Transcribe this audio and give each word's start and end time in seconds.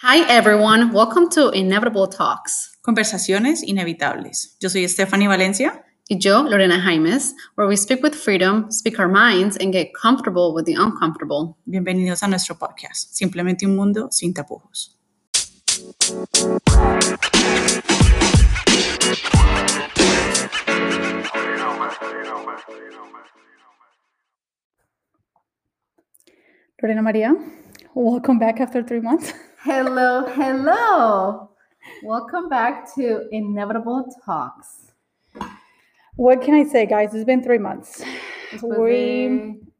Hi, 0.00 0.20
everyone. 0.28 0.92
Welcome 0.92 1.28
to 1.30 1.50
Inevitable 1.50 2.06
Talks. 2.06 2.78
Conversaciones 2.82 3.64
inevitables. 3.64 4.56
Yo 4.60 4.68
soy 4.68 4.86
Stephanie 4.86 5.26
Valencia. 5.26 5.84
Y 6.08 6.18
yo, 6.20 6.44
Lorena 6.44 6.78
Jaimes, 6.78 7.34
where 7.56 7.66
we 7.66 7.76
speak 7.76 8.00
with 8.00 8.14
freedom, 8.14 8.70
speak 8.70 9.00
our 9.00 9.08
minds, 9.08 9.56
and 9.56 9.72
get 9.72 9.92
comfortable 10.00 10.54
with 10.54 10.66
the 10.66 10.74
uncomfortable. 10.74 11.56
Bienvenidos 11.66 12.22
a 12.22 12.28
nuestro 12.28 12.54
podcast, 12.54 13.12
Simplemente 13.12 13.66
un 13.66 13.74
mundo 13.74 14.08
sin 14.12 14.32
tapujos. 14.32 14.96
Lorena 26.80 27.02
Maria, 27.02 27.34
welcome 27.94 28.38
back 28.38 28.60
after 28.60 28.84
three 28.84 29.00
months. 29.00 29.34
Hello, 29.64 30.24
hello. 30.26 31.50
Welcome 32.02 32.48
back 32.48 32.92
to 32.94 33.28
Inevitable 33.32 34.04
Talks. 34.24 34.92
What 36.16 36.42
can 36.42 36.54
I 36.54 36.64
say, 36.64 36.86
guys? 36.86 37.14
It's 37.14 37.24
been 37.24 37.42
three 37.42 37.58
months. 37.58 38.02
Después 38.52 38.78
We, 38.78 38.88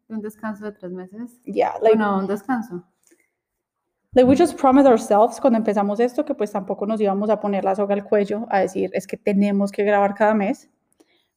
de 0.08 0.14
un 0.14 0.20
descanso 0.22 0.64
de 0.64 0.72
tres 0.72 0.92
meses. 0.92 1.30
yeah, 1.44 1.72
like, 1.80 1.96
Bueno, 1.96 2.18
un 2.18 2.26
descanso. 2.26 2.82
like 4.14 4.26
we 4.26 4.34
just 4.36 4.56
promised 4.56 4.86
ourselves 4.86 5.38
cuando 5.40 5.58
empezamos 5.58 6.00
esto 6.00 6.24
que 6.24 6.34
pues 6.34 6.50
tampoco 6.52 6.86
nos 6.86 7.00
íbamos 7.00 7.30
a 7.30 7.40
poner 7.40 7.64
la 7.64 7.74
soga 7.74 7.94
al 7.94 8.04
cuello 8.04 8.46
a 8.50 8.60
decir 8.60 8.90
es 8.94 9.06
que 9.06 9.16
tenemos 9.16 9.70
que 9.72 9.84
grabar 9.84 10.14
cada 10.14 10.34
mes. 10.34 10.68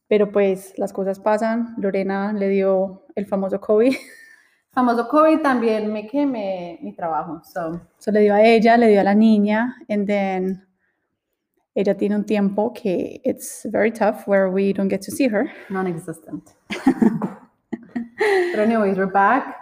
Pero 0.08 0.30
pues 0.30 0.74
las 0.76 0.92
cosas 0.92 1.18
pasan. 1.20 1.74
Lorena 1.78 2.32
le 2.32 2.48
dio 2.48 3.02
el 3.14 3.26
famoso 3.26 3.60
COVID. 3.60 3.94
Famoso 4.74 5.06
COVID 5.06 5.42
también 5.42 5.92
me 5.92 6.06
quemé 6.06 6.78
mi 6.82 6.92
trabajo. 6.94 7.42
So, 7.44 7.80
Se 7.98 8.10
le 8.10 8.20
dio 8.20 8.34
a 8.34 8.40
ella, 8.42 8.76
le 8.78 8.88
dio 8.88 9.00
a 9.00 9.04
la 9.04 9.14
niña, 9.14 9.74
and 9.88 10.06
then 10.06 10.66
ella 11.74 11.94
tiene 11.94 12.16
un 12.16 12.24
tiempo 12.24 12.72
que 12.72 13.20
it's 13.24 13.66
very 13.70 13.90
tough 13.90 14.26
where 14.26 14.48
we 14.48 14.72
don't 14.72 14.88
get 14.88 15.02
to 15.02 15.10
see 15.10 15.28
her. 15.28 15.50
non-existent. 15.68 16.54
but 16.68 18.58
anyways, 18.58 18.96
we're 18.96 19.06
back, 19.12 19.56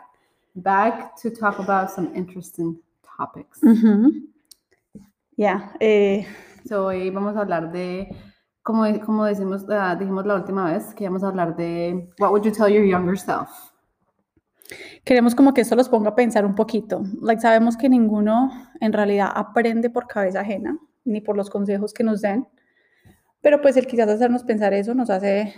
back 0.55 1.17
to 1.17 1.31
talk 1.31 1.59
about 1.59 1.91
some 1.91 2.15
interesting 2.15 2.79
topics. 3.03 3.61
Ujú. 3.63 4.13
Yeah, 5.37 5.73
eh, 5.81 6.25
So 6.69 6.85
hoy 6.87 7.11
vamos 7.11 7.35
a 7.37 7.41
hablar 7.41 7.73
de, 7.73 8.15
como, 8.63 8.85
como 9.01 9.25
decimos, 9.25 9.65
ah, 9.71 9.97
dijimos 9.99 10.25
la 10.27 10.35
última 10.37 10.71
vez, 10.71 10.95
que 10.95 11.05
íbamos 11.05 11.25
a 11.25 11.29
hablar 11.29 11.57
de 11.57 12.11
what 12.19 12.31
would 12.31 12.45
you 12.45 12.53
tell 12.53 12.69
your 12.69 12.85
younger 12.85 13.17
self? 13.19 13.70
Queremos 15.05 15.35
como 15.35 15.55
que 15.55 15.61
esto 15.63 15.77
los 15.77 15.89
ponga 15.89 16.11
a 16.11 16.15
pensar 16.15 16.45
un 16.45 16.55
poquito. 16.55 17.03
Like, 17.21 17.41
sabemos 17.41 17.77
que 17.77 17.89
ninguno 17.89 18.51
en 18.81 18.93
realidad 18.93 19.31
aprende 19.35 19.91
por 19.91 20.07
cabeza 20.07 20.41
ajena, 20.41 20.79
ni 21.05 21.21
por 21.21 21.37
los 21.37 21.51
consejos 21.51 21.93
que 21.93 22.05
nos 22.05 22.21
den, 22.21 22.47
pero 23.41 23.61
pues 23.61 23.77
el 23.77 23.87
quizás 23.87 24.09
hacernos 24.09 24.45
pensar 24.45 24.73
eso 24.73 24.95
nos 24.95 25.11
hace, 25.11 25.55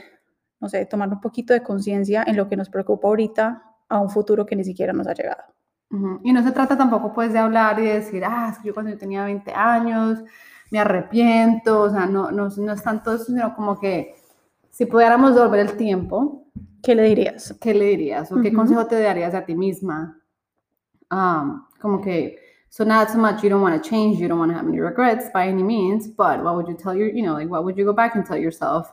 no 0.61 0.69
sé, 0.69 0.87
tomar 0.87 1.09
un 1.09 1.21
poquito 1.21 1.53
de 1.53 1.63
conciencia 1.63 2.25
en 2.27 2.37
lo 2.37 2.49
que 2.49 2.57
nos 2.57 2.71
preocupa 2.71 3.09
ahorita 3.09 3.63
a 3.89 3.99
un 4.01 4.11
futuro 4.11 4.47
que 4.47 4.57
ni 4.57 4.65
siquiera 4.65 4.93
nos 4.93 5.07
ha 5.07 5.15
llegado. 5.15 5.43
Y 6.25 6.33
no 6.33 6.43
se 6.43 6.53
trata 6.53 6.79
tampoco 6.79 7.13
pues 7.13 7.35
de 7.35 7.39
hablar 7.39 7.79
y 7.79 7.85
decir, 7.85 8.25
ah, 8.25 8.49
es 8.51 8.59
que 8.59 8.69
yo 8.69 8.75
cuando 8.75 8.91
yo 8.91 8.97
tenía 8.97 9.25
20 9.25 9.53
años 9.53 10.21
me 10.71 10.79
arrepiento, 10.79 11.83
o 11.83 11.91
sea, 11.91 12.07
no, 12.07 12.31
no, 12.31 12.49
no 12.49 12.73
es 12.73 12.83
tanto 12.83 13.15
eso, 13.15 13.27
sino 13.27 13.55
como 13.55 13.79
que 13.79 14.15
si 14.71 14.87
pudiéramos 14.87 15.35
devolver 15.35 15.61
el 15.61 15.77
tiempo, 15.77 16.47
¿Qué 16.83 16.95
le 16.95 17.05
dirías? 17.05 17.55
¿qué 17.61 17.73
le 17.75 17.85
dirías 17.87 18.31
o 18.33 18.41
qué 18.41 18.49
Ujú. 18.49 18.57
consejo 18.57 18.87
te 18.87 19.01
darías 19.01 19.35
a 19.35 19.45
ti 19.45 19.55
misma? 19.55 20.19
Um, 21.11 21.65
como 21.81 22.01
que, 22.01 22.39
so 22.71 22.85
not 22.85 23.09
so 23.11 23.19
much 23.19 23.43
you 23.43 23.51
don't 23.51 23.63
want 23.63 23.81
to 23.81 23.89
change, 23.89 24.19
you 24.19 24.29
don't 24.29 24.39
want 24.39 24.51
to 24.51 24.57
have 24.57 24.67
any 24.67 24.81
regrets 24.81 25.31
by 25.33 25.47
any 25.47 25.63
means, 25.63 26.09
but 26.09 26.43
what 26.43 26.55
would 26.57 26.67
you 26.69 26.75
tell 26.77 26.95
your, 26.97 27.09
you 27.09 27.23
know, 27.23 27.35
like 27.35 27.51
what 27.51 27.65
would 27.65 27.77
you 27.77 27.85
go 27.85 27.93
back 27.93 28.15
and 28.17 28.25
tell 28.27 28.39
yourself 28.39 28.93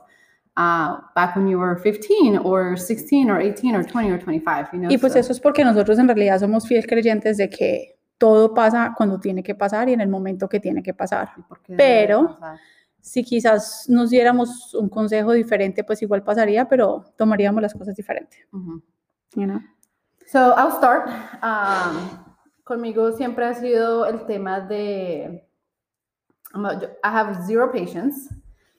uh, 0.58 0.98
back 1.16 1.36
when 1.36 1.48
you 1.48 1.58
were 1.58 1.78
15 1.78 2.40
or 2.40 2.76
16 2.76 3.30
or 3.32 3.40
18 3.40 3.76
or 3.76 3.84
20 3.84 4.12
or 4.12 4.18
25, 4.20 4.70
you 4.74 4.80
know? 4.80 4.90
Y 4.90 4.98
pues 4.98 5.14
so- 5.14 5.20
eso 5.20 5.32
es 5.32 5.40
porque 5.40 5.64
nosotros 5.64 5.98
en 6.00 6.08
realidad 6.08 6.40
somos 6.40 6.68
fiel 6.68 6.86
creyentes 6.86 7.38
de 7.38 7.50
que 7.50 7.96
todo 8.18 8.54
pasa 8.54 8.94
cuando 8.98 9.18
tiene 9.20 9.42
que 9.42 9.56
pasar 9.56 9.88
y 9.88 9.94
en 9.94 10.02
el 10.02 10.10
momento 10.10 10.50
que 10.50 10.60
tiene 10.60 10.84
que 10.84 10.94
pasar. 10.94 11.30
pero- 11.78 12.28
pasar. 12.38 12.60
Si 13.10 13.24
quizás 13.24 13.90
nos 13.90 14.12
diéramos 14.12 14.76
un 14.76 14.88
consejo 14.88 15.32
diferente, 15.32 15.84
pues 15.84 16.00
igual 16.04 16.22
pasaría, 16.22 16.68
pero 16.68 17.06
tomaríamos 17.18 17.60
las 17.60 17.74
cosas 17.74 17.96
diferente. 17.96 18.46
Ujú. 18.52 18.84
you 19.36 19.48
know? 19.48 19.60
So 20.28 20.54
I'll 20.56 20.78
start. 20.78 21.10
Um, 21.42 22.24
conmigo 22.64 23.12
siempre 23.14 23.46
ha 23.46 23.54
sido 23.56 24.06
el 24.06 24.28
tema 24.28 24.60
de. 24.60 25.44
I 26.54 27.10
have 27.10 27.48
zero 27.48 27.72
patience, 27.72 28.30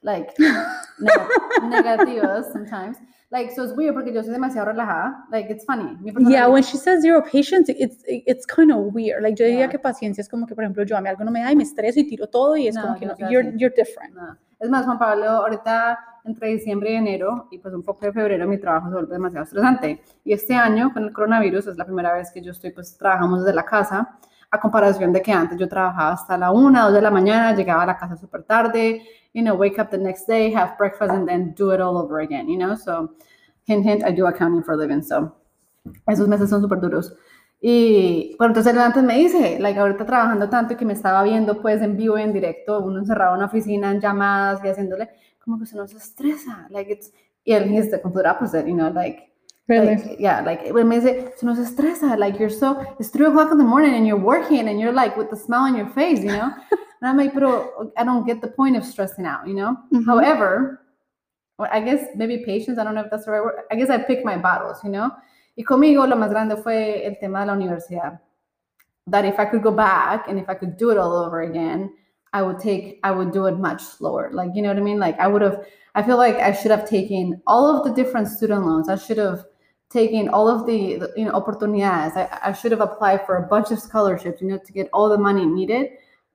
like 0.03 0.33
neg- 1.00 1.69
negativas 1.69 2.53
sometimes. 2.53 2.97
Like, 3.33 3.53
so 3.53 3.62
it's 3.62 3.72
weird 3.77 3.94
porque 3.94 4.12
yo 4.12 4.22
soy 4.25 4.33
demasiado 4.33 4.66
relajada. 4.66 5.25
Like, 5.31 5.49
it's 5.53 5.65
funny. 5.65 5.97
Yeah, 6.28 6.49
when 6.49 6.65
she 6.65 6.77
says 6.77 7.00
zero 7.00 7.22
patience, 7.22 7.69
it's 7.69 8.03
it's 8.09 8.44
kind 8.44 8.72
of 8.72 8.93
weird. 8.93 9.22
Like 9.22 9.37
yo 9.39 9.44
diría 9.47 9.66
Yeah. 9.66 9.69
que 9.71 9.78
paciencia 9.78 10.21
es 10.21 10.28
como 10.28 10.47
que, 10.47 10.55
por 10.56 10.65
ejemplo, 10.65 10.83
yo 10.84 10.97
a 10.97 11.00
mí 11.00 11.09
algo 11.09 11.22
no 11.25 11.31
me 11.31 11.41
da 11.43 11.53
y 11.53 11.56
me 11.56 11.62
estreso 11.62 12.00
y 12.00 12.09
tiro 12.09 12.27
todo 12.27 12.56
y 12.56 12.66
es 12.66 12.75
No, 12.75 12.83
como 12.83 12.99
que 12.99 13.06
no, 13.06 13.15
soy 13.16 13.31
you're, 13.33 13.53
you're 13.56 13.75
different. 13.77 14.15
No. 14.16 14.37
Es 14.59 14.69
más, 14.69 14.84
Juan 14.84 14.99
Pablo, 14.99 15.27
ahorita 15.31 15.99
entre 16.25 16.49
diciembre 16.49 16.91
y 16.93 16.94
enero 16.97 17.47
y 17.53 17.59
pues 17.59 17.72
un 17.72 17.83
poco 17.84 18.05
de 18.05 18.12
febrero 18.12 18.47
mi 18.49 18.59
trabajo 18.59 18.89
se 18.89 18.94
vuelve 18.94 19.12
demasiado 19.12 19.44
estresante. 19.44 20.03
Y 20.25 20.33
este 20.33 20.55
año 20.55 20.93
con 20.93 21.05
el 21.05 21.12
coronavirus 21.12 21.69
es 21.69 21.77
la 21.77 21.84
primera 21.87 22.12
vez 22.12 22.31
que 22.33 22.43
yo 22.43 22.50
estoy 22.50 22.72
pues 22.72 22.97
trabajamos 22.99 23.44
desde 23.44 23.55
la 23.55 23.65
casa 23.65 24.19
a 24.50 24.61
comparación 24.61 25.12
de 25.12 25.22
que 25.22 25.33
antes 25.33 25.59
yo 25.59 25.69
trabajaba 25.69 26.12
hasta 26.12 26.37
la 26.37 26.50
una, 26.50 26.84
dos 26.84 26.94
de 26.94 27.03
la 27.03 27.11
mañana, 27.11 27.55
llegaba 27.55 27.83
a 27.84 27.87
la 27.87 27.97
casa 27.97 28.16
súper 28.16 28.43
tarde, 28.43 29.03
you 29.33 29.43
know, 29.43 29.56
wake 29.56 29.78
up 29.81 29.91
the 29.91 29.99
next 29.99 30.27
day, 30.27 30.53
have 30.53 30.77
breakfast 30.77 31.12
and 31.12 31.28
then 31.28 31.55
do 31.56 31.72
it 31.72 31.81
all 31.81 31.97
over 31.97 32.21
again, 32.21 32.49
you 32.49 32.59
know, 32.59 32.75
so 32.75 33.15
hint, 33.66 33.84
hint, 33.84 34.03
I 34.05 34.12
do 34.12 34.27
accounting 34.27 34.65
for 34.65 34.75
a 34.75 34.77
living, 34.77 35.03
so 35.03 35.37
esos 36.06 36.27
meses 36.28 36.50
son 36.50 36.60
súper 36.62 36.81
duros. 36.81 37.15
Y 37.62 38.34
bueno, 38.39 38.53
entonces 38.53 38.77
antes 38.77 39.03
me 39.03 39.19
dice, 39.19 39.59
like 39.60 39.78
ahorita 39.78 40.06
trabajando 40.06 40.49
tanto 40.49 40.77
que 40.77 40.84
me 40.84 40.94
estaba 40.94 41.22
viendo 41.22 41.60
pues 41.60 41.83
en 41.83 41.97
vivo 41.97 42.16
en 42.16 42.33
directo, 42.33 42.81
uno 42.81 42.99
encerrado 42.99 43.33
en 43.33 43.39
una 43.39 43.47
oficina, 43.47 43.91
en 43.91 44.00
llamadas 44.00 44.65
y 44.65 44.69
haciéndole, 44.69 45.10
como 45.44 45.59
que 45.59 45.66
se 45.66 45.77
nos 45.77 45.93
estresa, 45.94 46.66
like 46.71 46.91
it's, 46.91 47.12
y 47.44 47.53
él 47.53 47.71
he's 47.72 47.91
the 47.91 48.00
complete 48.00 48.28
opposite, 48.28 48.66
you 48.66 48.75
know, 48.75 48.91
like, 48.93 49.29
Really? 49.70 49.94
like, 49.97 50.16
yeah, 50.19 50.41
like, 50.41 50.62
it 50.62 50.75
me 50.75 50.97
dice, 50.98 51.32
se 51.36 51.47
nos 51.47 51.58
estresa, 51.58 52.19
like 52.19 52.38
you're 52.41 52.50
so, 52.50 52.84
it's 52.98 53.08
three 53.10 53.26
o'clock 53.26 53.53
in 53.53 53.58
the 53.58 53.64
morning 53.64 53.94
and 53.94 54.04
you're 54.06 54.19
working 54.19 54.69
and 54.69 54.81
you're 54.81 54.92
like 54.92 55.16
with 55.16 55.31
the 55.31 55.36
smile 55.36 55.62
on 55.62 55.76
your 55.76 55.88
face, 55.91 56.19
you 56.20 56.32
know, 56.32 56.50
and 57.00 57.08
I'm 57.08 57.16
like, 57.16 57.32
pero 57.32 57.92
I 57.97 58.03
don't 58.04 58.26
get 58.26 58.41
the 58.41 58.48
point 58.48 58.76
of 58.76 58.84
stressing 58.84 59.25
out, 59.26 59.47
you 59.47 59.54
know, 59.54 59.76
Mhm. 59.92 60.04
however, 60.06 60.82
well, 61.56 61.69
I 61.72 61.80
guess 61.80 62.04
maybe 62.16 62.38
patience, 62.44 62.78
I 62.78 62.84
don't 62.84 62.94
know 62.97 63.03
if 63.03 63.10
that's 63.10 63.26
the 63.26 63.30
right 63.32 63.44
word. 63.44 63.60
I 63.70 63.76
guess 63.76 63.91
I 63.91 63.98
pick 63.98 64.25
my 64.25 64.36
battles, 64.36 64.82
you 64.82 64.91
know. 64.91 65.10
Y 65.56 65.62
conmigo 65.62 66.06
lo 66.09 66.16
más 66.16 66.30
grande 66.30 66.56
fue 66.56 67.04
el 67.06 67.16
tema 67.20 67.41
de 67.41 67.47
la 67.47 67.53
universidad. 67.54 68.19
That 69.06 69.25
if 69.25 69.38
I 69.38 69.44
could 69.44 69.62
go 69.62 69.70
back 69.70 70.26
and 70.26 70.38
if 70.38 70.48
I 70.48 70.54
could 70.54 70.76
do 70.78 70.91
it 70.91 70.97
all 70.98 71.12
over 71.12 71.42
again, 71.42 71.92
I 72.32 72.42
would 72.42 72.59
take, 72.59 72.98
I 73.04 73.10
would 73.10 73.30
do 73.32 73.47
it 73.47 73.59
much 73.59 73.82
slower. 73.82 74.30
Like, 74.32 74.50
you 74.54 74.62
know 74.62 74.69
what 74.69 74.78
I 74.78 74.82
mean? 74.82 74.98
Like, 74.98 75.19
I 75.20 75.26
would 75.28 75.42
have, 75.42 75.64
I 75.94 76.03
feel 76.03 76.16
like 76.16 76.36
I 76.36 76.53
should 76.53 76.70
have 76.70 76.88
taken 76.88 77.42
all 77.47 77.66
of 77.76 77.84
the 77.84 77.92
different 77.92 78.28
student 78.28 78.64
loans. 78.64 78.88
I 78.88 78.97
should 78.97 79.19
have 79.19 79.44
taken 79.91 80.28
all 80.28 80.49
of 80.49 80.67
the, 80.67 81.11
you 81.17 81.25
know, 81.27 81.33
oportunidades. 81.33 82.17
I, 82.17 82.39
I 82.51 82.53
should 82.53 82.71
have 82.73 82.81
applied 82.81 83.27
for 83.27 83.37
a 83.37 83.43
bunch 83.47 83.71
of 83.73 83.78
scholarships, 83.81 84.41
you 84.41 84.49
know, 84.49 84.59
to 84.59 84.73
get 84.73 84.89
all 84.93 85.09
the 85.09 85.19
money 85.19 85.45
needed. 85.45 85.91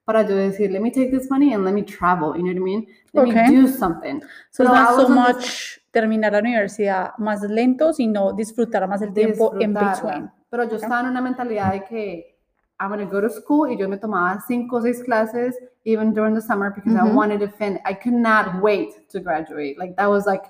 Para 0.05 0.21
yo 0.23 0.35
decir, 0.35 0.71
let 0.71 0.81
me 0.83 0.91
take 0.91 1.09
this 1.09 1.29
money 1.31 1.53
and 1.53 1.65
let 1.65 1.73
me 1.73 1.81
travel, 1.81 2.37
you 2.37 2.43
know 2.43 2.51
what 2.51 2.57
I 2.61 2.63
mean? 2.63 2.87
Let 3.13 3.27
Okay. 3.27 3.43
me 3.49 3.55
do 3.55 3.67
something. 3.67 4.21
So 4.51 4.63
Pero 4.63 4.75
not 4.75 4.87
so 4.95 5.05
on 5.05 5.07
this- 5.07 5.15
much 5.15 5.79
terminar 5.91 6.33
la 6.33 6.39
universidad 6.41 7.13
más 7.17 7.41
lento, 7.49 7.91
sino 7.91 8.33
disfrutar 8.33 8.87
más 8.87 9.01
el 9.01 9.13
tiempo 9.13 9.53
in 9.59 9.73
disfrutarla. 9.73 9.95
between. 9.95 10.31
Pero 10.51 10.63
yo 10.69 10.75
estaba 10.75 10.99
en 10.99 11.07
una 11.07 11.21
mentalidad 11.21 11.71
de 11.71 11.83
que 11.85 12.35
I'm 12.79 12.89
going 12.89 12.99
to 12.99 13.09
go 13.11 13.19
to 13.21 13.29
school 13.29 13.67
y 13.71 13.77
yo 13.77 13.87
me 13.87 13.97
tomaba 13.97 14.39
cinco 14.45 14.75
o 14.77 14.81
seis 14.81 15.01
clases 15.01 15.55
even 15.85 16.13
during 16.13 16.35
the 16.35 16.41
summer 16.41 16.69
because 16.71 16.93
I 16.93 17.03
wanted 17.15 17.39
to 17.39 17.47
finish. 17.47 17.81
I 17.85 17.93
could 17.95 18.13
not 18.13 18.61
wait 18.61 19.09
to 19.09 19.19
graduate. 19.21 19.79
Like 19.79 19.95
that 19.95 20.07
was 20.09 20.25
like 20.27 20.43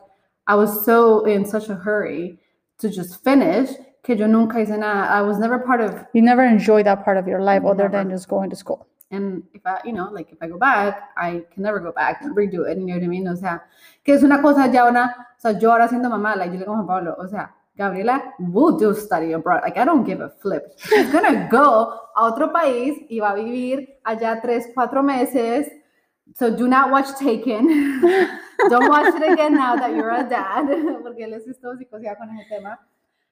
I 0.47 0.55
was 0.55 0.83
so 0.83 1.23
in 1.25 1.45
such 1.45 1.69
a 1.69 1.75
hurry 1.75 2.39
to 2.79 2.89
just 2.89 3.23
finish 3.23 3.69
que 4.03 4.15
yo 4.15 4.27
nunca 4.27 4.59
hice 4.59 4.77
nada. 4.77 5.09
I 5.09 5.21
was 5.21 5.39
never 5.39 5.59
part 5.59 5.81
of 5.81 6.05
You 6.13 6.21
never 6.21 6.43
enjoy 6.43 6.83
that 6.83 7.03
part 7.03 7.17
of 7.17 7.27
your 7.27 7.41
life 7.41 7.63
other 7.65 7.89
than 7.89 8.09
just 8.09 8.27
going 8.27 8.49
to 8.49 8.55
school. 8.55 8.87
and 9.11 9.43
if 9.53 9.61
I, 9.65 9.79
you 9.85 9.93
know, 9.93 10.09
like 10.11 10.31
if 10.31 10.37
I 10.41 10.47
go 10.47 10.57
back, 10.57 11.11
I 11.17 11.43
can 11.53 11.63
never 11.63 11.79
go 11.79 11.91
back 11.91 12.21
and 12.21 12.35
redo 12.35 12.69
it, 12.69 12.77
you 12.77 12.85
know 12.85 12.95
what 12.95 13.03
I 13.03 13.07
mean? 13.07 13.27
O 13.27 13.35
sea, 13.35 13.63
que 14.03 14.13
es 14.13 14.23
una 14.23 14.41
cosa 14.41 14.67
ya 14.71 14.85
una, 14.87 15.27
o 15.37 15.39
sea, 15.39 15.57
yo 15.57 15.71
ahora 15.71 15.87
siendo 15.87 16.09
mamá, 16.09 16.35
like 16.35 16.51
yo 16.53 16.59
le 16.59 16.65
digo 16.65 16.75
a 16.75 16.87
Pablo, 16.87 17.15
o 17.17 17.27
sea, 17.27 17.53
Gabriela 17.77 18.33
will 18.39 18.77
do 18.77 18.93
study 18.93 19.33
abroad. 19.33 19.61
Like, 19.63 19.77
I 19.77 19.85
don't 19.85 20.05
give 20.05 20.21
a 20.21 20.29
flip. 20.29 20.73
She's 20.77 21.11
gonna 21.11 21.47
go 21.49 21.93
a 22.15 22.23
otro 22.23 22.51
país 22.51 22.97
y 23.09 23.19
va 23.19 23.31
a 23.31 23.35
vivir 23.35 23.99
allá 24.03 24.41
tres, 24.41 24.69
cuatro 24.73 25.03
meses. 25.03 25.69
So 26.33 26.49
do 26.49 26.67
not 26.67 26.91
watch 26.91 27.17
Taken. 27.19 28.01
don't 28.69 28.89
watch 28.89 29.13
it 29.15 29.31
again 29.31 29.53
now 29.53 29.75
that 29.75 29.91
you're 29.95 30.11
a 30.11 30.23
dad. 30.23 30.65
Porque 31.03 31.23
él 31.23 31.33
es 31.33 31.59
todo 31.59 31.77
psicoseado 31.77 32.17
con 32.17 32.29
ese 32.37 32.49
tema. 32.49 32.79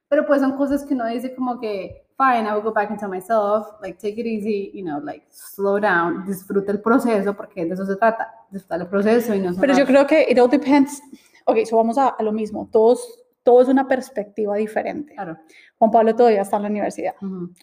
Pero 0.10 0.26
pues 0.28 0.42
son 0.42 0.56
cosas 0.56 0.84
que 0.84 0.94
uno 0.94 1.08
dice 1.08 1.34
como 1.34 1.60
que 1.60 2.06
fine, 2.18 2.48
I 2.48 2.54
would 2.54 2.64
go 2.64 2.72
back 2.72 2.90
and 2.90 3.00
tell 3.00 3.10
myself, 3.10 3.68
like, 3.82 3.98
take 4.00 4.20
it 4.20 4.26
easy, 4.26 4.72
you 4.74 4.84
know, 4.84 5.00
like, 5.00 5.26
slow 5.32 5.80
down, 5.80 6.26
disfruta 6.26 6.72
el 6.72 6.82
proceso, 6.82 7.36
porque 7.36 7.66
de 7.66 7.74
eso 7.74 7.86
se 7.86 7.96
trata, 7.96 8.32
disfrutar 8.52 8.82
el 8.82 8.88
proceso 8.88 9.34
y 9.34 9.40
no 9.40 9.54
Pero 9.60 9.76
yo 9.76 9.86
creo 9.86 10.06
que 10.06 10.28
it 10.30 10.40
all 10.40 10.50
depends. 10.50 11.02
Ok, 11.46 11.66
so 11.66 11.78
vamos 11.78 11.98
a, 11.98 12.10
a 12.10 12.24
lo 12.24 12.32
mismo. 12.32 12.70
Todos, 12.72 13.24
todo 13.44 13.62
es 13.62 13.68
una 13.68 13.88
perspectiva 13.88 14.56
diferente. 14.56 15.14
Claro. 15.14 15.38
Juan 15.78 15.92
Pablo 15.92 16.16
todavía 16.16 16.42
está 16.42 16.58
en 16.58 16.64
la 16.64 16.70
universidad, 16.70 17.16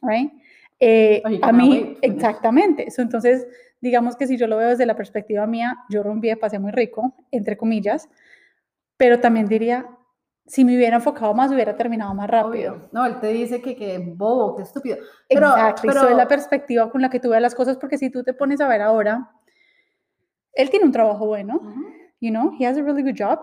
right? 0.02 0.32
Eh, 0.78 1.22
a 1.42 1.52
mí, 1.52 1.96
exactamente. 2.02 2.90
So, 2.90 3.02
entonces, 3.02 3.46
digamos 3.80 4.16
que 4.16 4.26
si 4.26 4.36
yo 4.36 4.46
lo 4.46 4.56
veo 4.56 4.68
desde 4.68 4.86
la 4.86 4.96
perspectiva 4.96 5.46
mía, 5.46 5.78
yo 5.88 6.02
rompí, 6.02 6.34
pasé 6.36 6.58
muy 6.58 6.72
rico, 6.72 7.14
entre 7.30 7.56
comillas, 7.56 8.08
pero 8.96 9.20
también 9.20 9.46
diría, 9.46 9.86
si 10.46 10.64
me 10.64 10.76
hubiera 10.76 10.96
enfocado 10.96 11.32
más, 11.32 11.50
hubiera 11.50 11.76
terminado 11.76 12.12
más 12.14 12.28
rápido. 12.28 12.74
Obvio. 12.74 12.88
No, 12.92 13.06
él 13.06 13.20
te 13.20 13.28
dice 13.28 13.62
que, 13.62 13.76
que 13.76 13.98
bobo, 13.98 14.56
que 14.56 14.62
estúpido. 14.62 14.98
Pero, 15.28 15.46
Exactly. 15.46 15.88
pero 15.88 16.08
es 16.08 16.16
la 16.16 16.28
perspectiva 16.28 16.90
con 16.90 17.00
la 17.00 17.08
que 17.08 17.20
tú 17.20 17.30
ves 17.30 17.40
las 17.40 17.54
cosas, 17.54 17.76
porque 17.78 17.98
si 17.98 18.10
tú 18.10 18.22
te 18.22 18.34
pones 18.34 18.60
a 18.60 18.68
ver 18.68 18.82
ahora, 18.82 19.30
él 20.52 20.68
tiene 20.70 20.84
un 20.84 20.92
trabajo 20.92 21.26
bueno, 21.26 21.56
Ujú, 21.56 21.84
you 22.20 22.30
know, 22.30 22.52
he 22.58 22.66
has 22.66 22.76
a 22.76 22.82
really 22.82 23.02
good 23.02 23.16
job. 23.18 23.38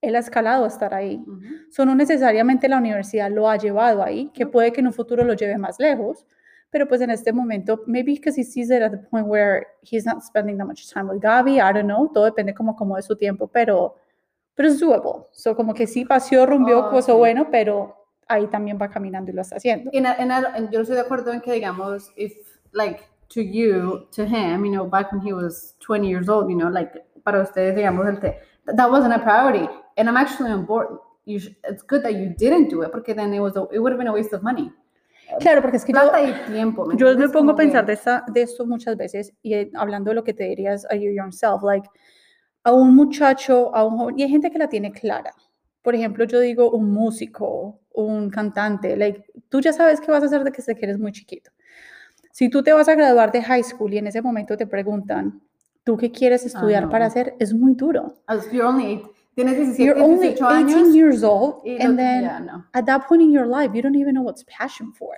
Él 0.00 0.16
ha 0.16 0.18
escalado 0.18 0.64
a 0.64 0.68
estar 0.68 0.92
ahí. 0.92 1.24
So, 1.70 1.86
no 1.86 1.94
necesariamente 1.94 2.68
la 2.68 2.76
universidad 2.76 3.30
lo 3.30 3.48
ha 3.48 3.56
llevado 3.56 4.02
ahí, 4.02 4.30
que 4.34 4.46
puede 4.46 4.70
que 4.70 4.80
en 4.80 4.88
un 4.88 4.92
futuro 4.92 5.24
lo 5.24 5.32
lleve 5.32 5.56
más 5.56 5.78
lejos, 5.78 6.26
pero 6.74 6.88
pues 6.88 7.00
en 7.02 7.10
este 7.10 7.32
momento, 7.32 7.82
maybe 7.86 8.14
because 8.14 8.36
he 8.36 8.42
sees 8.42 8.68
it 8.68 8.82
at 8.82 8.90
the 8.90 8.98
point 9.08 9.28
where 9.28 9.64
he's 9.82 10.04
not 10.04 10.24
spending 10.24 10.58
that 10.58 10.66
much 10.66 10.90
time 10.92 11.08
with 11.08 11.20
Gaby, 11.22 11.60
I 11.60 11.72
don't 11.72 11.86
know, 11.86 12.10
todo 12.12 12.24
depende 12.24 12.52
como, 12.52 12.74
como 12.74 12.96
de 12.96 13.02
su 13.02 13.14
tiempo, 13.14 13.46
pero, 13.46 13.94
pero 14.56 14.68
es 14.68 14.80
doable. 14.80 15.28
So, 15.30 15.54
como 15.54 15.72
que 15.72 15.86
sí 15.86 16.04
paseó, 16.04 16.46
rumbió, 16.46 16.90
Oh, 16.90 17.00
sí. 17.00 17.12
bueno, 17.12 17.46
pero 17.48 17.94
ahí 18.26 18.48
también 18.48 18.76
va 18.82 18.88
caminando 18.90 19.30
y 19.30 19.34
lo 19.34 19.42
está 19.42 19.54
haciendo. 19.54 19.88
En, 19.92 20.02
yo 20.72 20.80
estoy 20.80 20.96
de 20.96 21.02
acuerdo 21.02 21.32
en 21.32 21.40
que, 21.42 21.52
digamos, 21.52 22.10
if, 22.16 22.32
like, 22.72 23.04
to 23.28 23.40
you, 23.40 24.08
to 24.10 24.24
him, 24.24 24.64
you 24.64 24.72
know, 24.72 24.84
back 24.84 25.12
when 25.12 25.20
he 25.24 25.32
was 25.32 25.76
20 25.78 26.08
years 26.08 26.28
old, 26.28 26.50
you 26.50 26.56
know, 26.58 26.68
like, 26.68 26.90
para 27.22 27.40
ustedes, 27.40 27.76
digamos, 27.76 28.04
el 28.08 28.18
te, 28.18 28.34
that 28.66 28.90
wasn't 28.90 29.14
a 29.14 29.20
priority. 29.20 29.68
And 29.96 30.08
I'm 30.08 30.16
actually 30.16 30.50
on 30.50 30.66
board. 30.66 30.88
You 31.24 31.38
it's 31.68 31.84
good 31.84 32.02
that 32.02 32.14
you 32.16 32.34
didn't 32.36 32.68
do 32.68 32.82
it, 32.82 32.90
porque 32.90 33.14
then 33.14 33.32
it, 33.32 33.38
was 33.38 33.54
a, 33.56 33.64
it 33.70 33.78
would 33.78 33.92
have 33.92 33.98
been 33.98 34.08
a 34.08 34.12
waste 34.12 34.32
of 34.32 34.42
money. 34.42 34.72
Claro, 35.40 35.62
porque 35.62 35.78
es 35.78 35.84
que 35.84 35.92
yo, 35.92 36.00
Plata 36.00 36.22
y 36.22 36.32
tiempo. 36.52 36.86
¿me 36.86 36.96
Yo 36.96 37.16
me 37.16 37.28
pongo 37.28 37.52
a 37.52 37.56
pensar 37.56 37.84
de, 37.86 37.94
esta, 37.94 38.24
de 38.28 38.42
esto 38.42 38.66
muchas 38.66 38.96
veces 38.96 39.32
y 39.42 39.54
eh, 39.54 39.70
hablando 39.74 40.10
de 40.10 40.16
lo 40.16 40.24
que 40.24 40.34
te 40.34 40.44
dirías 40.44 40.86
a 40.90 40.94
you 40.94 41.10
yourself, 41.10 41.62
like 41.62 41.88
a 42.62 42.72
un 42.72 42.94
muchacho, 42.94 43.74
a 43.74 43.84
un 43.84 43.98
joven, 43.98 44.18
y 44.18 44.22
hay 44.22 44.28
gente 44.30 44.50
que 44.50 44.58
la 44.58 44.68
tiene 44.68 44.92
clara. 44.92 45.34
Por 45.82 45.94
ejemplo, 45.94 46.24
yo 46.24 46.40
digo 46.40 46.70
un 46.70 46.90
músico, 46.92 47.80
un 47.92 48.30
cantante, 48.30 48.96
like 48.96 49.24
tú 49.48 49.60
ya 49.60 49.72
sabes 49.72 50.00
qué 50.00 50.10
vas 50.10 50.22
a 50.22 50.26
hacer 50.26 50.44
de 50.44 50.50
que 50.50 50.58
desde 50.58 50.74
que 50.74 50.86
eres 50.86 50.98
muy 50.98 51.12
chiquito. 51.12 51.50
Si 52.32 52.48
tú 52.48 52.62
te 52.62 52.72
vas 52.72 52.88
a 52.88 52.94
graduar 52.94 53.30
de 53.30 53.42
high 53.42 53.62
school 53.62 53.92
y 53.92 53.98
en 53.98 54.06
ese 54.06 54.22
momento 54.22 54.56
te 54.56 54.66
preguntan, 54.66 55.40
¿tú 55.84 55.96
qué 55.96 56.10
quieres 56.10 56.44
estudiar 56.44 56.88
para 56.88 57.04
no. 57.04 57.08
hacer? 57.08 57.34
Es 57.38 57.54
muy 57.54 57.74
duro. 57.74 58.16
Only 58.28 59.02
tienes 59.34 59.56
17, 59.56 59.84
You're 59.86 60.02
only 60.02 60.28
18 60.28 60.44
18 60.44 60.66
años. 60.66 60.94
years 60.94 61.22
old 61.24 61.62
and 61.66 61.98
then 61.98 62.22
yeah, 62.22 62.38
no. 62.38 62.64
at 62.74 62.86
that 62.86 63.06
point 63.06 63.22
in 63.22 63.30
your 63.30 63.46
life, 63.46 63.74
you 63.74 63.82
don't 63.82 63.96
even 63.96 64.14
know 64.14 64.22
what's 64.22 64.44
passion 64.44 64.92
for. 64.92 65.16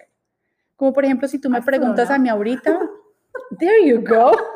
Como 0.76 0.92
por 0.92 1.04
ejemplo, 1.04 1.28
si 1.28 1.38
tú 1.38 1.48
me 1.48 1.60
preguntas 1.62 2.10
a 2.10 2.18
mí 2.18 2.28
ahorita, 2.28 2.78
there 3.58 3.80
you 3.80 4.00
go. 4.00 4.32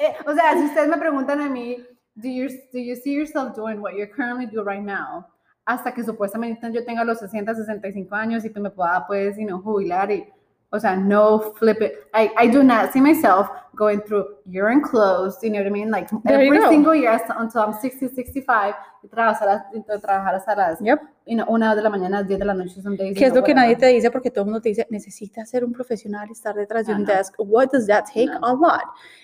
Eh, 0.00 0.14
o 0.26 0.32
sea, 0.32 0.52
si 0.56 0.64
ustedes 0.64 0.88
me 0.88 0.96
preguntan 0.96 1.40
a 1.40 1.48
mí, 1.48 1.84
do 2.14 2.28
you, 2.28 2.48
do 2.72 2.78
you 2.78 2.94
see 2.94 3.12
yourself 3.12 3.56
doing 3.56 3.80
what 3.80 3.94
you're 3.94 4.06
currently 4.06 4.46
doing 4.46 4.64
right 4.64 4.84
now? 4.84 5.26
Hasta 5.66 5.92
que 5.92 6.04
supuestamente 6.04 6.72
yo 6.72 6.84
tenga 6.84 7.02
los 7.04 7.18
60, 7.18 7.52
65 7.52 8.14
años 8.14 8.44
y 8.44 8.52
que 8.52 8.60
me 8.60 8.70
pueda, 8.70 9.04
pues, 9.08 9.36
you 9.36 9.44
know, 9.44 9.60
jubilar 9.60 10.12
y, 10.12 10.24
o 10.70 10.78
sea, 10.78 10.96
no 10.96 11.40
flip 11.58 11.80
it. 11.82 11.92
I, 12.14 12.30
I 12.38 12.48
do 12.48 12.62
not 12.62 12.92
see 12.92 13.00
myself 13.00 13.48
going 13.74 14.00
through 14.02 14.26
urine 14.44 14.80
clothes, 14.82 15.38
you 15.42 15.50
know 15.50 15.58
what 15.60 15.66
I 15.66 15.70
mean? 15.70 15.90
Like, 15.90 16.08
There 16.24 16.40
every 16.44 16.60
single 16.68 16.94
year 16.94 17.18
until 17.38 17.60
I'm 17.62 17.72
60, 17.74 18.08
65, 18.08 18.74
y 19.02 19.08
trabajar, 19.08 19.48
hasta- 19.48 20.00
trabajar 20.00 20.34
hasta 20.34 20.54
las, 20.56 20.80
Yep. 20.80 21.00
you 21.26 21.36
know, 21.36 21.46
una 21.48 21.74
de 21.76 21.82
la 21.82 21.88
mañana, 21.88 22.22
10 22.24 22.38
de 22.40 22.44
la 22.44 22.54
noche, 22.54 22.82
some 22.82 22.96
days. 22.96 23.16
Que 23.16 23.26
es 23.26 23.34
lo 23.34 23.42
que 23.44 23.54
nadie 23.54 23.76
te 23.76 23.86
dice 23.86 24.10
porque 24.10 24.30
todo 24.30 24.42
el 24.42 24.46
mundo 24.46 24.60
te 24.60 24.70
dice, 24.70 24.86
necesitas 24.90 25.48
ser 25.48 25.64
un 25.64 25.72
profesional 25.72 26.28
estar 26.30 26.54
detrás 26.56 26.86
de 26.86 26.92
Ah, 26.92 26.96
un 26.96 27.04
no. 27.04 27.12
desk. 27.14 27.34
What 27.38 27.68
does 27.72 27.86
that 27.86 28.06
take? 28.06 28.26
No. 28.26 28.38
A 28.44 28.52
lot. 28.52 28.82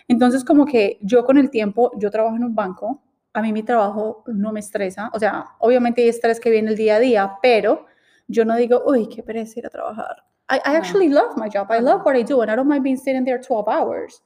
Entonces, 0.08 0.44
como 0.44 0.64
que 0.64 0.99
yo 1.02 1.25
con 1.25 1.37
el 1.37 1.50
tiempo, 1.50 1.91
yo 1.99 2.11
trabajo 2.11 2.37
en 2.37 2.44
un 2.44 2.55
banco, 2.55 3.02
a 3.32 3.43
mí 3.43 3.52
mi 3.52 3.64
trabajo 3.64 4.23
no 4.29 4.52
me 4.52 4.61
estresa. 4.61 5.11
O 5.12 5.19
sea, 5.19 5.44
obviamente 5.58 6.00
hay 6.02 6.08
estrés 6.11 6.38
que 6.38 6.50
viene 6.50 6.70
el 6.70 6.76
día 6.76 6.96
a 6.96 7.00
día, 7.00 7.32
pero 7.43 7.87
yo 8.29 8.44
no 8.44 8.55
digo, 8.55 8.82
uy, 8.87 9.08
qué 9.08 9.25
pereza 9.25 9.58
ir 9.58 9.67
a 9.67 9.70
trabajar. 9.70 10.25
I, 10.49 10.76
actually 10.76 11.08
love 11.08 11.37
my 11.37 11.49
job. 11.49 11.70
I 11.70 11.79
love 11.79 12.05
what 12.05 12.17
I 12.17 12.23
do 12.23 12.43
and 12.43 12.50
I 12.50 12.56
don't 12.56 12.69
mind 12.69 12.85
being 12.85 12.96
sitting 12.96 13.25
there 13.25 13.41
12 13.41 13.69
hours. 13.69 14.23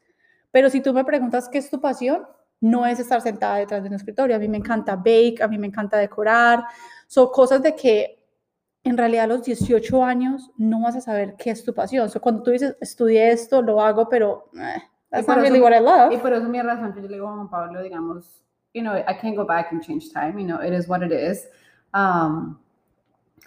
Pero 0.52 0.68
si 0.70 0.80
tú 0.80 0.92
me 0.92 1.04
preguntas 1.04 1.48
qué 1.48 1.58
es 1.58 1.70
tu 1.70 1.80
pasión, 1.80 2.26
no 2.60 2.84
es 2.84 2.98
estar 2.98 3.20
sentada 3.20 3.56
detrás 3.56 3.82
de 3.82 3.88
un 3.88 3.94
escritorio. 3.94 4.34
A 4.34 4.38
mí 4.38 4.48
me 4.48 4.58
encanta 4.58 4.96
bake, 4.96 5.40
a 5.40 5.48
mí 5.48 5.58
me 5.58 5.68
encanta 5.68 5.96
decorar. 5.96 6.64
Son 7.06 7.28
cosas 7.30 7.62
de 7.62 7.74
que 7.74 8.18
en 8.82 8.96
realidad 8.96 9.24
a 9.24 9.26
los 9.28 9.42
18 9.42 10.04
años 10.04 10.50
no 10.56 10.82
vas 10.82 10.96
a 10.96 11.00
saber 11.00 11.36
qué 11.36 11.50
es 11.50 11.64
tu 11.64 11.72
pasión. 11.74 12.08
So, 12.08 12.20
cuando 12.20 12.42
tú 12.42 12.50
dices, 12.50 12.76
estudié 12.80 13.30
esto, 13.30 13.62
lo 13.62 13.80
hago, 13.80 14.08
pero 14.08 14.50
eh, 14.54 14.82
that's 15.10 15.28
not 15.28 15.38
really 15.38 15.60
what 15.60 15.72
I 15.72 15.80
love. 15.80 16.12
Y 16.12 16.18
por 16.18 16.32
eso 16.32 16.48
mi 16.48 16.60
razón 16.60 16.92
que 16.92 17.02
yo 17.02 17.08
le 17.08 17.14
digo 17.14 17.28
a 17.28 17.34
Juan 17.34 17.50
Pablo, 17.50 17.82
digamos, 17.82 18.42
you 18.74 18.82
know, 18.82 18.96
I 18.96 19.14
can't 19.20 19.36
go 19.36 19.44
back 19.44 19.72
and 19.72 19.82
change 19.82 20.10
time, 20.12 20.38
you 20.38 20.46
know, 20.46 20.60
it 20.60 20.72
is 20.72 20.88
what 20.88 21.02
it 21.02 21.12
is. 21.12 21.46
Um, 21.92 22.58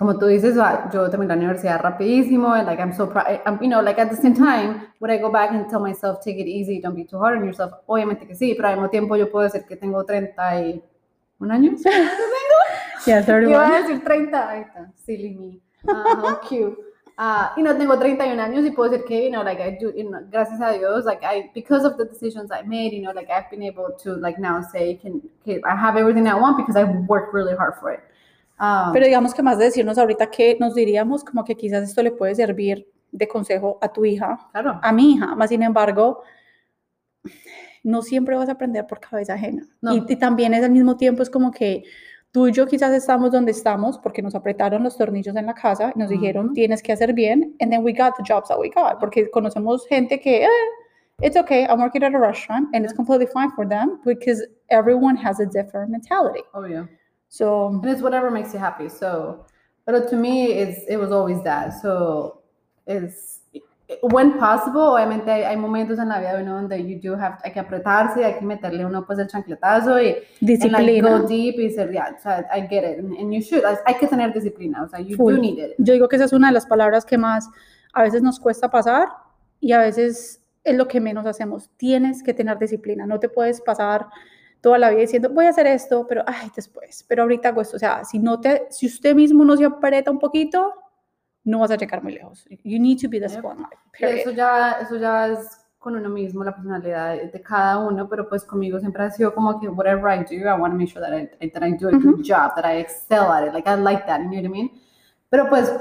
como 0.01 0.17
tú 0.17 0.25
dices, 0.25 0.55
yo 0.91 1.11
terminé 1.11 1.27
la 1.27 1.35
universidad 1.35 1.79
rapidísimo, 1.79 2.55
and 2.55 2.65
like 2.65 2.81
I'm 2.81 2.91
so 2.91 3.07
proud, 3.07 3.27
you 3.61 3.67
know, 3.67 3.83
like 3.83 4.01
at 4.01 4.09
the 4.09 4.15
same 4.15 4.33
time, 4.33 4.87
would 4.99 5.11
I 5.11 5.19
go 5.19 5.31
back 5.31 5.51
and 5.51 5.69
tell 5.69 5.79
myself, 5.79 6.21
take 6.25 6.39
it 6.39 6.47
easy, 6.47 6.81
don't 6.81 6.95
be 6.95 7.05
too 7.05 7.19
hard 7.19 7.37
on 7.37 7.45
yourself? 7.45 7.71
Obviamente 7.85 8.25
que 8.25 8.33
sí, 8.33 8.55
pero 8.55 8.69
al 8.69 8.77
mismo 8.77 8.89
tiempo 8.89 9.15
yo 9.15 9.29
puedo 9.29 9.43
decir 9.43 9.63
que 9.67 9.75
tengo 9.75 10.03
31 10.07 10.81
años. 11.53 11.83
Yeah, 13.05 13.19
Iba 13.19 13.25
31. 13.25 13.61
a 13.61 13.81
decir 13.81 14.03
30, 14.03 14.49
ahí 14.49 14.61
está, 14.61 14.91
silly 14.95 15.35
me. 15.35 15.59
Ah, 15.87 16.19
how 16.23 16.39
cute. 16.49 16.75
Ah, 17.15 17.53
y 17.55 17.61
no 17.61 17.77
tengo 17.77 17.99
31 17.99 18.41
años 18.41 18.65
y 18.65 18.71
puedo 18.71 18.89
decir 18.89 19.05
que, 19.05 19.25
you 19.25 19.29
know, 19.29 19.43
like 19.43 19.61
I 19.61 19.77
do, 19.79 19.91
you 19.95 20.09
know, 20.09 20.19
gracias 20.31 20.59
a 20.61 20.79
Dios, 20.79 21.05
like 21.05 21.23
I, 21.23 21.51
because 21.53 21.85
of 21.85 21.97
the 21.97 22.05
decisions 22.05 22.49
I 22.51 22.63
made, 22.63 22.91
you 22.91 23.03
know, 23.03 23.11
like 23.13 23.29
I've 23.29 23.51
been 23.51 23.61
able 23.61 23.95
to, 24.01 24.15
like 24.15 24.39
now 24.39 24.63
say, 24.63 24.95
can, 24.95 25.21
can 25.45 25.61
I 25.63 25.75
have 25.75 25.95
everything 25.95 26.27
I 26.27 26.33
want 26.33 26.57
because 26.57 26.75
I've 26.75 27.07
worked 27.07 27.35
really 27.35 27.55
hard 27.55 27.75
for 27.79 27.91
it. 27.91 27.99
Um, 28.61 28.93
Pero 28.93 29.05
digamos 29.05 29.33
que 29.33 29.41
más 29.41 29.57
de 29.57 29.65
decirnos 29.65 29.97
ahorita 29.97 30.29
que 30.29 30.55
nos 30.59 30.75
diríamos 30.75 31.23
como 31.23 31.43
que 31.43 31.55
quizás 31.55 31.81
esto 31.81 32.03
le 32.03 32.11
puede 32.11 32.35
servir 32.35 32.87
de 33.11 33.27
consejo 33.27 33.79
a 33.81 33.91
tu 33.91 34.05
hija, 34.05 34.37
claro. 34.51 34.79
a 34.83 34.91
mi 34.91 35.13
hija, 35.13 35.33
más 35.35 35.49
sin 35.49 35.63
embargo, 35.63 36.21
no 37.83 38.03
siempre 38.03 38.35
vas 38.35 38.49
a 38.49 38.51
aprender 38.51 38.85
por 38.85 38.99
cabeza 38.99 39.33
ajena. 39.33 39.63
No. 39.81 39.95
Y, 39.95 40.05
y 40.07 40.15
también 40.15 40.53
es 40.53 40.63
al 40.63 40.69
mismo 40.69 40.95
tiempo, 40.95 41.23
es 41.23 41.29
como 41.31 41.49
que 41.49 41.83
tú 42.31 42.47
y 42.47 42.51
yo 42.51 42.67
quizás 42.67 42.93
estamos 42.93 43.31
donde 43.31 43.51
estamos 43.51 43.97
porque 43.97 44.21
nos 44.21 44.35
apretaron 44.35 44.83
los 44.83 44.95
tornillos 44.95 45.35
en 45.35 45.47
la 45.47 45.55
casa 45.55 45.91
y 45.95 45.99
nos 45.99 46.09
dijeron, 46.09 46.45
Ujú. 46.45 46.53
tienes 46.53 46.83
que 46.83 46.93
hacer 46.93 47.13
bien, 47.13 47.55
and 47.59 47.71
then 47.71 47.83
we 47.83 47.91
got 47.91 48.13
the 48.15 48.23
jobs 48.23 48.47
that 48.47 48.59
we 48.59 48.69
got, 48.69 48.99
porque 48.99 49.29
conocemos 49.31 49.87
gente 49.87 50.19
que, 50.19 50.45
eh, 50.45 50.49
it's 51.19 51.35
okay, 51.35 51.65
I'm 51.65 51.81
working 51.81 52.03
at 52.03 52.13
a 52.13 52.19
restaurant, 52.19 52.69
and 52.75 52.85
it's 52.85 52.93
completely 52.93 53.25
fine 53.27 53.49
for 53.55 53.67
them, 53.67 53.99
because 54.05 54.47
everyone 54.69 55.17
has 55.17 55.39
a 55.39 55.47
different 55.47 55.89
mentality. 55.89 56.43
Obvio. 56.53 56.87
So, 57.31 57.67
And 57.67 57.85
it's 57.85 58.01
whatever 58.01 58.29
makes 58.29 58.53
you 58.53 58.59
happy. 58.59 58.89
So, 58.89 59.45
but 59.85 60.09
to 60.09 60.17
me, 60.17 60.51
it's, 60.51 60.81
it 60.89 60.97
was 60.97 61.13
always 61.13 61.41
that. 61.43 61.81
So, 61.81 62.41
it's, 62.85 63.39
when 64.01 64.37
possible, 64.37 64.81
obviamente 64.81 65.31
hay, 65.31 65.43
hay 65.43 65.55
momentos 65.55 65.97
en 65.97 66.09
la 66.09 66.19
vida 66.19 66.35
de 66.35 66.43
uno 66.43 66.55
donde 66.55 66.77
you 66.85 66.99
do 66.99 67.15
have, 67.15 67.37
hay 67.43 67.53
que 67.53 67.59
apretarse, 67.61 68.23
hay 68.25 68.33
que 68.37 68.45
meterle 68.45 68.85
uno 68.85 69.05
pues 69.05 69.17
el 69.19 69.27
chancletazo 69.27 70.01
y, 70.01 70.09
and 70.09 70.71
like 70.71 70.85
disciplina. 70.85 71.19
go 71.19 71.27
deep 71.27 71.57
y 71.57 71.69
ser, 71.69 71.89
yeah, 71.91 72.13
o 72.17 72.21
sea, 72.21 72.45
I 72.53 72.67
get 72.67 72.83
it, 72.83 72.99
and, 72.99 73.17
and 73.17 73.33
you 73.33 73.41
should, 73.41 73.63
hay 73.85 73.95
que 73.95 74.07
tener 74.07 74.33
disciplina, 74.33 74.83
o 74.83 74.89
sea, 74.89 74.99
you 74.99 75.15
Full. 75.15 75.35
do 75.35 75.41
need 75.41 75.57
it. 75.57 75.75
Yo 75.77 75.93
digo 75.93 76.07
que 76.09 76.17
esa 76.17 76.25
es 76.25 76.33
una 76.33 76.47
de 76.47 76.53
las 76.53 76.65
palabras 76.65 77.05
que 77.05 77.17
más 77.17 77.49
a 77.93 78.03
veces 78.03 78.21
nos 78.21 78.39
cuesta 78.39 78.69
pasar 78.69 79.07
y 79.59 79.71
a 79.71 79.79
veces 79.79 80.41
es 80.63 80.75
lo 80.75 80.87
que 80.87 80.99
menos 80.99 81.25
hacemos. 81.25 81.69
Tienes 81.77 82.23
que 82.23 82.33
tener 82.33 82.59
disciplina, 82.59 83.05
no 83.05 83.19
te 83.19 83.29
puedes 83.29 83.61
pasar 83.61 84.07
toda 84.61 84.77
la 84.77 84.89
vida 84.89 85.01
diciendo 85.01 85.29
voy 85.29 85.45
a 85.45 85.49
hacer 85.49 85.67
esto, 85.67 86.05
pero 86.07 86.23
ay, 86.25 86.51
después, 86.55 87.03
pero 87.07 87.23
ahorita 87.23 87.49
hago 87.49 87.61
esto. 87.61 87.77
O 87.77 87.79
sea, 87.79 88.05
si 88.05 88.19
no 88.19 88.39
te, 88.39 88.67
si 88.69 88.85
usted 88.85 89.15
mismo 89.15 89.43
no 89.43 89.57
se 89.57 89.65
aprieta 89.65 90.11
un 90.11 90.19
poquito, 90.19 90.73
no 91.43 91.59
vas 91.59 91.71
a 91.71 91.75
llegar 91.75 92.03
muy 92.03 92.13
lejos. 92.13 92.45
You 92.63 92.79
need 92.79 92.99
to 93.01 93.09
be 93.09 93.19
the 93.19 93.29
spotlight. 93.29 93.73
Eso 93.99 94.31
ya, 94.31 94.77
eso 94.81 94.97
ya 94.97 95.27
es 95.27 95.61
con 95.81 95.95
uno 95.95 96.09
mismo, 96.09 96.43
la 96.43 96.53
personalidad 96.53 97.15
de, 97.15 97.41
cada 97.41 97.79
uno, 97.79 98.07
pero 98.07 98.29
pues 98.29 98.43
conmigo 98.43 98.79
siempre 98.79 99.03
ha 99.03 99.09
sido 99.09 99.33
como 99.33 99.59
que 99.59 99.67
whatever 99.67 100.13
I 100.13 100.23
do, 100.23 100.47
I 100.47 100.53
want 100.53 100.73
to 100.73 100.77
make 100.77 100.91
sure 100.91 101.01
that 101.01 101.11
I, 101.11 101.49
that 101.49 101.63
I 101.63 101.71
do 101.71 101.87
a 101.87 101.93
good 101.93 102.23
job, 102.23 102.53
that 102.55 102.65
I 102.65 102.77
excel 102.79 103.31
at 103.31 103.47
it, 103.47 103.53
like 103.53 103.67
I 103.67 103.73
like 103.73 104.05
that, 104.05 104.21
you 104.21 104.29
know 104.29 104.37
what 104.37 104.45
I 104.45 104.49
mean? 104.49 104.69
Pero 105.31 105.49
pues, 105.49 105.71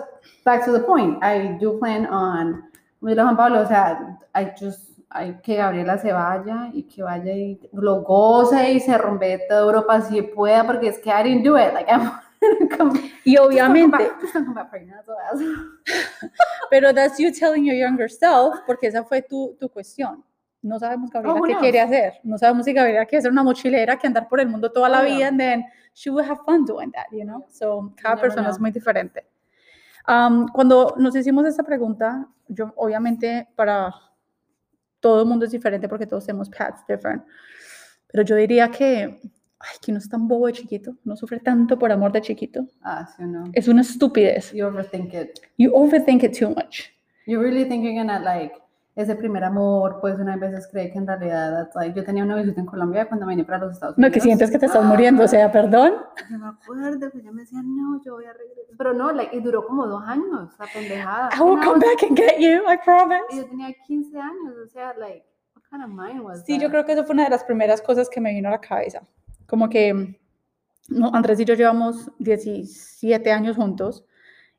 back 0.42 0.64
to 0.64 0.72
the 0.72 0.80
point, 0.80 1.22
I 1.22 1.58
do 1.60 1.78
plan 1.78 2.06
on, 2.06 2.70
como 2.98 3.12
dijo 3.12 3.24
Juan 3.24 3.36
Pablo, 3.36 3.60
o 3.60 3.66
sea, 3.66 4.18
I 4.34 4.52
just, 4.58 4.89
hay 5.10 5.38
que 5.42 5.56
Gabriela 5.56 5.98
se 5.98 6.12
vaya 6.12 6.70
y 6.72 6.84
que 6.84 7.02
vaya 7.02 7.32
y 7.32 7.60
lo 7.72 8.02
goce 8.02 8.72
y 8.72 8.80
se 8.80 8.96
rompe 8.96 9.40
toda 9.48 9.62
Europa 9.62 10.00
si 10.02 10.22
pueda, 10.22 10.64
porque 10.64 10.88
es 10.88 10.98
que 10.98 11.10
I 11.10 11.22
didn't 11.24 11.44
do 11.44 11.58
it, 11.58 11.74
like 11.74 11.90
I'm, 11.90 12.12
Y 13.24 13.36
obviamente, 13.36 14.10
pero 16.70 16.94
that's 16.94 17.18
you 17.18 17.32
telling 17.32 17.64
your 17.64 17.76
younger 17.76 18.10
self, 18.10 18.60
porque 18.66 18.86
esa 18.86 19.04
fue 19.04 19.22
tu, 19.22 19.56
tu 19.58 19.68
cuestión. 19.68 20.24
No 20.62 20.78
sabemos 20.78 21.10
Gabriela 21.10 21.38
who 21.38 21.46
qué 21.46 21.52
knows? 21.52 21.62
quiere 21.62 21.80
hacer. 21.80 22.14
No 22.22 22.38
sabemos 22.38 22.64
si 22.64 22.72
Gabriela 22.72 23.06
quiere 23.06 23.22
ser 23.22 23.32
una 23.32 23.42
mochilera 23.42 23.98
que 23.98 24.06
andar 24.06 24.28
por 24.28 24.40
el 24.40 24.48
mundo 24.48 24.70
toda 24.70 24.88
la 24.88 25.00
Obvio. 25.00 25.16
vida 25.16 25.28
and 25.28 25.40
then 25.40 25.64
she 25.94 26.10
will 26.10 26.24
have 26.24 26.38
fun 26.44 26.64
doing 26.64 26.92
that, 26.92 27.06
you 27.10 27.24
know? 27.24 27.46
So, 27.50 27.92
cada 27.96 28.16
never 28.16 28.28
persona 28.28 28.50
es 28.50 28.56
know. 28.56 28.62
muy 28.62 28.70
diferente. 28.70 29.26
Um, 30.06 30.48
cuando 30.48 30.94
nos 30.96 31.14
hicimos 31.16 31.46
esta 31.46 31.62
pregunta, 31.62 32.26
yo 32.48 32.72
obviamente 32.76 33.48
para 33.56 33.94
todo 35.00 35.22
el 35.22 35.28
mundo 35.28 35.44
es 35.44 35.50
diferente 35.50 35.88
porque 35.88 36.06
todos 36.06 36.26
tenemos 36.26 36.48
paths 36.50 36.84
different, 36.86 37.22
pero 38.06 38.22
yo 38.22 38.36
diría 38.36 38.70
que, 38.70 39.20
ay, 39.58 39.76
que 39.80 39.90
uno 39.90 39.98
es 39.98 40.08
tan 40.08 40.28
bobo 40.28 40.46
de 40.46 40.52
chiquito, 40.52 40.96
no 41.04 41.16
sufre 41.16 41.40
tanto 41.40 41.78
por 41.78 41.90
amor 41.90 42.12
de 42.12 42.20
chiquito. 42.20 42.66
Ah, 42.82 43.06
sí 43.06 43.22
o 43.22 43.26
no. 43.26 43.44
Es 43.52 43.68
una 43.68 43.82
estupidez. 43.82 44.52
You 44.52 44.66
overthink 44.66 45.14
it. 45.14 45.40
You 45.56 45.72
overthink 45.74 46.22
it 46.24 46.38
too 46.38 46.50
much. 46.50 46.92
You 47.26 47.40
really 47.40 47.64
think 47.64 47.84
you're 47.84 47.94
gonna 47.94 48.20
like 48.20 48.54
ese 48.96 49.14
primer 49.14 49.44
amor, 49.44 49.98
pues 50.00 50.18
una 50.18 50.36
vez 50.36 50.66
cree 50.70 50.90
que 50.90 50.98
en 50.98 51.06
realidad, 51.06 51.70
yo 51.94 52.04
tenía 52.04 52.24
una 52.24 52.36
visita 52.36 52.60
en 52.60 52.66
Colombia 52.66 53.06
cuando 53.08 53.24
vine 53.26 53.44
para 53.44 53.58
los 53.58 53.72
Estados 53.72 53.96
No, 53.96 54.02
Unidos. 54.06 54.14
que 54.14 54.20
sientes 54.20 54.50
que 54.50 54.58
te 54.58 54.66
estás 54.66 54.84
muriendo, 54.84 55.24
o 55.24 55.28
sea, 55.28 55.50
perdón. 55.50 55.94
Yo 56.30 56.38
me 56.38 56.48
acuerdo 56.48 57.10
que 57.10 57.18
ella 57.18 57.32
me 57.32 57.42
decía, 57.42 57.60
no, 57.64 58.00
yo 58.04 58.14
voy 58.14 58.24
a 58.24 58.32
regresar. 58.32 58.74
Pero 58.76 58.92
no, 58.92 59.12
like, 59.12 59.34
y 59.36 59.40
duró 59.40 59.64
como 59.66 59.86
dos 59.86 60.02
años, 60.06 60.50
la 60.58 60.66
pendejada. 60.72 61.30
I 61.36 61.40
will 61.40 61.58
I 61.62 61.64
come 61.64 61.78
back 61.80 62.02
and 62.02 62.16
get 62.16 62.38
you, 62.38 62.62
I 62.68 62.74
Y 62.74 62.78
promise. 62.84 63.22
yo 63.36 63.46
tenía 63.46 63.72
15 63.86 64.18
años, 64.18 64.54
o 64.64 64.68
sea, 64.68 64.92
like, 64.98 65.24
what 65.54 65.62
kind 65.70 65.84
of 65.84 65.90
mind 65.90 66.20
was 66.22 66.44
Sí, 66.44 66.56
yo 66.58 66.62
that? 66.62 66.70
creo 66.70 66.84
que 66.84 66.92
eso 66.92 67.04
fue 67.04 67.14
una 67.14 67.24
de 67.24 67.30
las 67.30 67.44
primeras 67.44 67.80
cosas 67.80 68.10
que 68.10 68.20
me 68.20 68.32
vino 68.32 68.48
a 68.48 68.52
la 68.52 68.60
cabeza. 68.60 69.00
Como 69.46 69.68
que 69.68 70.18
no, 70.88 71.10
Andrés 71.14 71.38
y 71.40 71.44
yo 71.44 71.54
llevamos 71.54 72.10
17 72.18 73.30
años 73.32 73.56
juntos 73.56 74.04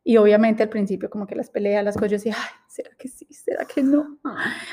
y 0.04 0.18
obviamente 0.18 0.64
al 0.64 0.70
principio 0.70 1.10
como 1.10 1.28
que 1.28 1.36
las 1.36 1.50
peleas, 1.50 1.84
las 1.84 1.96
cosas, 1.96 2.12
yo 2.12 2.18
decía, 2.18 2.36
ay, 2.38 2.50
¿será 2.68 2.90
que 2.98 3.08
sí? 3.08 3.28
¿Será 3.32 3.66
que 3.66 3.84
no? 3.84 4.18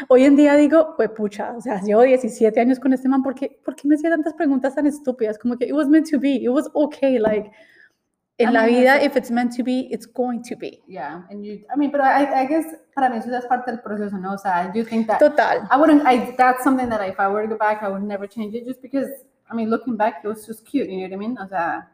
Hoy 0.08 0.24
en 0.24 0.36
día 0.36 0.56
digo, 0.56 0.94
pues 0.96 1.10
pucha, 1.10 1.52
o 1.56 1.60
sea, 1.60 1.80
llevo 1.82 2.02
17 2.02 2.58
años 2.60 2.80
con 2.80 2.92
este 2.92 3.08
man, 3.08 3.22
¿por 3.22 3.34
qué, 3.34 3.60
¿por 3.64 3.76
qué 3.76 3.86
me 3.86 3.96
hacía 3.96 4.10
tantas 4.10 4.34
preguntas 4.34 4.74
tan 4.74 4.86
estúpidas? 4.86 5.38
Como 5.38 5.56
que 5.56 5.66
it 5.66 5.72
was 5.72 5.88
meant 5.88 6.08
to 6.10 6.18
be, 6.18 6.36
it 6.36 6.48
was 6.48 6.70
okay, 6.72 7.18
like, 7.18 7.50
en 8.38 8.50
I 8.50 8.52
la 8.52 8.62
mean, 8.66 8.80
vida, 8.80 9.02
if 9.02 9.16
it's 9.16 9.30
meant 9.30 9.54
to 9.56 9.64
be, 9.64 9.88
it's 9.90 10.06
going 10.06 10.42
to 10.44 10.56
be. 10.56 10.80
Yeah, 10.86 11.22
and 11.28 11.44
you, 11.44 11.64
I 11.74 11.76
mean, 11.76 11.90
pero 11.90 12.04
I, 12.04 12.42
I 12.42 12.46
guess 12.46 12.66
para 12.94 13.10
mí 13.10 13.18
eso 13.18 13.34
es 13.36 13.44
parte 13.46 13.70
del 13.70 13.80
proceso, 13.80 14.16
¿no? 14.16 14.34
O 14.34 14.38
sea, 14.38 14.72
you 14.72 14.84
think 14.84 15.08
that 15.08 15.18
Total. 15.18 15.66
I 15.70 15.76
wouldn't. 15.76 16.06
I 16.06 16.34
that's 16.36 16.62
something 16.62 16.88
that 16.88 17.00
if 17.08 17.18
I 17.18 17.26
were 17.26 17.42
to 17.42 17.48
go 17.48 17.58
back, 17.58 17.82
I 17.82 17.88
would 17.88 18.04
never 18.04 18.28
change 18.28 18.54
it, 18.54 18.64
just 18.64 18.80
because. 18.80 19.08
I 19.50 19.54
mean, 19.54 19.70
looking 19.70 19.96
back, 19.96 20.20
it 20.22 20.28
was 20.28 20.46
just 20.46 20.64
cute. 20.64 20.88
You 20.88 20.98
know 20.98 21.02
what 21.04 21.12
I 21.14 21.16
mean? 21.16 21.36
O 21.36 21.48
sea, 21.48 21.88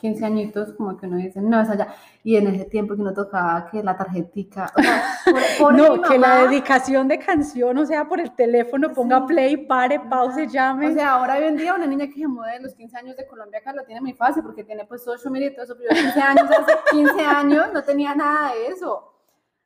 15 0.00 0.24
añitos, 0.24 0.72
como 0.72 0.96
que 0.96 1.06
uno 1.06 1.16
dice, 1.18 1.40
no, 1.40 1.60
esa 1.60 1.76
ya. 1.76 1.94
Y 2.24 2.36
en 2.36 2.46
ese 2.48 2.64
tiempo 2.64 2.94
que 2.94 3.00
uno 3.02 3.12
tocaba 3.14 3.68
que 3.70 3.82
la 3.82 3.96
tarjetica. 3.96 4.72
O 4.76 4.82
sea, 4.82 5.02
No, 5.72 6.00
que 6.02 6.18
la 6.18 6.42
dedicación 6.42 7.08
de 7.08 7.18
canción, 7.18 7.76
o 7.78 7.86
sea, 7.86 8.06
por 8.08 8.20
el 8.20 8.34
teléfono, 8.34 8.92
ponga 8.92 9.18
Sí. 9.20 9.24
play, 9.28 9.56
pare, 9.58 10.00
pause, 10.00 10.48
llame. 10.48 10.88
O 10.88 10.92
sea, 10.94 11.12
ahora 11.12 11.36
hoy 11.36 11.44
en 11.44 11.56
día 11.56 11.74
una 11.74 11.86
niña 11.86 12.06
que 12.06 12.14
se 12.14 12.26
mude 12.26 12.52
de 12.52 12.60
los 12.60 12.74
15 12.74 12.96
años 12.96 13.16
de 13.16 13.26
Colombia 13.26 13.60
acá 13.60 13.72
lo 13.72 13.84
tiene 13.84 14.00
muy 14.00 14.12
fácil 14.14 14.42
porque 14.42 14.64
tiene 14.64 14.84
pues 14.86 15.02
social 15.04 15.32
media 15.32 15.48
y 15.48 15.52
todo 15.54 15.64
eso. 15.64 15.76
Pero 15.76 15.90
yo 15.94 16.02
15 16.02 16.20
años, 16.20 16.44
hace 16.50 16.72
15 16.90 17.20
años 17.24 17.66
no 17.72 17.82
tenía 17.84 18.14
nada 18.14 18.54
de 18.54 18.68
eso. 18.68 19.06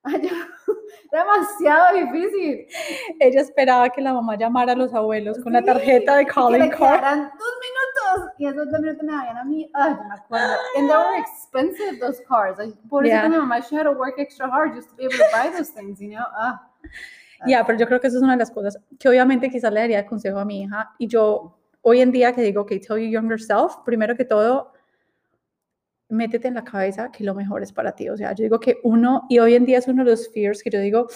Ay, 0.07 0.29
demasiado 1.13 1.95
difícil. 1.97 2.67
Ella 3.19 3.41
esperaba 3.41 3.89
que 3.89 4.03
la 4.03 4.13
mamá 4.13 4.37
llamara 4.37 4.73
a 4.73 4.77
los 4.77 4.93
abuelos 4.93 5.39
con 5.43 5.55
la 5.55 5.63
tarjeta 5.63 6.17
de 6.17 6.27
calling 6.27 6.69
card. 6.71 7.29
Minutos 8.15 8.33
y 8.39 8.47
esos 8.47 8.71
dos 8.71 8.81
minutos 8.81 9.03
me 9.03 9.13
daban 9.13 9.37
a 9.39 9.45
mí. 9.45 9.71
Ay, 9.75 9.95
me 10.09 10.15
acuerdo. 10.15 10.55
And 10.77 10.89
they 10.89 10.97
were 10.97 11.19
expensive, 11.19 11.99
those 12.01 12.23
cards. 12.27 12.59
Like, 12.59 12.77
por 12.89 13.05
eso 13.05 13.15
Yeah. 13.15 13.29
mi 13.29 13.37
mamá, 13.37 13.61
she 13.61 13.77
had 13.77 13.85
to 13.85 13.93
work 13.93 14.15
extra 14.19 14.49
hard 14.49 14.75
just 14.75 14.91
to 14.91 14.97
be 14.97 15.05
able 15.05 15.17
to 15.17 15.25
buy 15.33 15.51
those 15.51 15.71
things, 15.73 16.01
you 16.01 16.09
know? 16.11 16.25
Ah. 16.37 16.61
Ya, 17.47 17.65
pero 17.67 17.79
yo 17.79 17.87
creo 17.87 18.01
que 18.01 18.07
eso 18.09 18.17
es 18.17 18.23
una 18.23 18.33
de 18.33 18.39
las 18.39 18.51
cosas 18.51 18.79
que 18.99 19.09
obviamente 19.09 19.51
quizás 19.51 19.73
le 19.73 19.81
daría 19.81 19.99
de 19.99 20.07
consejo 20.07 20.39
a 20.39 20.45
mi 20.45 20.63
hija. 20.63 20.95
Y 20.99 21.07
yo 21.09 21.59
hoy 21.83 22.01
en 22.01 22.11
día 22.11 22.33
que 22.33 22.41
digo, 22.43 22.63
ok, 22.63 22.71
tell 22.81 22.97
your 22.97 23.11
younger 23.11 23.41
self, 23.41 23.77
primero 23.85 24.17
que 24.17 24.25
todo, 24.25 24.73
métete 26.09 26.49
en 26.49 26.55
la 26.55 26.65
cabeza 26.65 27.11
que 27.11 27.25
lo 27.25 27.35
mejor 27.35 27.63
es 27.63 27.73
para 27.73 27.93
ti. 27.93 28.09
O 28.09 28.17
sea, 28.17 28.33
yo 28.33 28.45
digo 28.45 28.61
que 28.61 28.79
uno, 28.85 29.27
y 29.29 29.39
hoy 29.41 29.55
en 29.55 29.67
día 29.67 29.79
es 29.79 29.89
uno 29.89 30.05
de 30.05 30.13
los 30.13 30.33
fears 30.33 30.63
que 30.63 30.71
yo 30.71 30.81
digo, 30.81 31.07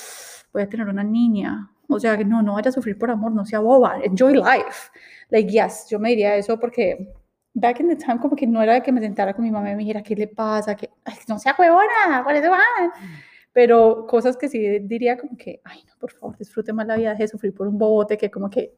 voy 0.53 0.63
a 0.63 0.69
tener 0.69 0.89
una 0.89 1.05
niña. 1.05 1.71
O 1.89 1.99
sea, 1.99 2.19
que 2.19 2.25
no, 2.25 2.43
no 2.43 2.55
vaya 2.55 2.69
a 2.69 2.73
sufrir 2.73 2.99
por 2.99 3.11
amor, 3.11 3.33
no 3.33 3.47
sea 3.47 3.61
boba, 3.61 3.99
enjoy 4.03 4.35
life. 4.35 4.91
Like, 5.31 5.51
yes, 5.51 5.87
yo 5.89 5.99
me 5.99 6.11
diría 6.11 6.37
eso 6.37 6.59
porque 6.59 7.13
back 7.55 7.81
in 7.81 7.89
the 7.89 7.97
time 7.97 8.19
como 8.19 8.37
que 8.37 8.47
no 8.47 8.63
era 8.63 8.75
de 8.75 8.83
que 8.83 8.93
me 8.93 9.01
sentara 9.01 9.35
con 9.35 9.45
mi 9.45 9.51
mamá 9.51 9.71
y 9.71 9.75
me 9.75 9.81
dijera, 9.81 10.03
¿qué 10.03 10.15
le 10.15 10.29
pasa? 10.29 10.75
Que, 10.75 10.91
no 11.29 11.39
sea 11.39 11.55
huevona, 11.59 12.23
por 12.25 12.35
eso 12.35 12.51
van. 12.51 12.93
Pero 13.53 14.07
cosas 14.07 14.37
que 14.37 14.49
sí 14.49 14.79
diría 14.81 15.19
como 15.19 15.37
que, 15.37 15.61
ay, 15.65 15.83
no, 15.87 15.95
por 15.99 16.13
favor, 16.13 16.37
disfrute 16.37 16.73
más 16.73 16.87
la 16.87 16.97
vida, 16.97 17.15
de 17.15 17.29
sufrir 17.29 17.55
por 17.55 17.67
un 17.67 17.79
bobote 17.79 18.17
que 18.17 18.31
como 18.31 18.49
que, 18.49 18.75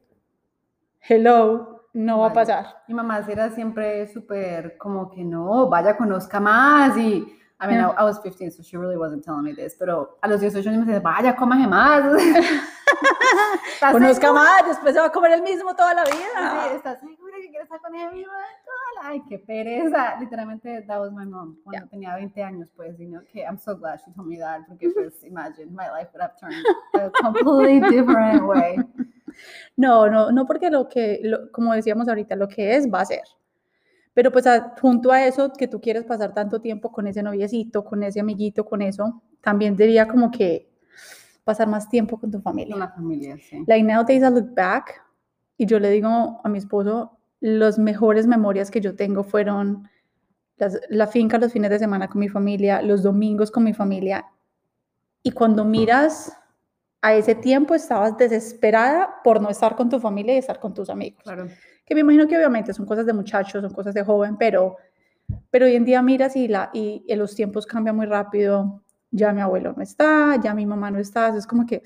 hello, 1.08 1.88
no 1.92 2.20
va 2.20 2.26
a 2.26 2.28
Vale. 2.28 2.34
pasar. 2.34 2.66
Mi 2.88 2.94
mamá 2.94 3.24
era 3.28 3.50
siempre 3.50 4.06
súper 4.08 4.76
como 4.78 5.10
que 5.10 5.24
no, 5.24 5.68
vaya, 5.68 5.96
conozca 5.96 6.40
más 6.40 6.96
y... 6.96 7.36
I 7.62 7.66
mean, 7.66 7.76
Yeah. 7.78 7.90
I, 7.90 8.00
I 8.00 8.04
was 8.04 8.18
15, 8.20 8.50
so 8.52 8.62
she 8.62 8.76
really 8.78 8.96
wasn't 8.96 9.22
telling 9.22 9.42
me 9.44 9.52
this, 9.52 9.76
pero 9.78 10.18
a 10.22 10.28
los 10.28 10.40
18 10.40 10.66
años 10.68 10.80
me 10.86 10.92
decía, 10.92 11.00
vaya, 11.00 11.36
cómaje 11.36 11.66
más. 11.68 12.02
¿Estás 13.74 13.92
Conozca 13.92 14.26
segura? 14.28 14.42
más, 14.42 14.66
después 14.66 14.94
se 14.94 15.00
va 15.00 15.06
a 15.06 15.12
comer 15.12 15.32
el 15.32 15.42
mismo 15.42 15.74
toda 15.74 15.94
la 15.94 16.04
vida. 16.04 16.14
Sí, 16.68 16.74
¿estás 16.76 17.00
segura 17.00 17.36
que 17.40 17.48
quieres 17.48 17.64
estar 17.64 17.80
con 17.80 17.94
ella 17.94 18.10
misma? 18.10 18.32
Ay, 19.02 19.22
qué 19.28 19.38
pereza. 19.38 20.16
Literalmente, 20.20 20.82
that 20.86 20.98
was 21.00 21.12
my 21.12 21.24
mom. 21.24 21.56
Cuando 21.64 21.86
tenía 21.88 22.14
20 22.14 22.42
años, 22.42 22.68
pues, 22.76 22.98
you 22.98 23.08
know, 23.08 23.22
que 23.32 23.40
I'm 23.42 23.58
so 23.58 23.74
glad 23.76 23.98
she 24.04 24.12
told 24.12 24.26
me 24.28 24.38
that, 24.38 24.62
porque, 24.68 24.90
pues, 24.90 25.22
imagine, 25.24 25.70
my 25.72 25.88
life 25.88 26.10
would 26.12 26.20
have 26.22 26.34
turned 26.38 26.62
a 26.94 27.10
completely 27.22 27.80
different 27.90 28.42
way. 28.46 28.76
No, 29.76 30.08
no, 30.08 30.30
no 30.32 30.44
porque 30.46 30.70
lo 30.70 30.88
que, 30.88 31.20
lo- 31.22 31.50
como 31.52 31.72
decíamos 31.72 32.08
ahorita, 32.08 32.36
lo 32.36 32.48
que 32.48 32.74
es 32.76 32.86
va 32.92 33.00
a 33.02 33.06
ser. 33.06 33.22
Pero 34.20 34.32
pues 34.32 34.46
a- 34.46 34.74
junto 34.78 35.12
a 35.12 35.24
eso, 35.24 35.50
que 35.50 35.66
tú 35.66 35.80
quieres 35.80 36.04
pasar 36.04 36.34
tanto 36.34 36.60
tiempo 36.60 36.92
con 36.92 37.06
ese 37.06 37.22
noviecito, 37.22 37.82
con 37.86 38.02
ese 38.02 38.20
amiguito, 38.20 38.66
con 38.66 38.82
eso, 38.82 39.22
también 39.40 39.76
diría 39.76 40.06
como 40.06 40.30
que 40.30 40.68
pasar 41.42 41.66
más 41.68 41.88
tiempo 41.88 42.20
con 42.20 42.30
tu 42.30 42.38
familia. 42.42 42.74
Con 42.74 42.80
la 42.80 42.90
familia, 42.90 43.38
sí. 43.38 43.64
Like 43.66 43.82
nowadays 43.82 44.22
I 44.22 44.26
look 44.30 44.54
back 44.54 45.02
y 45.56 45.64
yo 45.64 45.80
le 45.80 45.88
digo 45.88 46.38
a 46.44 46.48
mi 46.50 46.58
esposo, 46.58 47.16
las 47.40 47.78
mejores 47.78 48.26
memorias 48.26 48.70
que 48.70 48.82
yo 48.82 48.94
tengo 48.94 49.24
fueron 49.24 49.88
las- 50.58 50.78
la 50.90 51.06
finca 51.06 51.38
los 51.38 51.50
fines 51.54 51.70
de 51.70 51.78
semana 51.78 52.06
con 52.08 52.20
mi 52.20 52.28
familia, 52.28 52.82
los 52.82 53.02
domingos 53.02 53.50
con 53.50 53.64
mi 53.64 53.72
familia. 53.72 54.26
Y 55.22 55.30
cuando 55.30 55.64
miras 55.64 56.30
a 57.00 57.14
ese 57.14 57.34
tiempo 57.34 57.74
estabas 57.74 58.18
desesperada 58.18 59.22
por 59.24 59.40
no 59.40 59.48
estar 59.48 59.76
con 59.76 59.88
tu 59.88 59.98
familia 59.98 60.34
y 60.34 60.38
estar 60.40 60.60
con 60.60 60.74
tus 60.74 60.90
amigos. 60.90 61.22
Claro. 61.22 61.48
Que 61.90 61.96
me 61.96 62.02
imagino 62.02 62.28
que 62.28 62.36
obviamente 62.36 62.72
son 62.72 62.86
cosas 62.86 63.04
de 63.04 63.12
muchachos, 63.12 63.62
son 63.62 63.72
cosas 63.72 63.92
de 63.92 64.04
joven, 64.04 64.36
pero, 64.36 64.76
pero 65.50 65.66
hoy 65.66 65.74
en 65.74 65.84
día 65.84 66.00
miras 66.02 66.36
y, 66.36 66.46
la, 66.46 66.70
y, 66.72 67.04
y 67.04 67.16
los 67.16 67.34
tiempos 67.34 67.66
cambian 67.66 67.96
muy 67.96 68.06
rápido. 68.06 68.84
Ya 69.10 69.32
mi 69.32 69.40
abuelo 69.40 69.74
no 69.76 69.82
está, 69.82 70.40
ya 70.40 70.54
mi 70.54 70.66
mamá 70.66 70.92
no 70.92 71.00
está. 71.00 71.36
Es 71.36 71.48
como 71.48 71.66
que 71.66 71.82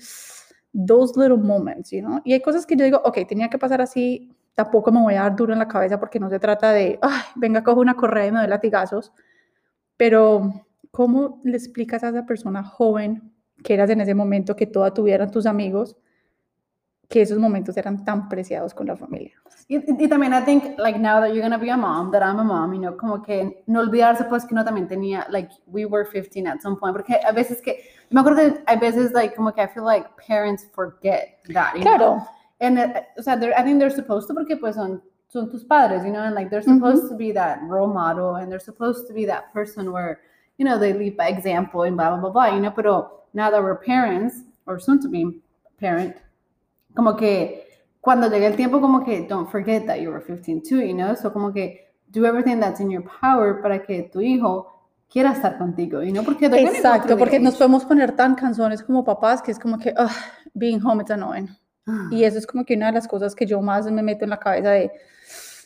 those 0.87 1.19
little 1.19 1.43
moments, 1.43 1.89
you 1.89 2.01
know? 2.01 2.21
Y 2.23 2.33
hay 2.33 2.39
cosas 2.39 2.67
que 2.67 2.75
yo 2.75 2.85
digo, 2.85 3.01
ok, 3.03 3.17
tenía 3.27 3.49
que 3.49 3.57
pasar 3.57 3.81
así, 3.81 4.31
tampoco 4.53 4.91
me 4.91 5.01
voy 5.01 5.15
a 5.15 5.23
dar 5.23 5.35
duro 5.35 5.53
en 5.53 5.57
la 5.57 5.67
cabeza 5.67 5.99
porque 5.99 6.19
no 6.19 6.29
se 6.29 6.37
trata 6.37 6.71
de, 6.71 6.99
ay, 7.01 7.21
venga, 7.35 7.63
cojo 7.63 7.81
una 7.81 7.95
correa 7.95 8.27
y 8.27 8.31
me 8.31 8.41
doy 8.41 8.47
latigazos. 8.47 9.11
Pero, 9.97 10.67
¿cómo 10.91 11.41
le 11.43 11.57
explicas 11.57 12.03
a 12.03 12.09
esa 12.09 12.27
persona 12.27 12.63
joven 12.63 13.33
que 13.63 13.73
eras 13.73 13.89
en 13.89 14.01
ese 14.01 14.13
momento, 14.13 14.55
que 14.55 14.67
toda 14.67 14.93
tuvieran 14.93 15.31
tus 15.31 15.47
amigos, 15.47 15.97
que 17.09 17.21
esos 17.21 17.37
momentos 17.37 17.77
eran 17.77 18.03
tan 18.03 18.27
preciados 18.29 18.73
con 18.73 18.87
la 18.87 18.95
familia? 18.95 19.33
Y, 19.67 19.77
y- 19.77 19.83
y 20.05 20.07
también 20.07 20.33
I 20.33 20.41
think 20.43 20.77
like 20.77 20.99
now 20.99 21.19
that 21.19 21.29
you're 21.33 21.41
gonna 21.41 21.57
be 21.57 21.69
a 21.69 21.77
mom, 21.77 22.11
that 22.11 22.21
I'm 22.21 22.39
a 22.39 22.43
mom, 22.43 22.73
you 22.73 22.79
know, 22.79 22.95
como 22.95 23.21
que 23.21 23.63
no 23.67 23.81
olvidarse 23.81 24.25
pues 24.29 24.45
que 24.45 24.53
uno 24.53 24.63
también 24.63 24.87
tenía, 24.87 25.25
like 25.29 25.49
we 25.67 25.85
were 25.85 26.05
15 26.05 26.45
at 26.47 26.61
some 26.61 26.75
point, 26.75 26.95
porque 26.95 27.19
a 27.27 27.31
veces 27.31 27.61
que, 27.61 27.79
me 28.11 28.21
acuerdo 28.21 28.37
que 28.53 28.63
hay 28.67 28.77
veces 28.77 29.11
like 29.13 29.35
como 29.35 29.51
que 29.51 29.61
I 29.63 29.67
feel 29.67 29.83
like 29.85 30.07
parents 30.27 30.65
forget 30.73 31.39
that, 31.53 31.75
you 31.75 31.83
know? 31.83 31.97
Claro. 31.97 32.27
And 32.61 32.77
uh, 32.79 33.01
o 33.17 33.21
sea, 33.21 33.33
I 33.57 33.63
think 33.63 33.79
they're 33.79 33.89
supposed 33.89 34.27
to 34.27 34.33
porque 34.33 34.57
pues 34.59 34.75
son, 34.75 35.01
son 35.27 35.49
tus 35.51 35.63
padres, 35.63 36.03
you 36.05 36.11
know, 36.11 36.21
and 36.21 36.33
like 36.35 36.49
they're 36.49 36.61
supposed 36.61 37.09
to 37.09 37.15
be 37.15 37.31
that 37.33 37.59
role 37.63 37.87
model 37.91 38.35
and 38.35 38.51
they're 38.51 38.59
supposed 38.63 39.07
to 39.07 39.13
be 39.13 39.25
that 39.25 39.51
person 39.51 39.91
where, 39.91 40.21
you 40.57 40.63
know, 40.65 40.77
they 40.77 40.93
lead 40.93 41.17
by 41.17 41.27
example 41.27 41.83
and 41.83 41.97
blah, 41.97 42.11
blah, 42.11 42.19
blah, 42.19 42.29
blah, 42.29 42.55
you 42.55 42.61
know, 42.61 42.71
pero 42.71 43.11
now 43.33 43.49
that 43.51 43.61
we're 43.61 43.75
parents 43.75 44.43
or 44.67 44.79
soon 44.79 45.01
to 45.01 45.09
be 45.09 45.41
parent, 45.79 46.15
como 46.95 47.15
que 47.15 47.67
cuando 48.01 48.29
llegue 48.29 48.47
el 48.47 48.55
tiempo, 48.55 48.79
como 48.79 49.03
que 49.03 49.27
don't 49.27 49.49
forget 49.49 49.85
that 49.85 49.97
you 49.97 50.11
were 50.11 50.23
15 50.23 50.61
too, 50.61 50.81
you 50.81 50.93
know, 50.93 51.15
so 51.15 51.31
como 51.33 51.51
que 51.51 51.93
do 52.07 52.25
everything 52.25 52.59
that's 52.59 52.79
in 52.79 52.89
your 52.89 53.03
power 53.21 53.61
para 53.61 53.81
que 53.83 54.03
tu 54.03 54.21
hijo 54.21 54.71
quiera 55.09 55.31
estar 55.31 55.57
contigo, 55.57 56.01
you 56.03 56.11
know, 56.11 56.23
porque 56.23 56.45
Exacto, 56.45 57.17
porque 57.17 57.39
nos 57.39 57.55
podemos 57.55 57.85
poner 57.85 58.15
tan 58.15 58.35
canzones 58.35 58.83
como 58.83 59.03
papás 59.03 59.41
que 59.41 59.51
es 59.51 59.59
como 59.59 59.77
que, 59.77 59.93
"Ugh, 59.97 60.09
being 60.53 60.79
home 60.83 61.03
is 61.03 61.11
annoying. 61.11 61.49
Y 62.09 62.23
eso 62.23 62.39
es 62.39 62.47
como 62.47 62.65
que 62.65 62.75
una 62.75 62.87
de 62.87 62.93
las 62.93 63.07
cosas 63.07 63.35
que 63.35 63.45
yo 63.45 63.61
más 63.61 63.89
me 63.91 64.01
meto 64.01 64.23
en 64.23 64.31
la 64.31 64.39
cabeza 64.39 64.71
de, 64.71 64.91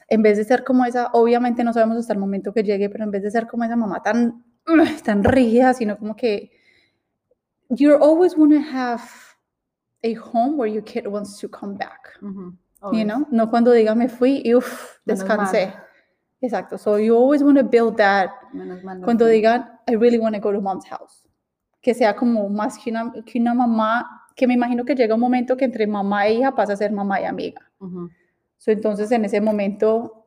en 0.10 0.22
vez 0.22 0.38
de 0.38 0.44
ser 0.44 0.66
como 0.66 0.84
esa, 0.84 1.10
obviamente 1.14 1.64
no 1.64 1.72
sabemos 1.72 1.98
hasta 1.98 2.12
el 2.12 2.20
momento 2.20 2.52
que 2.52 2.64
llegue, 2.64 2.90
pero 2.90 3.06
en 3.06 3.12
vez 3.12 3.24
de 3.24 3.32
ser 3.32 3.48
como 3.48 3.64
esa 3.64 3.78
mamá 3.78 4.02
tan, 4.02 4.44
tan 5.04 5.24
rígida, 5.24 5.74
sino 5.74 5.98
como 5.98 6.16
que 6.18 6.52
you 7.70 7.94
always 7.94 8.36
want 8.38 8.52
to 8.52 8.60
have 8.60 9.02
a 10.04 10.14
home 10.14 10.58
where 10.58 10.68
your 10.72 10.84
kid 10.84 11.08
wants 11.08 11.38
to 11.40 11.48
come 11.50 11.76
back, 11.76 12.18
Ujú, 12.22 12.52
you 12.52 12.56
always. 12.82 13.06
know? 13.06 13.28
No 13.32 13.48
cuando 13.50 13.72
diga 13.72 13.96
me 13.96 14.08
fui 14.08 14.42
y 14.46 14.54
uff, 14.56 14.98
descansé. 15.06 15.74
Exacto. 16.42 16.78
So 16.78 16.98
you 16.98 17.16
always 17.18 17.44
want 17.44 17.58
to 17.58 17.64
build 17.64 17.98
that 17.98 18.30
mal 18.54 19.00
no 19.00 19.04
cuando 19.06 19.26
fui. 19.26 19.34
digan 19.42 19.66
I 19.90 19.96
really 19.96 20.20
want 20.20 20.36
to 20.36 20.42
go 20.42 20.52
to 20.54 20.62
mom's 20.62 20.86
house. 20.86 21.26
Que 21.82 21.94
sea 21.94 22.16
como 22.16 22.48
más 22.50 22.78
que 22.78 22.92
una, 22.92 23.12
que 23.26 23.40
una 23.40 23.54
mamá, 23.54 24.06
que 24.36 24.48
me 24.48 24.54
imagino 24.54 24.86
que 24.86 24.96
llega 24.96 25.16
un 25.16 25.22
momento 25.22 25.58
que 25.58 25.66
entre 25.66 25.86
mamá 25.88 26.28
e 26.28 26.36
hija 26.36 26.56
pasa 26.56 26.74
a 26.74 26.78
ser 26.78 26.92
mamá 26.92 27.20
y 27.22 27.26
amiga. 27.26 27.62
Ujú. 27.80 28.10
So, 28.58 28.72
entonces 28.72 29.12
en 29.12 29.26
ese 29.26 29.40
momento 29.42 30.26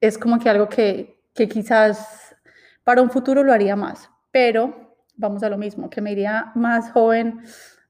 es 0.00 0.18
como 0.18 0.38
que 0.38 0.48
algo 0.48 0.68
que, 0.68 1.20
que 1.34 1.48
quizás 1.48 2.36
para 2.84 3.00
un 3.02 3.10
futuro 3.10 3.42
lo 3.42 3.52
haría 3.52 3.76
más, 3.76 4.10
pero 4.30 4.94
vamos 5.16 5.42
a 5.42 5.48
lo 5.48 5.56
mismo, 5.56 5.88
que 5.88 6.00
me 6.00 6.12
iría 6.12 6.52
más 6.54 6.90
joven, 6.92 7.40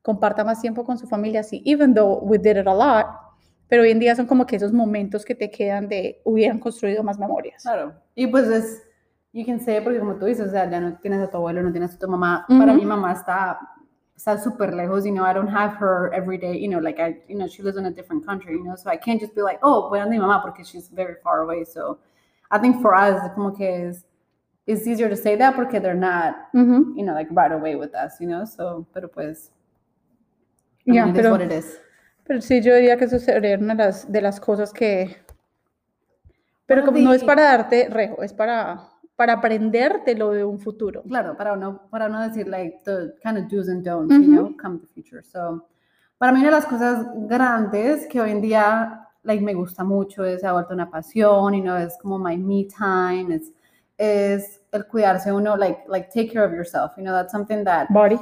comparta 0.05 0.45
más 0.45 0.61
tiempo 0.61 0.85
con 0.85 0.99
su 0.99 1.07
familia, 1.07 1.43
sí, 1.43 1.63
even 1.65 1.95
though 1.95 2.19
we 2.23 2.37
did 2.37 2.59
it 2.59 2.67
a 2.67 2.75
lot, 2.75 3.07
pero 3.69 3.83
hoy 3.83 3.91
en 3.91 3.99
día 3.99 4.15
son 4.15 4.27
como 4.27 4.45
que 4.45 4.57
esos 4.57 4.71
momentos 4.71 5.25
que 5.25 5.35
te 5.35 5.51
quedan 5.51 5.89
de 5.89 6.21
hubieran 6.25 6.59
construido 6.59 7.03
más 7.03 7.19
memorias. 7.19 7.63
Claro. 7.63 7.95
Y 8.15 8.27
pues 8.27 8.47
es, 8.49 8.83
you 9.33 9.47
can 9.47 9.59
say, 9.59 9.81
porque 9.81 9.99
como 9.99 10.17
tú 10.17 10.27
dices, 10.27 10.49
o 10.49 10.51
sea, 10.51 10.69
ya 10.71 10.79
no 10.79 10.99
tienes 10.99 11.23
a 11.23 11.31
tu 11.31 11.39
abuelo, 11.39 11.63
no 11.63 11.73
tienes 11.73 11.95
a 11.95 11.99
tu 11.99 12.07
mamá. 12.07 12.45
Para 12.47 12.73
Ujú. 12.73 12.81
mi 12.81 12.85
mamá 12.85 13.13
está 13.13 13.59
está 14.15 14.39
súper 14.39 14.75
lejos, 14.75 15.05
you 15.05 15.11
know, 15.13 15.25
I 15.25 15.33
don't 15.33 15.49
have 15.49 15.75
her 15.81 16.13
every 16.15 16.39
day, 16.39 16.57
you 16.57 16.69
know, 16.69 16.79
like 16.79 17.01
I, 17.01 17.23
you 17.29 17.37
know, 17.37 17.49
she 17.49 17.63
lives 17.63 17.79
in 17.79 17.87
a 17.87 17.91
different 17.91 18.25
country, 18.25 18.53
you 18.55 18.63
know, 18.63 18.77
so 18.77 18.91
I 18.91 18.97
can't 18.97 19.19
just 19.21 19.35
be 19.35 19.43
like, 19.43 19.59
oh, 19.63 19.89
voy 19.89 19.99
a 20.01 20.07
mi 20.07 20.19
mamá 20.19 20.41
porque 20.43 20.65
she's 20.65 20.89
very 20.89 21.15
far 21.25 21.43
away. 21.43 21.65
So 21.65 21.99
I 22.51 22.59
think 22.59 22.81
for 22.81 22.95
us, 22.95 23.19
como 23.35 23.51
que 23.53 23.67
es, 23.89 24.05
it's 24.67 24.87
easier 24.87 25.09
to 25.09 25.17
say 25.17 25.35
that 25.37 25.57
porque 25.57 25.81
they're 25.83 25.95
not, 25.99 26.35
Ujú. 26.55 26.95
you 26.95 27.05
know, 27.05 27.15
like 27.15 27.29
right 27.33 27.53
away 27.53 27.75
with 27.75 27.95
us, 27.95 28.21
you 28.21 28.29
know, 28.29 28.45
so, 28.45 28.87
pero 28.95 29.09
pues, 29.09 29.51
I 30.87 30.95
Ya, 30.95 31.05
mean, 31.05 31.15
pero- 31.15 31.33
what 31.33 31.41
it 31.43 31.53
is. 31.53 31.81
Pero 32.27 32.41
sí, 32.41 32.63
yo 32.63 32.75
diría 32.75 32.97
que 32.97 33.05
eso 33.05 33.19
sería 33.19 33.59
una 33.59 33.75
de 33.75 33.85
las, 33.85 34.11
de 34.11 34.21
las 34.23 34.41
cosas 34.41 34.73
que... 34.73 35.17
Pero 36.67 36.81
Bueno, 36.81 36.93
como 36.95 37.05
no 37.11 37.13
es 37.15 37.23
para 37.23 37.43
darte 37.45 37.89
rejo, 37.91 38.23
es 38.23 38.33
para, 38.33 38.81
para 39.17 39.35
aprender 39.35 40.03
de 40.07 40.15
lo 40.15 40.31
de 40.31 40.43
un 40.43 40.59
futuro. 40.59 41.03
Claro, 41.03 41.37
para 41.37 41.55
no, 41.57 41.83
para 41.91 42.09
no 42.09 42.23
decir 42.27 42.49
like 42.49 42.79
the 42.85 43.13
kind 43.23 43.37
of 43.37 43.45
do's 43.51 43.69
and 43.69 43.85
don'ts, 43.85 44.15
Ujú. 44.15 44.23
you 44.25 44.31
know, 44.33 44.57
come 44.57 44.79
the 44.79 44.87
future. 44.95 45.23
So, 45.23 45.69
para 46.17 46.33
mí 46.33 46.39
una 46.41 46.49
de 46.49 46.55
las 46.57 46.65
cosas 46.65 47.07
grandes 47.29 48.07
que 48.07 48.19
hoy 48.23 48.31
en 48.31 48.41
día 48.41 49.07
like 49.25 49.45
me 49.45 49.53
gusta 49.53 49.85
mucho 49.85 50.25
es 50.25 50.41
se 50.41 50.47
ha 50.47 50.53
vuelto 50.53 50.73
una 50.73 50.91
pasión, 50.91 51.55
y 51.55 51.61
no 51.61 51.77
es 51.77 51.99
como 52.01 52.19
my 52.19 52.39
me 52.39 52.67
time, 52.67 53.35
es 53.35 53.53
es 53.99 54.61
el 54.73 54.87
cuidarse 54.87 55.31
uno 55.33 55.57
like 55.57 55.85
like 55.89 56.09
take 56.09 56.33
care 56.33 56.45
of 56.47 56.53
yourself, 56.53 56.93
you 56.97 57.03
know, 57.03 57.13
that's 57.13 57.31
something 57.33 57.63
that 57.65 57.89
Body. 57.91 58.19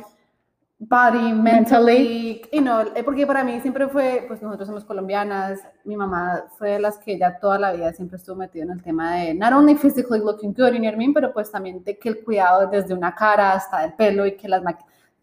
Body, 0.88 1.32
Mentally. 1.32 1.42
mentally, 1.42 2.42
you 2.52 2.60
know, 2.60 2.80
eh, 2.96 3.04
porque 3.04 3.26
para 3.26 3.44
mí 3.44 3.60
siempre 3.60 3.88
fue, 3.88 4.24
pues 4.26 4.42
nosotros 4.42 4.66
somos 4.66 4.84
colombianas, 4.84 5.60
mi 5.84 5.96
mamá 5.96 6.44
fue 6.58 6.70
de 6.70 6.80
las 6.80 6.98
que 6.98 7.16
ya 7.18 7.38
toda 7.38 7.58
la 7.58 7.72
vida 7.72 7.92
siempre 7.92 8.16
estuvo 8.16 8.36
metida 8.36 8.64
en 8.64 8.70
el 8.72 8.82
tema 8.82 9.14
de 9.14 9.34
not 9.34 9.52
only 9.52 9.76
physically 9.76 10.18
looking 10.18 10.52
good, 10.52 10.72
you 10.72 10.78
know 10.78 10.86
what 10.86 10.94
I 10.94 10.96
mean, 10.96 11.14
pero 11.14 11.32
pues 11.32 11.50
también 11.50 11.84
de 11.84 11.96
que 11.98 12.08
el 12.08 12.24
cuidado 12.24 12.66
desde 12.66 12.94
una 12.94 13.14
cara 13.14 13.52
hasta 13.52 13.84
el 13.84 13.92
pelo 13.94 14.26
y 14.26 14.36
que 14.36 14.48
las 14.48 14.62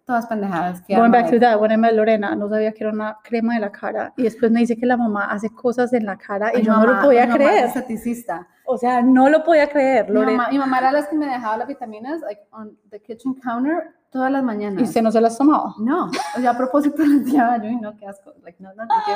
todas 0.05 0.25
pendejadas 0.27 0.81
que 0.81 0.95
Going 0.95 1.11
back 1.11 1.29
to 1.29 1.39
that, 1.39 1.59
when 1.59 1.71
I 1.71 1.77
met 1.77 1.93
Lorena, 1.93 2.33
no 2.35 2.49
sabía 2.49 2.71
que 2.71 2.83
era 2.83 2.91
una 2.93 3.17
crema 3.23 3.53
de 3.55 3.59
la 3.59 3.71
cara 3.71 4.13
y 4.17 4.23
después 4.23 4.51
me 4.51 4.61
dice 4.61 4.75
que 4.77 4.85
la 4.85 4.97
mamá 4.97 5.25
hace 5.25 5.49
cosas 5.53 5.93
en 5.93 6.05
la 6.05 6.17
cara 6.17 6.51
y 6.53 6.59
mi 6.59 6.63
yo 6.63 6.73
no 6.73 6.85
lo 6.87 7.01
podía 7.01 7.25
mi 7.27 7.33
mamá 7.33 7.43
es 7.43 7.49
creer. 7.51 7.65
esteticista. 7.65 8.47
O 8.65 8.77
sea, 8.77 9.01
no 9.01 9.29
lo 9.29 9.43
podía 9.43 9.67
creer, 9.67 10.07
Mi 10.07 10.13
Lorena. 10.13 10.37
mamá, 10.37 10.49
mi 10.51 10.57
mamá 10.57 10.79
era 10.79 10.91
las 10.93 11.07
que 11.09 11.15
me 11.15 11.27
dejaba 11.27 11.57
las 11.57 11.67
vitaminas 11.67 12.21
like 12.21 12.41
on 12.51 12.75
the 12.89 12.99
kitchen 12.99 13.35
counter 13.35 13.93
todas 14.09 14.31
las 14.31 14.43
mañanas. 14.43 14.81
¿Y 14.81 14.83
usted 14.83 15.01
no 15.01 15.11
se 15.11 15.21
las 15.21 15.37
tomaba? 15.37 15.75
No, 15.79 16.05
o 16.05 16.39
sea, 16.39 16.51
a 16.51 16.57
propósito 16.57 17.03
les 17.03 17.25
decía 17.25 17.59
yo, 17.63 17.69
y 17.69 17.75
no, 17.77 17.95
qué 17.95 18.07
asco, 18.07 18.33
like, 18.43 18.61
no, 18.61 18.69
no, 18.69 18.87
thank 18.87 19.07
you. 19.07 19.13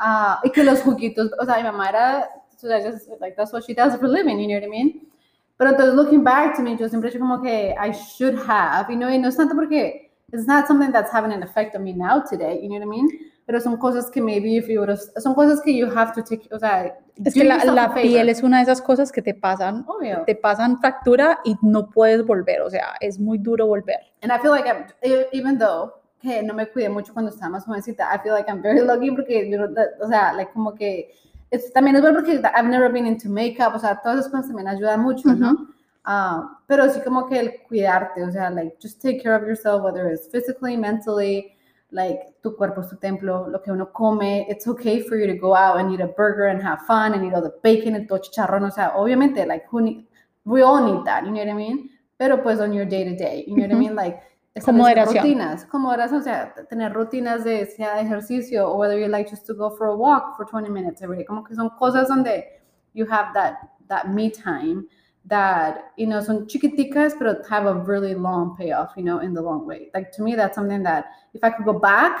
Ah, 0.00 0.40
y 0.42 0.50
que 0.50 0.64
los 0.64 0.80
juguitos, 0.82 1.30
o 1.38 1.44
sea, 1.44 1.56
mi 1.56 1.62
mamá 1.62 1.88
era, 1.88 2.28
so 2.56 2.68
that 2.68 2.82
just, 2.82 3.08
like, 3.20 3.36
that's 3.36 3.52
what 3.52 3.62
she 3.64 3.74
does 3.74 3.96
for 3.96 4.06
a 4.06 4.08
living, 4.08 4.38
you 4.38 4.48
know 4.48 4.54
what 4.54 4.64
I 4.64 4.68
mean? 4.68 5.08
Pero 5.56 5.70
entonces, 5.70 5.94
looking 5.94 6.24
back 6.24 6.56
to 6.56 6.62
me, 6.62 6.76
yo 6.76 6.88
siempre 6.88 7.10
he 7.10 7.18
como 7.18 7.40
que 7.40 7.74
I 7.78 7.92
should 7.92 8.36
have, 8.48 8.90
you 8.90 8.96
know, 8.96 9.08
y 9.08 9.18
no 9.18 9.28
es 9.28 9.36
tanto 9.36 9.54
porque 9.54 10.10
it's 10.32 10.46
not 10.46 10.66
something 10.66 10.90
that's 10.90 11.12
having 11.12 11.32
an 11.32 11.42
effect 11.42 11.76
on 11.76 11.84
me 11.84 11.92
now 11.92 12.20
today, 12.20 12.60
you 12.60 12.68
know 12.68 12.76
what 12.76 12.82
I 12.82 12.86
mean? 12.86 13.08
Pero 13.46 13.60
son 13.60 13.76
cosas 13.76 14.10
que 14.10 14.22
maybe 14.22 14.56
if 14.56 14.68
you 14.68 14.82
son 15.18 15.34
cosas 15.34 15.60
que 15.60 15.76
you 15.76 15.86
have 15.86 16.12
to 16.14 16.22
take, 16.24 16.48
o 16.54 16.58
sea, 16.58 16.96
Es 17.22 17.34
que 17.34 17.44
la, 17.44 17.62
la 17.64 17.92
piel 17.92 18.28
es 18.30 18.42
una 18.42 18.56
de 18.58 18.62
esas 18.64 18.80
cosas 18.80 19.12
que 19.12 19.20
te 19.20 19.34
pasan, 19.34 19.84
Obvio. 19.86 20.22
te 20.26 20.34
pasan 20.34 20.78
fractura 20.80 21.40
y 21.44 21.54
no 21.60 21.90
puedes 21.90 22.24
volver. 22.24 22.62
O 22.62 22.70
sea, 22.70 22.94
es 23.00 23.18
muy 23.20 23.36
duro 23.38 23.66
volver. 23.66 23.98
And 24.22 24.32
I 24.32 24.38
feel 24.40 24.50
like 24.52 24.66
I'm, 24.66 24.86
e- 25.02 25.28
even 25.32 25.58
though 25.58 25.92
que 26.22 26.42
no 26.42 26.54
me 26.54 26.66
cuidé 26.68 26.88
mucho 26.88 27.12
cuando 27.12 27.30
estaba 27.30 27.50
más 27.50 27.66
jovencita, 27.66 28.08
I 28.14 28.18
feel 28.20 28.32
like 28.32 28.48
I'm 28.50 28.62
very 28.62 28.80
lucky 28.80 29.10
porque, 29.10 29.46
you 29.50 29.58
know, 29.58 29.68
that- 29.74 30.00
o 30.02 30.08
sea, 30.08 30.32
like 30.32 30.50
como 30.52 30.74
que, 30.74 31.10
es, 31.50 31.70
también 31.74 31.96
es 31.96 32.02
bueno 32.02 32.18
porque 32.18 32.32
I've 32.56 32.68
never 32.68 32.90
been 32.90 33.06
into 33.06 33.28
makeup, 33.28 33.74
o 33.74 33.78
sea, 33.78 34.00
todas 34.00 34.20
esas 34.20 34.30
cosas 34.30 34.46
también 34.46 34.68
ayudan 34.68 35.00
mucho, 35.00 35.28
¿no? 35.34 35.52
Ujú. 35.52 35.66
Ah, 36.06 36.58
pero 36.66 36.88
sí 36.88 37.00
como 37.02 37.26
que 37.28 37.38
el 37.38 37.62
cuidarte, 37.68 38.22
o 38.24 38.30
sea, 38.30 38.48
like, 38.50 38.74
just 38.82 39.02
take 39.02 39.22
care 39.22 39.34
of 39.36 39.42
yourself, 39.42 39.82
whether 39.84 40.10
it's 40.10 40.28
physically, 40.30 40.76
mentally, 40.78 41.52
like, 41.94 42.34
tu 42.42 42.56
cuerpo 42.56 42.80
es 42.80 42.88
tu 42.88 42.96
templo, 42.96 43.48
lo 43.48 43.62
que 43.62 43.70
uno 43.70 43.86
come, 43.86 44.46
it's 44.48 44.66
okay 44.66 45.00
for 45.00 45.16
you 45.16 45.26
to 45.26 45.34
go 45.34 45.54
out 45.54 45.78
and 45.78 45.92
eat 45.92 46.00
a 46.00 46.08
burger 46.08 46.48
and 46.48 46.60
have 46.60 46.82
fun 46.86 47.14
and 47.14 47.24
eat 47.24 47.32
all 47.32 47.40
the 47.40 47.54
bacon 47.62 47.94
and 47.94 48.08
todo 48.08 48.18
chicharrón, 48.18 48.64
o 48.64 48.70
sea, 48.70 48.92
obviamente, 48.96 49.46
like, 49.46 49.64
who 49.70 49.80
need, 49.80 50.06
we 50.44 50.62
all 50.62 50.84
need 50.84 51.04
that, 51.04 51.24
you 51.24 51.30
know 51.30 51.38
what 51.38 51.48
I 51.48 51.54
mean? 51.54 51.90
Pero 52.18 52.42
pues 52.42 52.60
on 52.60 52.72
your 52.72 52.84
day 52.84 53.04
to 53.04 53.16
day, 53.16 53.44
you 53.46 53.56
know 53.56 53.62
what 53.62 53.72
I 53.72 53.78
mean? 53.78 53.94
Like, 53.94 54.20
Con 54.64 54.76
moderación. 54.76 55.24
Rutinas, 55.24 55.64
con 55.66 55.82
moderación, 55.82 56.20
o 56.20 56.22
sea, 56.22 56.54
tener 56.68 56.92
rutinas 56.92 57.42
de, 57.42 57.66
sea 57.66 57.96
de 57.96 58.02
ejercicio 58.02 58.68
o 58.68 58.76
whether 58.76 58.96
you 58.98 59.08
like 59.08 59.28
just 59.28 59.46
to 59.46 59.54
go 59.54 59.70
for 59.70 59.88
a 59.88 59.96
walk 59.96 60.36
for 60.36 60.46
20 60.46 60.70
minutes 60.70 61.02
every 61.02 61.16
day, 61.16 61.24
como 61.24 61.42
que 61.42 61.56
son 61.56 61.70
cosas 61.70 62.06
donde 62.06 62.44
you 62.92 63.04
have 63.04 63.32
that, 63.34 63.56
that 63.88 64.08
me 64.10 64.30
time 64.30 64.86
that, 65.28 65.92
you 65.96 66.06
know, 66.06 66.20
son 66.20 66.46
chiquiticas, 66.46 67.14
pero 67.18 67.36
have 67.48 67.66
a 67.66 67.74
really 67.74 68.14
long 68.14 68.56
payoff, 68.56 68.94
you 68.96 69.02
know, 69.02 69.20
in 69.20 69.32
the 69.34 69.40
long 69.40 69.66
way. 69.66 69.90
Like 69.94 70.10
to 70.16 70.22
me, 70.22 70.34
that's 70.36 70.54
something 70.54 70.82
that 70.84 71.06
if 71.32 71.42
I 71.42 71.50
could 71.50 71.64
go 71.64 71.78
back 71.78 72.20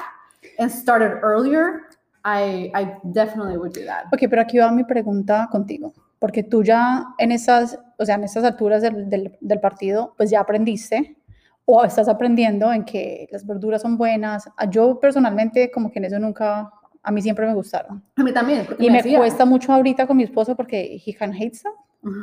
and 0.58 0.70
started 0.70 1.18
earlier, 1.22 1.82
I, 2.24 2.70
I 2.74 2.96
definitely 3.12 3.56
would 3.58 3.72
do 3.74 3.84
that. 3.84 4.06
Ok, 4.12 4.28
pero 4.30 4.40
aquí 4.42 4.58
va 4.58 4.70
mi 4.72 4.84
pregunta 4.84 5.48
contigo. 5.52 5.92
Porque 6.18 6.42
tú 6.42 6.62
ya 6.62 7.04
en 7.18 7.32
esas, 7.32 7.78
o 7.98 8.04
sea, 8.06 8.14
en 8.14 8.24
estas 8.24 8.44
alturas 8.44 8.80
del, 8.80 9.10
del, 9.10 9.36
del 9.40 9.60
partido, 9.60 10.14
pues 10.16 10.30
ya 10.30 10.40
aprendiste 10.40 11.18
o 11.66 11.84
estás 11.84 12.08
aprendiendo 12.08 12.72
en 12.72 12.84
que 12.84 13.28
las 13.30 13.44
verduras 13.46 13.82
son 13.82 13.98
buenas. 13.98 14.48
Ah, 14.56 14.64
Yo 14.70 14.98
personalmente 14.98 15.70
como 15.70 15.90
que 15.90 15.98
en 15.98 16.06
eso 16.06 16.18
nunca, 16.18 16.70
a 17.02 17.10
mí 17.12 17.20
siempre 17.20 17.46
me 17.46 17.52
gustaron. 17.54 18.02
A 18.16 18.22
mí 18.22 18.32
también, 18.32 18.64
porque 18.64 18.82
Y 18.84 18.90
me 18.90 19.00
hacía. 19.00 19.18
cuesta 19.18 19.44
mucho 19.44 19.70
ahorita 19.74 20.06
con 20.06 20.16
mi 20.16 20.22
esposo 20.22 20.56
porque 20.56 20.98
he 21.04 21.14
can 21.14 21.34
hate. 21.34 21.58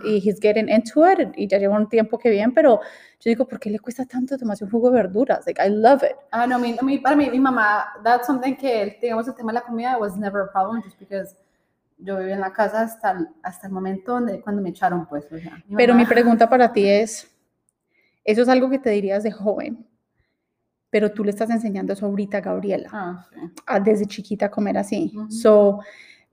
Y 0.05 0.17
he's 0.17 0.39
getting 0.39 0.69
into 0.69 1.05
it 1.09 1.29
y 1.35 1.47
ya 1.47 1.57
lleva 1.57 1.75
un 1.77 1.87
tiempo 1.89 2.17
que 2.17 2.29
bien, 2.29 2.53
pero 2.53 2.79
yo 3.19 3.29
digo, 3.29 3.47
¿por 3.47 3.59
qué 3.59 3.69
le 3.69 3.79
cuesta 3.79 4.05
tanto 4.05 4.37
tomarse 4.37 4.63
un 4.63 4.71
jugo 4.71 4.89
de 4.91 4.97
verduras? 4.97 5.45
Like, 5.45 5.61
I 5.63 5.69
love 5.69 6.03
it. 6.03 6.15
Ah, 6.31 6.45
no, 6.47 6.57
mi, 6.59 6.75
mi- 6.81 6.99
para 6.99 7.15
mí, 7.15 7.29
mi 7.29 7.39
mamá, 7.39 7.93
that's 8.03 8.25
something 8.27 8.55
que, 8.55 8.97
digamos, 9.01 9.27
el 9.27 9.35
tema 9.35 9.51
de 9.51 9.59
la 9.59 9.61
comida 9.65 9.97
was 9.97 10.15
never 10.17 10.41
a 10.41 10.51
problem 10.51 10.81
just 10.83 10.97
because 10.99 11.35
yo 11.97 12.17
viví 12.17 12.31
en 12.31 12.39
la 12.41 12.51
casa 12.51 12.81
hasta, 12.81 13.11
el- 13.11 13.27
hasta 13.43 13.67
el 13.67 13.73
momento 13.73 14.13
donde, 14.13 14.41
cuando 14.41 14.61
me 14.61 14.69
echaron, 14.69 15.05
pues, 15.07 15.25
o 15.31 15.37
sea. 15.37 15.55
mi 15.67 15.75
Pero 15.75 15.93
mi 15.93 16.03
mamá- 16.03 16.09
pregunta 16.09 16.49
para 16.49 16.71
ti 16.73 16.87
es, 16.87 17.27
eso 18.23 18.41
es 18.41 18.49
algo 18.49 18.69
que 18.69 18.79
te 18.79 18.89
dirías 18.89 19.23
de 19.23 19.31
joven, 19.31 19.85
pero 20.89 21.11
tú 21.11 21.23
le 21.23 21.29
estás 21.31 21.49
enseñando 21.49 21.93
eso 21.93 22.05
ahorita 22.05 22.37
a 22.39 22.41
Gabriela, 22.41 22.89
Ah, 22.91 23.25
sí. 23.29 23.35
a 23.65 23.79
desde 23.79 24.05
chiquita 24.05 24.47
a 24.47 24.51
comer 24.51 24.77
así. 24.77 25.11
Ujú. 25.15 25.31
So, 25.31 25.79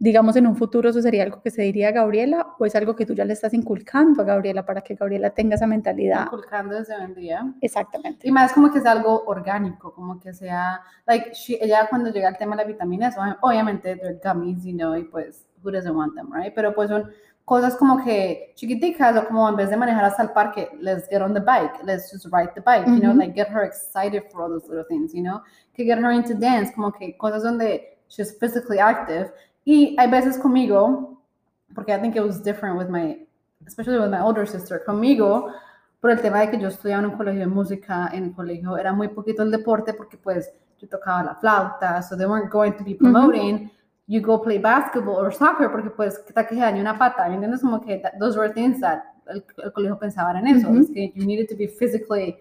digamos, 0.01 0.37
en 0.37 0.47
un 0.47 0.55
futuro 0.55 0.91
eso 0.91 1.03
sería 1.03 1.25
algo 1.25 1.43
que 1.43 1.51
se 1.51 1.63
diría 1.63 1.89
a 1.89 1.93
Gabriela 1.93 2.55
o 2.59 2.65
es 2.65 2.75
algo 2.77 2.95
que 2.95 3.05
tú 3.05 3.15
ya 3.15 3.25
le 3.25 3.33
estás 3.33 3.53
inculcando 3.53 4.23
a 4.23 4.25
Gabriela 4.25 4.65
para 4.65 4.81
que 4.83 4.95
Gabriela 4.95 5.31
tenga 5.31 5.57
esa 5.57 5.67
mentalidad. 5.67 6.25
Inculcando 6.27 6.77
desde 6.77 6.95
hoy 6.95 7.03
en 7.03 7.15
día. 7.15 7.53
Exactamente. 7.61 8.29
Y 8.29 8.31
más 8.31 8.53
como 8.53 8.73
que 8.73 8.81
sea 8.81 8.93
algo 8.93 9.25
orgánico, 9.27 9.93
como 9.93 10.21
que 10.21 10.33
sea, 10.33 10.81
like, 11.07 11.33
she- 11.33 11.59
ella 11.61 11.87
cuando 11.91 12.11
llega 12.11 12.29
al 12.29 12.39
tema 12.39 12.55
de 12.55 12.63
las 12.63 12.69
vitaminas, 12.69 13.17
ob- 13.17 13.39
obviamente 13.41 13.97
they're 13.97 14.21
gummies, 14.23 14.63
you 14.65 14.73
know, 14.77 14.95
y 14.97 15.03
pues, 15.05 15.47
who 15.65 15.73
doesn't 15.73 15.97
want 15.97 16.15
them, 16.15 16.33
right? 16.33 16.53
Pero 16.55 16.73
pues 16.75 16.89
son 16.91 17.11
cosas 17.45 17.75
como 17.77 18.05
que 18.05 18.53
chiquiticas 18.55 19.17
o 19.17 19.27
como 19.27 19.49
en 19.49 19.57
vez 19.57 19.71
de 19.71 19.77
manejar 19.77 20.05
hasta 20.05 20.23
el 20.23 20.31
parque, 20.31 20.69
let's 20.81 21.09
get 21.09 21.23
on 21.23 21.35
the 21.35 21.41
bike, 21.41 21.73
let's 21.83 22.13
just 22.13 22.27
ride 22.27 22.51
the 22.55 22.61
bike, 22.61 22.87
you 22.87 23.01
know, 23.01 23.13
like 23.15 23.35
get 23.35 23.49
her 23.49 23.65
excited 23.65 24.23
for 24.31 24.43
all 24.43 24.49
those 24.51 24.69
little 24.69 24.85
things, 24.87 25.13
you 25.13 25.23
know, 25.23 25.41
que 25.75 25.85
get 25.85 25.99
her 25.99 26.13
into 26.13 26.35
dance, 26.35 26.71
como 26.73 26.93
que 26.93 27.17
cosas 27.17 27.43
donde 27.43 27.99
she's 28.09 28.37
physically 28.39 28.79
active. 28.79 29.33
Y 29.71 29.95
hay 29.99 30.09
veces 30.11 30.39
conmigo, 30.39 31.21
porque 31.75 31.93
I 31.93 32.01
think 32.01 32.17
it 32.17 32.23
was 32.23 32.43
different 32.43 32.79
with 32.79 32.89
my, 32.89 33.27
especially 33.67 33.99
with 33.99 34.09
my 34.09 34.19
older 34.23 34.47
sister, 34.49 34.83
conmigo, 34.83 35.49
por 36.01 36.11
el 36.11 36.23
tema 36.23 36.41
de 36.41 36.51
que 36.51 36.59
yo 36.59 36.69
estudiaba 36.69 37.03
en 37.05 37.11
un 37.11 37.17
colegio 37.19 37.41
de 37.41 37.47
música, 37.49 38.09
en 38.15 38.25
el 38.25 38.33
colegio 38.33 38.79
era 38.79 38.95
muy 38.95 39.09
poquito 39.09 39.43
el 39.43 39.51
deporte 39.51 39.93
porque 39.93 40.17
pues 40.17 40.51
yo 40.79 40.89
tocaba 40.89 41.23
la 41.23 41.35
flauta, 41.35 42.01
so 42.03 42.17
they 42.17 42.25
weren't 42.25 42.51
going 42.51 42.73
to 42.73 42.83
be 42.85 42.95
promoting 42.95 43.71
you 44.07 44.23
go 44.23 44.41
play 44.41 44.57
basketball 44.59 45.17
or 45.17 45.35
soccer 45.35 45.71
porque 45.71 45.91
pues 45.91 46.19
que 46.21 46.33
que 46.33 46.55
se 46.55 46.61
dañe 46.61 46.81
una 46.81 46.97
pata, 46.97 47.29
¿me 47.29 47.35
entiendes? 47.35 47.61
Como 47.61 47.79
que 47.83 47.99
that- 47.99 48.17
those 48.19 48.39
were 48.39 48.49
things 48.51 48.81
that 48.81 49.03
el, 49.27 49.45
el 49.63 49.71
colegio 49.75 49.99
pensaba 49.99 50.31
en 50.39 50.47
eso, 50.47 50.71
Ujú. 50.71 50.79
es 50.81 50.91
que 50.91 51.13
you 51.15 51.27
needed 51.27 51.47
to 51.47 51.57
be 51.59 51.69
physically 51.69 52.39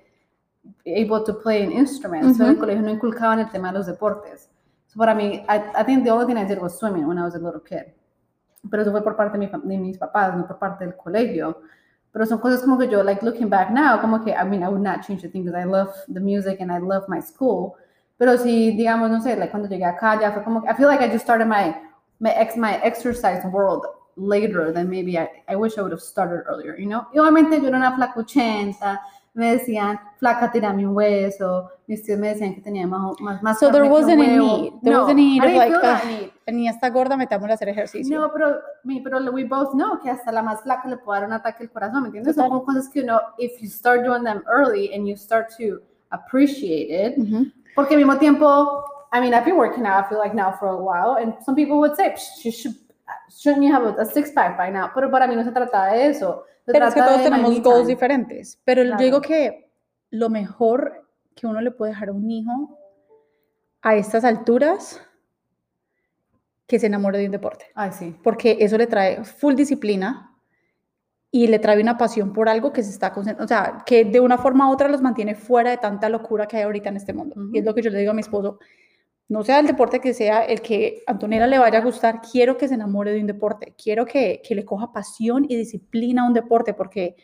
able 0.86 1.26
to 1.26 1.34
play 1.38 1.62
an 1.66 1.74
instrument, 1.74 2.38
so 2.38 2.46
el 2.48 2.58
colegio 2.58 2.82
no 2.84 2.90
inculcaba 2.92 3.34
en 3.34 3.40
el 3.42 3.50
tema 3.50 3.74
de 3.74 3.80
los 3.80 3.88
deportes. 3.88 4.50
So 4.88 4.98
para 4.98 5.14
mí, 5.14 5.46
I, 5.48 5.62
I 5.76 5.84
think 5.84 6.04
the 6.04 6.12
only 6.12 6.26
thing 6.26 6.38
I 6.38 6.46
did 6.46 6.60
was 6.60 6.78
swimming 6.78 7.06
when 7.08 7.18
I 7.18 7.24
was 7.24 7.36
a 7.36 7.40
little 7.40 7.62
kid. 7.62 7.94
Pero 8.70 8.82
eso 8.82 8.92
fue 8.92 9.02
por 9.02 9.16
parte 9.16 9.38
de, 9.38 9.40
mi, 9.40 9.48
de 9.48 9.78
mis 9.78 9.98
papás, 9.98 10.36
no 10.36 10.48
por 10.48 10.58
parte 10.58 10.86
del 10.86 10.96
colegio. 10.96 11.62
Pero 12.12 12.26
son 12.26 12.40
cosas 12.40 12.62
como 12.62 12.78
que 12.78 12.88
yo, 12.88 13.04
like 13.04 13.24
looking 13.24 13.50
back 13.50 13.70
now, 13.70 14.00
como 14.00 14.24
que, 14.24 14.34
I 14.34 14.44
mean, 14.44 14.64
I 14.64 14.70
would 14.70 14.82
not 14.82 15.06
change 15.06 15.22
the 15.22 15.30
thing 15.30 15.44
because 15.44 15.60
I 15.60 15.66
love 15.66 15.94
the 16.08 16.20
music 16.20 16.60
and 16.62 16.72
I 16.72 16.80
love 16.80 17.08
my 17.08 17.22
school. 17.22 17.76
Pero 18.18 18.38
si, 18.38 18.72
digamos, 18.76 19.12
no 19.12 19.22
sé, 19.22 19.38
like 19.38 19.52
cuando 19.52 19.70
llegué 19.70 19.86
acá, 19.86 20.20
ya 20.20 20.32
fue 20.32 20.44
como 20.44 20.62
que, 20.62 20.70
I 20.70 20.74
feel 20.74 20.88
like 20.88 21.02
I 21.04 21.08
just 21.08 21.24
started 21.24 21.46
my, 21.48 21.76
my, 22.20 22.32
ex, 22.32 22.58
my 22.58 22.80
exercise 22.82 23.46
world 23.52 23.86
later 24.16 24.72
than 24.72 24.90
maybe 24.90 25.18
I, 25.18 25.30
I 25.48 25.56
wish 25.56 25.78
I 25.78 25.82
would 25.82 25.92
have 25.92 26.02
started 26.02 26.44
earlier, 26.48 26.76
you 26.76 26.88
know? 26.88 27.08
Y 27.14 27.20
obviamente 27.20 27.62
yo 27.62 27.68
era 27.68 27.78
una 27.78 27.96
flacuchenta, 27.96 29.00
me 29.38 29.52
decían, 29.54 30.00
flaca, 30.18 30.52
tirame 30.52 30.88
un 30.88 30.96
hueso, 30.96 31.70
mis 31.86 32.02
tíos 32.04 32.18
me 32.20 32.30
decían 32.30 32.56
que 32.56 32.62
tenía 32.62 32.88
más, 32.88 33.22
más, 33.22 33.42
más 33.44 33.60
So 33.60 33.72
there 33.72 33.88
wasn't 33.88 34.20
a 34.22 34.28
need. 34.28 34.74
There 34.82 34.96
no, 34.96 35.02
wasn't 35.04 35.20
a 35.20 35.22
need 35.22 35.44
of 35.44 35.52
like, 35.54 35.72
feel 35.72 35.82
that 35.82 36.02
"Ugh, 36.04 36.10
need. 36.10 36.30
la 36.48 36.54
niña 36.54 36.72
está 36.72 36.90
gorda, 36.90 37.16
metámosla 37.16 37.54
a 37.54 37.56
hacer 37.56 37.70
ejercicio. 37.70 38.20
No, 38.20 38.32
pero, 38.34 38.58
pero 39.04 39.32
we 39.32 39.44
both 39.44 39.74
know 39.74 40.00
que 40.02 40.10
hasta 40.10 40.32
la 40.32 40.42
más 40.42 40.62
flaca 40.62 40.90
le 40.90 40.98
puede 40.98 41.20
dar 41.20 41.28
un 41.30 41.34
ataque 41.34 41.64
al 41.64 41.70
corazón, 41.72 42.02
¿me 42.02 42.08
entiendes? 42.08 42.36
Son 42.36 42.46
Total. 42.46 42.50
como 42.60 42.66
cosas 42.66 42.90
que 42.90 43.02
uno, 43.02 43.20
if 43.38 43.62
you 43.62 43.70
start 43.70 44.04
doing 44.04 44.24
them 44.24 44.44
early 44.48 44.92
and 44.94 45.08
you 45.08 45.16
start 45.16 45.50
to 45.58 45.80
appreciate 46.10 46.90
it, 46.90 47.16
porque 47.76 47.94
al 47.94 48.00
mismo 48.00 48.18
tiempo, 48.18 48.84
I 49.14 49.20
mean, 49.22 49.34
I've 49.34 49.46
been 49.46 49.56
working 49.58 49.86
out, 49.86 50.06
I 50.06 50.10
feel 50.10 50.18
like 50.20 50.34
now 50.36 50.52
for 50.60 50.70
a 50.70 50.76
while, 50.78 51.18
and 51.22 51.36
some 51.46 51.56
people 51.56 51.78
would 51.78 51.96
say, 51.96 52.10
"Psh, 52.10 52.44
you 52.44 52.52
should, 52.52 52.76
shouldn't 53.30 53.64
you 53.64 53.72
have 53.72 53.84
a, 53.86 54.02
a 54.02 54.06
six 54.06 54.32
pack 54.32 54.58
by 54.58 54.72
now? 54.72 54.90
Pero 54.96 55.10
para 55.12 55.28
mí 55.28 55.36
no 55.36 55.44
se 55.44 55.52
trata 55.52 55.92
de 55.92 56.08
eso. 56.10 56.44
Pero 56.68 56.88
es 56.88 56.94
que 56.94 57.02
todos 57.02 57.24
tenemos 57.24 57.62
goals 57.62 57.80
time. 57.82 57.94
diferentes. 57.94 58.60
Pero 58.64 58.84
yo 58.84 58.98
digo 58.98 59.22
que 59.22 59.72
lo 60.10 60.30
mejor 60.30 61.08
que 61.36 61.48
uno 61.48 61.62
le 61.62 61.72
puede 61.72 61.92
dejar 61.92 62.10
a 62.10 62.12
un 62.14 62.30
hijo 62.30 62.78
a 63.82 63.96
estas 63.96 64.24
alturas, 64.24 65.02
que 66.68 66.80
se 66.80 66.88
enamore 66.88 67.18
de 67.18 67.26
un 67.26 67.32
deporte. 67.32 67.66
Ay, 67.74 67.92
sí. 67.94 68.16
Porque 68.22 68.58
eso 68.60 68.78
le 68.78 68.88
trae 68.88 69.24
full 69.24 69.56
disciplina 69.56 70.36
y 71.32 71.48
le 71.48 71.60
trae 71.60 71.82
una 71.82 71.98
pasión 71.98 72.34
por 72.34 72.50
algo 72.50 72.74
que 72.74 72.84
se 72.84 72.90
está 72.90 73.14
concentrando, 73.14 73.46
o 73.46 73.48
sea, 73.48 73.84
que 73.86 74.06
de 74.06 74.20
una 74.20 74.38
forma 74.38 74.70
u 74.70 74.74
otra 74.74 74.90
los 74.90 75.02
mantiene 75.02 75.36
fuera 75.36 75.72
de 75.72 75.78
tanta 75.78 76.10
locura 76.10 76.48
que 76.48 76.58
hay 76.58 76.64
ahorita 76.64 76.90
en 76.90 76.98
este 76.98 77.14
mundo. 77.14 77.36
Y 77.54 77.60
es 77.60 77.66
lo 77.66 77.74
que 77.74 77.82
yo 77.82 77.90
le 77.90 78.00
digo 78.00 78.12
a 78.12 78.14
mi 78.14 78.22
esposo, 78.22 78.60
no 79.30 79.44
sea 79.44 79.60
el 79.60 79.68
deporte 79.68 80.00
que 80.00 80.14
sea 80.14 80.46
el 80.46 80.62
que 80.62 81.04
a 81.06 81.12
Antonella 81.12 81.48
le 81.48 81.60
vaya 81.60 81.80
a 81.80 81.84
gustar, 81.84 82.22
quiero 82.22 82.58
que 82.58 82.68
se 82.68 82.76
enamore 82.76 83.12
de 83.12 83.20
un 83.20 83.28
deporte, 83.28 83.76
quiero 83.82 84.06
que, 84.06 84.42
que 84.48 84.56
le 84.56 84.64
coja 84.64 84.92
pasión 84.92 85.46
y 85.48 85.56
disciplina 85.56 86.24
a 86.24 86.28
un 86.28 86.34
deporte, 86.34 86.74
porque 86.74 87.16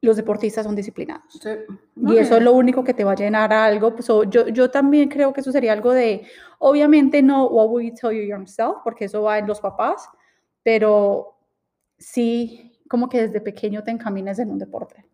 los 0.00 0.16
deportistas 0.16 0.64
son 0.64 0.76
disciplinados. 0.76 1.24
Sí. 1.42 1.50
Y 1.96 2.18
eso 2.18 2.36
es 2.36 2.42
lo 2.42 2.52
único 2.52 2.84
que 2.84 2.94
te 2.94 3.02
va 3.02 3.12
a 3.12 3.16
llenar 3.16 3.52
a 3.52 3.64
algo. 3.64 3.94
Pues, 3.94 4.06
so, 4.06 4.22
yo, 4.24 4.46
yo 4.48 4.70
también 4.70 5.08
creo 5.08 5.32
que 5.32 5.40
eso 5.40 5.50
sería 5.50 5.72
algo 5.72 5.92
de, 5.92 6.24
obviamente 6.58 7.20
no 7.20 7.46
what 7.48 7.68
will 7.68 7.88
you 7.88 7.94
tell 7.94 8.12
your 8.12 8.24
young 8.24 8.46
self, 8.46 8.76
porque 8.84 9.06
eso 9.06 9.22
va 9.22 9.38
en 9.38 9.46
los 9.46 9.60
papás, 9.60 10.08
pero 10.62 11.36
sí 11.98 12.80
como 12.88 13.08
que 13.08 13.22
desde 13.22 13.40
pequeño 13.40 13.82
te 13.82 13.90
encamines 13.90 14.38
en 14.38 14.50
un 14.50 14.58
deporte. 14.58 15.04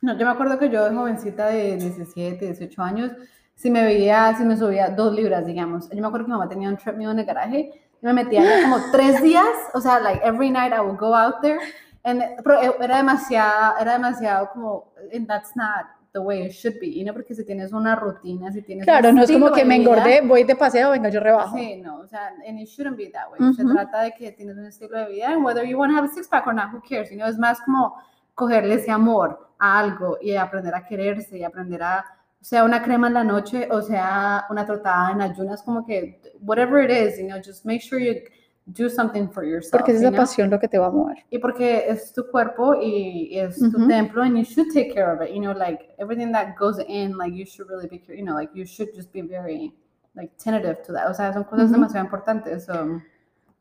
No, 0.00 0.18
yo 0.18 0.26
me 0.26 0.32
acuerdo 0.32 0.58
que 0.58 0.70
yo 0.70 0.84
de 0.84 0.94
jovencita 0.94 1.48
de 1.48 1.76
17, 1.76 2.46
18 2.46 2.82
años, 2.82 3.12
si 3.54 3.70
me 3.70 3.84
veía, 3.84 4.34
si 4.36 4.44
me 4.44 4.56
subía 4.56 4.88
dos 4.90 5.12
libras, 5.14 5.46
digamos. 5.46 5.88
Yo 5.90 6.00
me 6.00 6.06
acuerdo 6.06 6.26
que 6.26 6.32
mi 6.32 6.38
mamá 6.38 6.48
tenía 6.48 6.68
un 6.68 6.76
treadmill 6.76 7.10
en 7.10 7.18
el 7.20 7.24
garaje 7.24 7.70
y 8.02 8.06
me 8.06 8.12
metía 8.12 8.42
como 8.62 8.76
tres 8.92 9.22
días, 9.22 9.46
o 9.72 9.80
sea, 9.80 10.00
like 10.00 10.20
every 10.24 10.50
night 10.50 10.72
I 10.72 10.80
would 10.80 10.98
go 10.98 11.14
out 11.14 11.40
there. 11.40 11.58
And, 12.02 12.22
pero 12.42 12.60
e- 12.62 12.84
era 12.84 12.98
demasiado, 12.98 13.78
era 13.80 13.92
demasiado 13.94 14.50
como, 14.52 14.92
and 15.14 15.26
that's 15.26 15.56
not 15.56 15.86
the 16.12 16.18
way 16.20 16.42
it 16.44 16.52
should 16.52 16.78
be, 16.78 16.92
you 16.92 17.02
know, 17.02 17.14
porque 17.14 17.34
si 17.34 17.44
tienes 17.46 17.72
una 17.72 17.96
rutina, 17.96 18.52
si 18.52 18.60
tienes 18.62 18.84
Claro, 18.84 19.10
no 19.12 19.22
es 19.22 19.32
como 19.32 19.50
que 19.50 19.64
me 19.64 19.78
vida- 19.78 19.90
engordé, 19.90 20.20
voy 20.20 20.44
de 20.44 20.54
paseo, 20.54 20.90
venga, 20.90 21.08
yo 21.08 21.18
rebajo. 21.20 21.56
Sí, 21.56 21.76
no, 21.80 22.00
o 22.00 22.06
sea, 22.06 22.28
and 22.46 22.60
it 22.60 22.68
shouldn't 22.68 22.96
be 22.98 23.10
that 23.10 23.30
way. 23.32 23.54
Se 23.54 23.64
Ujú. 23.64 23.72
trata 23.72 24.02
de 24.02 24.12
que 24.12 24.30
tienes 24.32 24.56
un 24.56 24.66
estilo 24.66 24.98
de 24.98 25.06
vida, 25.08 25.28
and 25.32 25.42
whether 25.44 25.64
you 25.64 25.78
want 25.78 25.90
to 25.92 25.96
have 25.98 26.04
a 26.08 26.12
six 26.12 26.28
pack 26.28 26.46
or 26.46 26.54
not, 26.54 26.70
who 26.72 26.80
cares, 26.86 27.10
you 27.10 27.16
know, 27.16 27.26
es 27.26 27.38
más 27.38 27.58
como 27.62 27.96
cogerle 28.34 28.74
ese 28.74 28.90
amor 28.90 29.48
a 29.58 29.78
algo 29.78 30.18
y 30.20 30.36
aprender 30.36 30.74
a 30.74 30.84
quererse 30.84 31.38
y 31.38 31.42
aprender 31.42 31.82
a, 31.82 32.04
sea, 32.44 32.64
una 32.64 32.82
crema 32.82 33.08
en 33.08 33.14
la 33.14 33.24
noche, 33.24 33.68
o 33.70 33.80
sea, 33.80 34.44
una 34.50 34.66
trotada 34.66 35.12
en 35.12 35.22
ayunas, 35.22 35.62
como 35.62 35.84
que, 35.86 36.20
whatever 36.40 36.84
it 36.84 36.90
is, 36.90 37.18
you 37.18 37.26
know, 37.26 37.38
just 37.38 37.64
make 37.64 37.80
sure 37.80 37.98
you 37.98 38.20
do 38.66 38.88
something 38.88 39.28
for 39.28 39.44
yourself. 39.44 39.72
Porque 39.72 39.92
es 39.92 40.00
you 40.00 40.08
esa 40.08 40.10
know? 40.10 40.20
pasión 40.22 40.50
lo 40.50 40.58
que 40.58 40.68
te 40.68 40.78
va 40.78 40.86
a 40.86 40.90
mover. 40.90 41.24
Y 41.30 41.38
porque 41.38 41.84
es 41.88 42.12
tu 42.12 42.26
cuerpo 42.30 42.74
y 42.80 43.38
es 43.38 43.58
tu 43.58 43.78
Ujú. 43.78 43.88
templo 43.88 44.22
and 44.22 44.36
you 44.36 44.44
should 44.44 44.68
take 44.72 44.92
care 44.92 45.10
of 45.10 45.22
it, 45.22 45.30
you 45.34 45.40
know, 45.40 45.52
like 45.54 45.94
everything 45.98 46.32
that 46.32 46.54
goes 46.58 46.78
in, 46.88 47.16
like 47.16 47.34
you 47.34 47.46
should 47.46 47.68
really 47.68 47.88
be, 47.88 48.02
you 48.08 48.22
know, 48.24 48.34
like 48.34 48.52
you 48.54 48.64
should 48.66 48.94
just 48.94 49.12
be 49.12 49.22
very, 49.22 49.74
like 50.14 50.30
tentative 50.36 50.82
to 50.82 50.92
that. 50.92 51.08
O 51.08 51.14
sea, 51.14 51.32
son 51.32 51.44
cosas 51.44 51.66
Ujú. 51.66 51.74
demasiado 51.74 52.04
importantes. 52.04 52.66
so. 52.66 53.00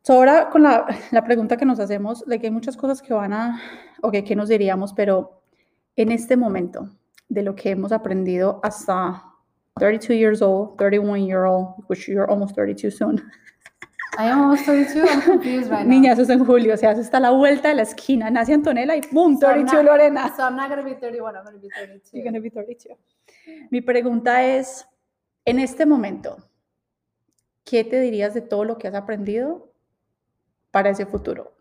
So, 0.02 0.14
ahora 0.16 0.50
con 0.50 0.64
la, 0.64 0.86
la 1.12 1.24
pregunta 1.24 1.56
que 1.56 1.66
nos 1.66 1.80
hacemos, 1.80 2.26
like, 2.28 2.46
hay 2.46 2.52
muchas 2.52 2.76
cosas 2.76 3.02
que 3.02 3.14
van 3.14 3.32
a, 3.32 3.62
ok, 4.02 4.16
¿qué 4.26 4.36
nos 4.36 4.50
diríamos? 4.50 4.94
Pero 4.94 5.42
en 5.96 6.12
este 6.12 6.36
momento, 6.36 6.90
de 7.34 7.42
lo 7.44 7.56
que 7.56 7.72
hemos 7.72 7.92
aprendido 7.92 8.60
hasta 8.64 9.24
32 9.80 10.16
years 10.18 10.42
old, 10.42 10.78
31 10.78 11.26
year 11.26 11.46
old, 11.46 11.76
which 11.90 12.08
you're 12.08 12.30
almost 12.30 12.56
32 12.56 12.92
soon. 12.96 13.20
I 14.20 14.26
am 14.30 14.42
almost 14.42 14.66
32. 14.66 15.10
I'm 15.10 15.22
confused 15.22 15.72
right 15.72 15.80
now. 15.86 15.90
Niña, 15.90 16.12
eso 16.14 16.22
es 16.22 16.30
en 16.30 16.46
julio, 16.46 16.76
o 16.76 16.78
sea, 16.78 16.92
eso 16.92 17.02
está 17.02 17.18
a 17.18 17.22
la 17.22 17.32
vuelta 17.32 17.70
de 17.70 17.76
la 17.76 17.82
esquina, 17.82 18.30
nace 18.30 18.54
Antonella 18.54 18.96
y 18.96 19.02
¡boom! 19.12 19.38
So 19.40 19.48
I'm 19.48 19.66
32 19.66 19.74
not- 19.74 19.86
Lorena. 19.86 20.34
So 20.36 20.44
I'm 20.44 20.56
not 20.56 20.70
going 20.70 20.80
to 20.84 20.86
be 20.86 20.94
31. 20.96 21.36
I'm 21.36 21.44
going 21.44 21.56
to 21.56 21.60
be 21.62 21.70
32. 21.70 22.12
You're 22.14 22.24
gonna 22.24 22.40
be 22.40 22.52
32. 22.52 22.96
Mi 23.72 23.82
pregunta 23.82 24.44
es, 24.44 24.86
en 25.46 25.58
este 25.60 25.88
momento, 25.88 26.38
¿qué 27.66 27.84
te 27.84 28.00
dirías 28.00 28.36
de 28.36 28.42
todo 28.42 28.64
lo 28.66 28.78
que 28.78 28.88
has 28.88 28.94
aprendido 28.96 29.72
para 30.70 30.92
ese 30.92 31.08
futuro? 31.08 31.52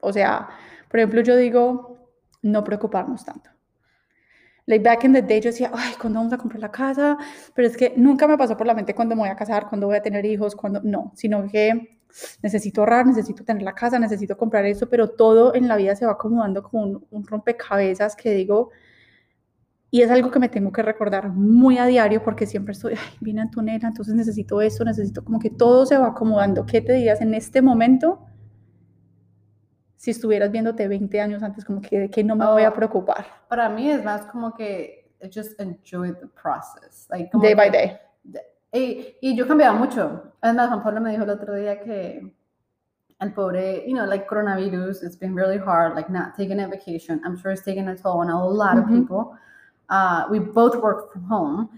O 0.00 0.10
sea, 0.12 0.48
por 0.90 1.00
ejemplo, 1.00 1.20
yo 1.20 1.36
digo, 1.36 1.98
no 2.40 2.64
preocuparnos 2.64 3.24
tanto. 3.26 3.50
Like 4.68 4.84
back 4.84 5.04
in 5.04 5.14
the 5.14 5.22
day, 5.22 5.40
yo 5.40 5.48
decía, 5.48 5.70
ay, 5.74 5.94
¿cuándo 5.98 6.18
vamos 6.18 6.32
a 6.34 6.36
comprar 6.36 6.60
la 6.60 6.70
casa? 6.70 7.16
Pero 7.54 7.66
es 7.66 7.74
que 7.74 7.94
nunca 7.96 8.28
me 8.28 8.36
pasó 8.36 8.54
por 8.54 8.66
la 8.66 8.74
mente 8.74 8.94
cuándo 8.94 9.14
me 9.16 9.22
voy 9.22 9.30
a 9.30 9.34
casar, 9.34 9.66
cuándo 9.66 9.86
voy 9.86 9.96
a 9.96 10.02
tener 10.02 10.26
hijos, 10.26 10.54
cuándo, 10.54 10.82
no, 10.84 11.10
sino 11.16 11.48
que 11.50 12.02
necesito 12.42 12.82
ahorrar, 12.82 13.06
necesito 13.06 13.44
tener 13.44 13.62
la 13.62 13.74
casa, 13.74 13.98
necesito 13.98 14.36
comprar 14.36 14.66
eso, 14.66 14.86
pero 14.90 15.08
todo 15.08 15.54
en 15.54 15.68
la 15.68 15.76
vida 15.76 15.96
se 15.96 16.04
va 16.04 16.12
acomodando 16.12 16.62
como 16.62 16.82
un, 16.82 17.06
un 17.10 17.26
rompecabezas 17.26 18.14
que 18.14 18.34
digo, 18.34 18.70
y 19.90 20.02
es 20.02 20.10
algo 20.10 20.30
que 20.30 20.38
me 20.38 20.50
tengo 20.50 20.70
que 20.70 20.82
recordar 20.82 21.30
muy 21.30 21.78
a 21.78 21.86
diario 21.86 22.22
porque 22.22 22.46
siempre 22.46 22.72
estoy, 22.72 22.92
ay, 22.92 23.16
viene 23.20 23.40
Antonella, 23.40 23.88
entonces 23.88 24.14
necesito 24.14 24.60
esto, 24.60 24.84
necesito 24.84 25.24
como 25.24 25.38
que 25.38 25.48
todo 25.48 25.86
se 25.86 25.96
va 25.96 26.08
acomodando. 26.08 26.66
¿Qué 26.66 26.82
te 26.82 26.92
dirías 26.92 27.22
en 27.22 27.32
este 27.32 27.62
momento 27.62 28.20
si 29.98 30.12
estuvieras 30.12 30.50
viéndote 30.52 30.86
20 30.88 31.20
años 31.20 31.42
antes, 31.42 31.64
como 31.64 31.80
que 31.82 32.08
que 32.08 32.22
no 32.24 32.36
me 32.36 32.46
voy 32.46 32.62
a 32.62 32.70
Oh. 32.70 32.74
preocupar? 32.74 33.26
Para 33.48 33.68
mí 33.68 33.90
es 33.90 34.02
más 34.04 34.22
como 34.26 34.54
que 34.54 35.10
just 35.34 35.60
enjoy 35.60 36.12
the 36.14 36.28
process. 36.40 37.06
Like, 37.10 37.28
como 37.30 37.42
Day 37.44 37.54
by 37.54 37.70
que- 37.70 38.00
day. 38.24 38.42
Y, 38.72 39.16
y 39.20 39.36
yo 39.36 39.46
cambiaba 39.46 39.76
mucho. 39.76 40.32
Además, 40.40 40.68
Juan 40.68 40.82
Pablo 40.82 41.00
me 41.00 41.10
dijo 41.10 41.24
el 41.24 41.30
otro 41.30 41.54
día 41.54 41.80
que 41.80 42.32
el 43.20 43.32
pobre, 43.32 43.84
you 43.88 43.94
know, 43.96 44.06
like 44.06 44.26
coronavirus, 44.28 45.02
it's 45.02 45.18
been 45.18 45.34
really 45.34 45.58
hard, 45.58 45.96
like 45.96 46.08
not 46.12 46.34
taking 46.36 46.60
a 46.60 46.68
vacation. 46.68 47.20
I'm 47.24 47.36
sure 47.36 47.50
it's 47.52 47.64
taking 47.64 47.88
a 47.88 47.96
toll 47.96 48.20
on 48.20 48.30
a 48.30 48.44
lot 48.46 48.78
of 48.78 48.84
Mhm. 48.84 49.00
people. 49.00 49.32
Uh, 49.90 50.26
we 50.30 50.38
both 50.38 50.76
work 50.76 51.10
from 51.12 51.24
home. 51.24 51.68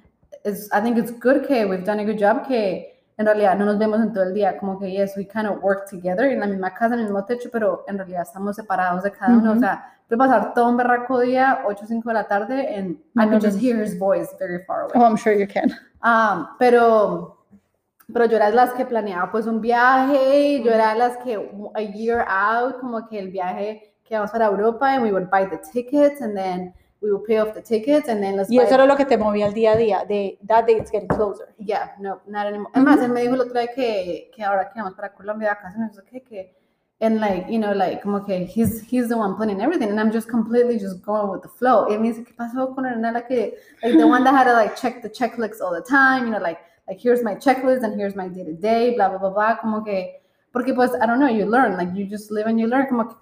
It's, 0.45 0.69
I 0.73 0.81
think 0.83 0.99
it's 0.99 1.13
good 1.13 1.47
que 1.47 1.65
we've 1.65 1.85
done 1.85 2.01
a 2.01 2.05
good 2.05 2.19
job 2.19 2.47
que 2.47 2.90
en 3.21 3.27
realidad 3.27 3.55
no 3.55 3.67
nos 3.67 3.79
vemos 3.79 4.01
en 4.01 4.15
todo 4.15 4.25
el 4.25 4.33
día, 4.33 4.57
como 4.57 4.79
que 4.79 4.91
yes, 4.91 5.15
we 5.15 5.27
kind 5.27 5.47
of 5.47 5.63
work 5.63 5.91
together 5.91 6.25
en 6.25 6.41
la 6.41 6.47
misma 6.47 6.73
casa, 6.73 6.95
en 6.95 7.01
el 7.01 7.05
mismo 7.05 7.23
techo, 7.27 7.51
pero 7.53 7.85
en 7.87 7.99
realidad 7.99 8.23
estamos 8.23 8.57
separados 8.57 9.03
de 9.03 9.13
cada 9.13 9.35
uno. 9.37 9.53
O 9.53 9.59
sea, 9.59 9.95
puede 10.09 10.19
pasar 10.19 10.55
todo 10.55 10.71
un 10.71 10.79
berraco 10.79 11.21
día, 11.21 11.61
8 11.67 11.81
o 11.85 11.87
5 11.87 12.09
de 12.09 12.15
la 12.15 12.25
tarde, 12.25 12.75
and 12.75 12.97
I 13.17 13.27
nos 13.27 13.45
just 13.45 13.61
hear 13.61 13.79
his 13.79 13.99
voice 13.99 14.35
very 14.39 14.65
far 14.65 14.85
away. 14.85 14.93
Oh, 14.95 15.05
I'm 15.05 15.19
sure 15.19 15.39
you 15.39 15.47
can. 15.47 15.71
Ah, 16.01 16.57
pero, 16.59 17.45
pero 18.11 18.25
yo 18.25 18.37
era 18.37 18.49
de 18.49 18.57
las 18.57 18.73
que 18.73 18.87
planeaba 18.87 19.31
pues 19.31 19.47
un 19.47 19.61
viaje, 19.61 20.63
yo 20.63 20.73
era 20.73 20.95
de 20.95 20.99
las 20.99 21.19
que 21.19 21.37
a 21.75 21.83
year 21.83 22.25
out, 22.27 22.81
como 22.81 23.07
que 23.07 23.19
el 23.19 23.29
viaje 23.29 23.99
que 24.03 24.15
vamos 24.15 24.31
para 24.31 24.47
Europa 24.47 24.95
and 24.95 25.03
we 25.03 25.13
would 25.13 25.29
buy 25.29 25.45
the 25.45 25.61
tickets 25.71 26.23
and 26.23 26.35
then 26.35 26.73
we 27.03 27.11
will 27.11 27.23
pay 27.27 27.39
off 27.39 27.55
the 27.55 27.63
tickets 27.63 28.09
and 28.09 28.23
then 28.23 28.37
let's 28.37 28.51
Y 28.51 28.59
buy- 28.59 28.65
eso 28.65 28.75
era 28.75 28.85
lo 28.87 28.97
que 28.97 29.05
te 29.07 29.17
movía 29.17 29.47
al 29.47 29.55
día 29.55 29.73
a 29.73 29.77
día, 29.77 30.05
de 30.07 30.39
that 30.47 30.67
date's 30.67 30.91
getting 30.91 31.09
closer. 31.09 31.55
Yeah, 31.59 31.95
no, 31.99 32.21
not 32.27 32.47
anymore. 32.47 32.71
Además, 32.75 32.97
Ujú. 32.97 33.05
él 33.07 33.13
me 33.13 33.23
dijo 33.23 33.35
el 33.35 33.41
otro 33.41 33.55
día 33.59 33.69
que, 33.75 34.31
que 34.35 34.43
ahora 34.45 34.71
que 34.71 34.81
vamos 34.81 34.95
para 34.95 35.13
Colombia 35.15 35.49
de 35.49 35.55
vacaciones, 35.55 35.99
que, 36.11 36.23
que, 36.23 36.55
and 37.01 37.19
like, 37.19 37.51
you 37.51 37.59
know, 37.59 37.73
like, 37.73 38.03
como 38.03 38.23
que 38.23 38.45
he's, 38.47 38.83
he's 38.83 39.09
the 39.09 39.17
one 39.17 39.35
planning 39.35 39.61
everything, 39.63 39.89
and 39.89 39.99
I'm 39.99 40.13
just 40.13 40.29
completely 40.29 40.79
just 40.79 41.03
going 41.03 41.31
with 41.31 41.41
the 41.41 41.49
flow. 41.49 41.87
Y 41.89 41.95
él 41.95 42.01
me 42.01 42.09
dice, 42.09 42.23
¿qué 42.25 42.35
pasó 42.35 42.75
con 42.75 42.85
Renata? 42.85 43.27
Que, 43.27 43.55
like, 43.83 43.97
the 43.97 44.07
one 44.07 44.23
that 44.25 44.35
had 44.35 44.45
to, 44.45 44.53
like, 44.53 44.77
check 44.77 45.01
the 45.01 45.09
checklists 45.09 45.63
all 45.63 45.73
the 45.73 45.81
time, 45.81 46.27
you 46.27 46.31
know, 46.33 46.39
like, 46.43 46.59
like 46.87 46.99
here's 47.01 47.23
my 47.25 47.35
checklist 47.35 47.83
and 47.83 47.99
here's 47.99 48.15
my 48.15 48.29
day 48.29 48.45
to 48.45 48.53
day, 48.53 48.95
blah, 48.95 49.09
blah, 49.09 49.17
blah, 49.19 49.31
bla, 49.31 49.59
como 49.59 49.83
que, 49.83 50.21
porque 50.53 50.75
pues, 50.75 50.91
I 51.01 51.07
don't 51.07 51.19
know, 51.21 51.29
you 51.29 51.47
learn, 51.47 51.79
like 51.79 51.95
you 51.95 52.05
just 52.05 52.31
live 52.31 52.47
and 52.47 52.61
you 52.61 52.67
learn, 52.67 52.87
como 52.89 53.05
que, 53.09 53.17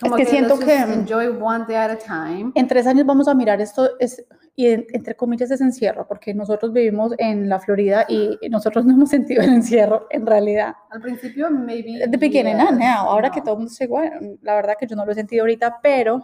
como 0.00 0.16
que 0.16 0.24
siento 0.26 0.56
let's 0.56 0.64
que- 0.66 0.78
just 0.78 0.92
enjoy 1.10 1.26
one 1.40 1.64
day 1.66 1.76
at 1.76 1.90
a 1.90 1.96
time. 1.98 2.52
En 2.54 2.66
tres 2.66 2.86
años 2.86 3.06
vamos 3.06 3.28
a 3.28 3.34
mirar 3.34 3.60
esto, 3.60 3.90
es, 4.00 4.24
y 4.56 4.66
en- 4.66 4.86
entre 4.92 5.14
comillas 5.14 5.50
es 5.50 5.60
encierro, 5.60 6.06
porque 6.08 6.34
nosotros 6.34 6.72
vivimos 6.72 7.12
en 7.18 7.48
la 7.48 7.58
Florida 7.60 8.04
y 8.08 8.38
nosotros 8.50 8.84
no 8.86 8.92
hemos 8.94 9.10
sentido 9.10 9.42
el 9.42 9.50
encierro 9.52 10.06
en 10.10 10.26
realidad. 10.26 10.74
Al 10.90 11.00
principio, 11.00 11.50
maybe. 11.50 12.00
The 12.10 12.16
beginning, 12.16 12.56
yes, 12.58 12.72
now. 12.72 13.06
Ahora 13.08 13.30
que 13.30 13.40
no. 13.40 13.44
todo 13.44 13.54
el 13.54 13.58
mundo 13.60 13.72
está 13.72 13.84
igual, 13.84 14.38
la 14.42 14.54
verdad 14.56 14.74
que 14.78 14.86
yo 14.86 14.96
no 14.96 15.04
lo 15.04 15.12
he 15.12 15.14
sentido 15.14 15.42
ahorita, 15.42 15.78
pero 15.82 16.18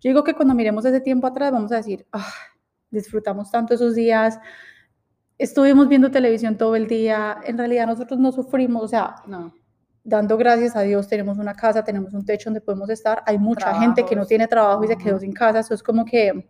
yo 0.00 0.10
digo 0.10 0.22
que 0.24 0.34
cuando 0.34 0.54
miremos 0.54 0.84
ese 0.84 1.00
tiempo 1.00 1.26
atrás 1.26 1.52
vamos 1.52 1.72
a 1.72 1.76
decir, 1.76 2.06
"Ah, 2.12 2.26
disfrutamos 2.90 3.50
tanto 3.50 3.74
esos 3.74 3.94
días, 3.94 4.38
estuvimos 5.38 5.88
viendo 5.88 6.10
televisión 6.10 6.56
todo 6.56 6.76
el 6.76 6.86
día, 6.86 7.38
en 7.44 7.58
realidad 7.58 7.86
nosotros 7.86 8.18
no 8.20 8.32
sufrimos, 8.32 8.82
o 8.84 8.88
sea, 8.88 9.16
No. 9.26 9.54
Dando 10.06 10.36
gracias 10.36 10.76
a 10.76 10.82
Dios 10.82 11.08
tenemos 11.08 11.36
una 11.38 11.54
casa, 11.54 11.82
tenemos 11.82 12.14
un 12.14 12.24
techo 12.24 12.48
donde 12.48 12.60
podemos 12.60 12.88
estar, 12.90 13.22
hay 13.26 13.38
mucha 13.38 13.74
gente 13.80 14.04
que 14.04 14.14
no 14.14 14.24
tiene 14.24 14.46
trabajo 14.46 14.84
y 14.84 14.88
se 14.88 14.96
quedó 14.96 15.18
sin 15.18 15.32
casa, 15.32 15.58
eso 15.60 15.74
es 15.74 15.82
como 15.82 16.04
que... 16.04 16.48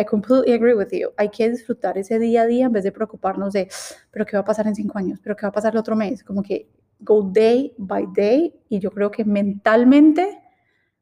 I 0.00 0.04
completely 0.04 0.52
agree 0.52 0.74
with 0.74 0.90
you. 0.92 1.08
Hay 1.16 1.28
que 1.28 1.50
disfrutar 1.50 1.98
ese 1.98 2.20
día 2.20 2.42
a 2.42 2.46
día 2.46 2.66
en 2.66 2.72
vez 2.72 2.84
de 2.84 2.92
preocuparnos 2.92 3.52
de, 3.52 3.68
pero 4.12 4.24
qué 4.24 4.36
va 4.36 4.42
a 4.42 4.44
pasar 4.44 4.68
en 4.68 4.76
cinco 4.76 4.96
años, 4.96 5.18
pero 5.20 5.34
qué 5.34 5.42
va 5.44 5.48
a 5.48 5.52
pasar 5.52 5.72
el 5.72 5.78
otro 5.80 5.96
mes. 5.96 6.22
Como 6.22 6.40
que 6.40 6.70
go 7.00 7.22
day 7.22 7.74
by 7.78 8.06
day 8.14 8.54
y 8.68 8.78
yo 8.78 8.92
creo 8.92 9.10
que 9.10 9.24
mentalmente 9.24 10.40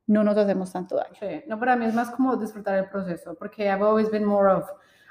no 0.07 0.25
nos 0.25 0.37
hacemos 0.39 0.73
tanto 0.73 0.97
daño. 0.97 1.15
Sí, 1.21 1.43
no, 1.47 1.59
para 1.59 1.77
mí 1.77 1.85
es 1.85 1.93
más 1.93 2.11
como 2.11 2.37
disfrutar 2.37 2.79
el 2.79 2.89
proceso, 2.89 3.35
porque 3.35 3.65
I've 3.67 3.83
always 3.85 4.11
been 4.11 4.25
more 4.25 4.51
of, 4.51 4.65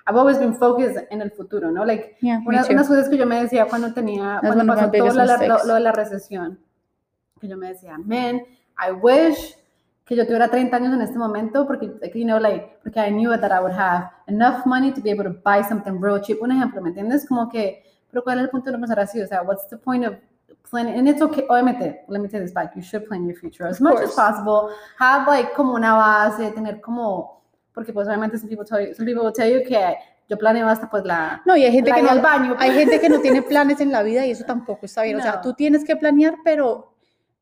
I've 0.09 0.17
always 0.17 0.39
been 0.39 0.55
focused 0.55 1.05
en 1.11 1.21
el 1.21 1.29
futuro, 1.29 1.69
¿no? 1.69 1.85
Like, 1.85 2.17
Yeah, 2.21 2.39
me 2.39 2.47
Una- 2.47 2.63
too. 2.63 2.73
unas 2.73 2.87
cosas 2.87 3.07
que 3.07 3.17
yo 3.17 3.27
me 3.27 3.39
decía 3.39 3.67
cuando 3.67 3.93
tenía, 3.93 4.39
That's 4.41 4.55
cuando 4.55 4.73
pasó 4.73 4.89
todo 4.89 5.13
lo, 5.13 5.63
lo 5.65 5.73
de 5.75 5.79
la 5.81 5.91
recesión, 5.91 6.59
que 7.45 7.51
yo 7.51 7.57
me 7.57 7.69
decía, 7.69 7.97
man, 7.97 8.41
I 8.77 8.91
wish 8.91 9.55
que 10.05 10.15
yo 10.15 10.25
tuviera 10.25 10.49
30 10.49 10.75
años 10.75 10.93
en 10.93 11.01
este 11.01 11.17
momento, 11.17 11.65
porque, 11.65 11.87
like, 12.01 12.17
you 12.19 12.25
know, 12.25 12.39
like, 12.39 12.77
porque 12.83 12.99
I 12.99 13.09
knew 13.11 13.31
that 13.39 13.51
I 13.51 13.59
would 13.61 13.73
have 13.73 14.09
enough 14.27 14.65
money 14.65 14.91
to 14.93 15.01
be 15.01 15.11
able 15.11 15.23
to 15.23 15.35
buy 15.43 15.63
something 15.63 15.99
real 15.99 16.21
cheap. 16.21 16.41
Un 16.41 16.51
ejemplo, 16.51 16.81
¿me 16.81 16.89
entiendes? 16.89 17.27
Como 17.27 17.49
que, 17.49 17.83
pero 18.11 18.23
¿cuál 18.23 18.37
es 18.37 18.43
el 18.43 18.49
punto 18.51 18.67
de 18.67 18.73
no 18.73 18.81
pensar 18.81 18.99
así? 18.99 19.19
O 19.21 19.27
sea, 19.27 19.41
what's 19.41 19.67
the 19.69 19.77
point 19.77 20.05
of 20.05 20.13
planning? 20.69 20.95
And 20.99 21.07
it's 21.07 21.21
okay, 21.23 21.45
obviamente, 21.49 22.03
let 22.07 22.19
me 22.19 22.27
take 22.27 22.43
this 22.43 22.53
back, 22.53 22.75
you 22.75 22.81
should 22.83 23.07
plan 23.07 23.25
your 23.27 23.35
future 23.35 23.67
as 23.67 23.77
Of 23.77 23.81
much 23.81 23.93
as 23.95 24.13
course. 24.13 24.15
possible. 24.15 24.75
Have, 24.99 25.27
like, 25.27 25.53
como 25.55 25.73
una 25.73 25.93
base, 25.95 26.51
tener 26.51 26.81
como, 26.81 27.41
porque 27.73 27.91
pues 27.91 28.07
obviamente 28.07 28.37
some 28.37 28.47
people 28.49 28.63
tell 28.65 28.79
you, 28.87 28.93
some 28.93 29.05
people 29.07 29.23
will 29.23 29.33
tell 29.33 29.49
you 29.51 29.67
que 29.67 29.95
yo 30.29 30.37
planeo 30.37 30.67
hasta 30.67 30.87
pues 30.87 31.03
la... 31.03 31.41
No, 31.45 31.55
y 31.57 31.63
hay 31.65 31.71
gente 31.71 31.91
que 31.91 32.01
no, 32.03 32.09
al 32.11 32.21
baño. 32.21 32.55
hay 32.59 32.71
gente 32.73 32.99
que 32.99 33.09
no 33.09 33.19
tiene 33.21 33.41
planes 33.41 33.79
en 33.81 33.91
la 33.91 34.01
vida 34.03 34.23
y 34.25 34.31
eso 34.31 34.43
tampoco 34.45 34.85
está 34.85 35.01
bien. 35.03 35.17
O 35.17 35.21
sea, 35.21 35.33
No. 35.37 35.41
tú 35.41 35.53
tienes 35.53 35.83
que 35.83 35.95
planear, 35.95 36.35
pero 36.43 36.94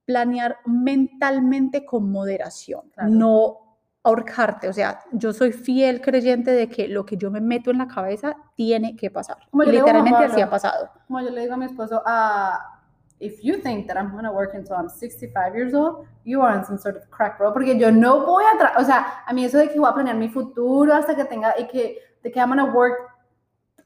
planear 0.06 0.58
mentalmente 0.66 1.86
con 1.86 2.12
moderación, 2.12 2.90
Claro. 2.94 3.10
no 3.10 3.58
ahorcarte. 4.04 4.68
O 4.68 4.74
sea, 4.74 5.00
yo 5.14 5.32
soy 5.32 5.52
fiel 5.54 6.02
creyente 6.02 6.52
de 6.52 6.68
que 6.68 6.88
lo 6.90 7.06
que 7.06 7.16
yo 7.16 7.32
me 7.32 7.40
meto 7.40 7.72
en 7.72 7.78
la 7.78 7.88
cabeza 7.88 8.36
tiene 8.56 8.96
que 8.98 9.10
pasar. 9.10 9.38
Como 9.50 9.64
literalmente 9.64 10.26
así 10.26 10.42
ha 10.42 10.50
pasado. 10.50 10.90
como 11.08 11.22
yo 11.22 11.30
le 11.30 11.42
digo 11.42 11.54
a 11.54 11.58
mi 11.58 11.66
esposo, 11.66 12.02
ah, 12.06 12.82
if 13.20 13.40
you 13.42 13.62
think 13.62 13.88
that 13.88 13.96
I'm 13.96 14.12
going 14.12 14.26
to 14.26 14.32
work 14.32 14.54
until 14.56 14.76
I'm 14.76 14.90
65 14.90 15.56
years 15.56 15.74
old, 15.74 16.06
you 16.26 16.42
are 16.42 16.54
on 16.58 16.66
some 16.66 16.78
sort 16.78 16.98
of 16.98 17.04
crack, 17.10 17.38
bro. 17.38 17.54
Porque 17.54 17.78
yo 17.80 17.92
no 17.92 18.26
voy 18.26 18.44
a, 18.44 18.78
o 18.78 18.84
sea, 18.84 19.24
a 19.26 19.32
mí 19.34 19.46
eso 19.46 19.58
de 19.58 19.70
que 19.70 19.80
voy 19.80 19.90
a 19.90 19.94
planear 19.94 20.18
mi 20.18 20.28
futuro 20.28 20.94
hasta 20.94 21.16
que 21.16 21.24
tenga, 21.24 21.54
y 21.58 21.68
que, 21.68 22.00
de 22.22 22.30
que 22.32 22.40
I'm 22.40 22.50
going 22.54 22.60
to 22.60 22.74
work 22.78 23.13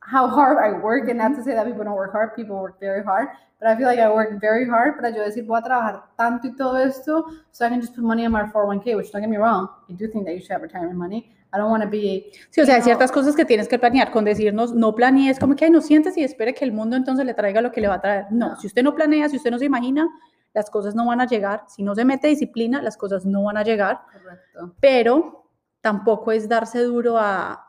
how 0.10 0.28
hard 0.28 0.58
I 0.58 0.72
work, 0.82 1.10
and 1.10 1.17
not 1.17 1.36
to 1.36 1.43
say 1.43 1.54
that 1.54 1.65
people 1.65 1.84
don't 1.84 1.96
work 1.96 2.13
hard, 2.13 2.34
people 2.36 2.56
work 2.56 2.80
very 2.80 3.04
hard, 3.04 3.28
but 3.60 3.67
I 3.70 3.76
feel 3.76 3.88
like 3.88 4.00
I 4.00 4.10
work 4.10 4.39
very 4.39 4.65
hard 4.65 4.96
para 4.98 5.12
yo 5.12 5.22
decir, 5.24 5.46
voy 5.46 5.60
a 5.60 5.62
trabajar 5.62 6.04
tanto 6.17 6.48
y 6.48 6.56
todo 6.56 6.78
esto, 6.78 7.26
so 7.52 7.65
I 7.65 7.70
can 7.70 7.82
just 7.82 7.93
put 7.96 8.04
money 8.04 8.24
in 8.24 8.32
my 8.32 8.43
401k, 8.43 8.96
which 8.96 9.12
don't 9.12 9.22
get 9.22 9.30
me 9.30 9.38
wrong, 9.38 9.67
I 9.89 9.93
do 9.93 10.08
think 10.08 10.26
that 10.26 10.34
you 10.34 10.39
should 10.39 10.52
have 10.52 10.62
retirement 10.62 10.96
money. 10.98 11.34
I 11.54 11.58
don't 11.58 11.70
want 11.72 11.82
to 11.84 11.89
be 11.89 12.30
Sí, 12.52 12.60
o 12.62 12.65
sea, 12.65 12.76
hay 12.76 12.82
ciertas 12.82 13.10
cosas 13.12 13.34
que 13.36 13.46
tienes 13.46 13.70
que 13.70 13.80
planear. 13.80 14.12
Con 14.12 14.26
decirnos, 14.26 14.74
no 14.74 14.93
planees, 14.93 15.39
como 15.39 15.56
que, 15.56 15.63
ay, 15.65 15.72
no 15.72 15.80
sientes 15.82 16.17
y 16.17 16.24
espere 16.24 16.54
que 16.54 16.65
el 16.65 16.74
mundo 16.74 16.98
entonces 16.98 17.26
le 17.26 17.34
traiga 17.34 17.62
lo 17.62 17.72
que 17.72 17.80
le 17.80 17.88
va 17.88 17.96
a 17.96 18.02
traer. 18.02 18.26
No, 18.32 18.50
No. 18.50 18.56
si 18.58 18.67
usted 18.67 18.84
no 18.84 18.93
planea, 18.93 19.30
si 19.30 19.38
usted 19.38 19.50
no 19.52 19.58
se 19.58 19.63
imagina, 19.65 20.08
las 20.54 20.70
cosas 20.70 20.93
no 20.93 21.06
van 21.06 21.22
a 21.22 21.26
llegar. 21.26 21.63
Si 21.67 21.84
no 21.84 21.96
se 21.96 22.04
mete 22.04 22.28
disciplina, 22.28 22.82
las 22.82 22.98
cosas 22.98 23.26
no 23.26 23.43
van 23.43 23.56
a 23.58 23.63
llegar. 23.63 24.02
correcto. 24.12 24.76
Pero 24.82 25.46
tampoco 25.80 26.34
es 26.34 26.50
darse 26.50 26.84
duro 26.84 27.17
a, 27.17 27.63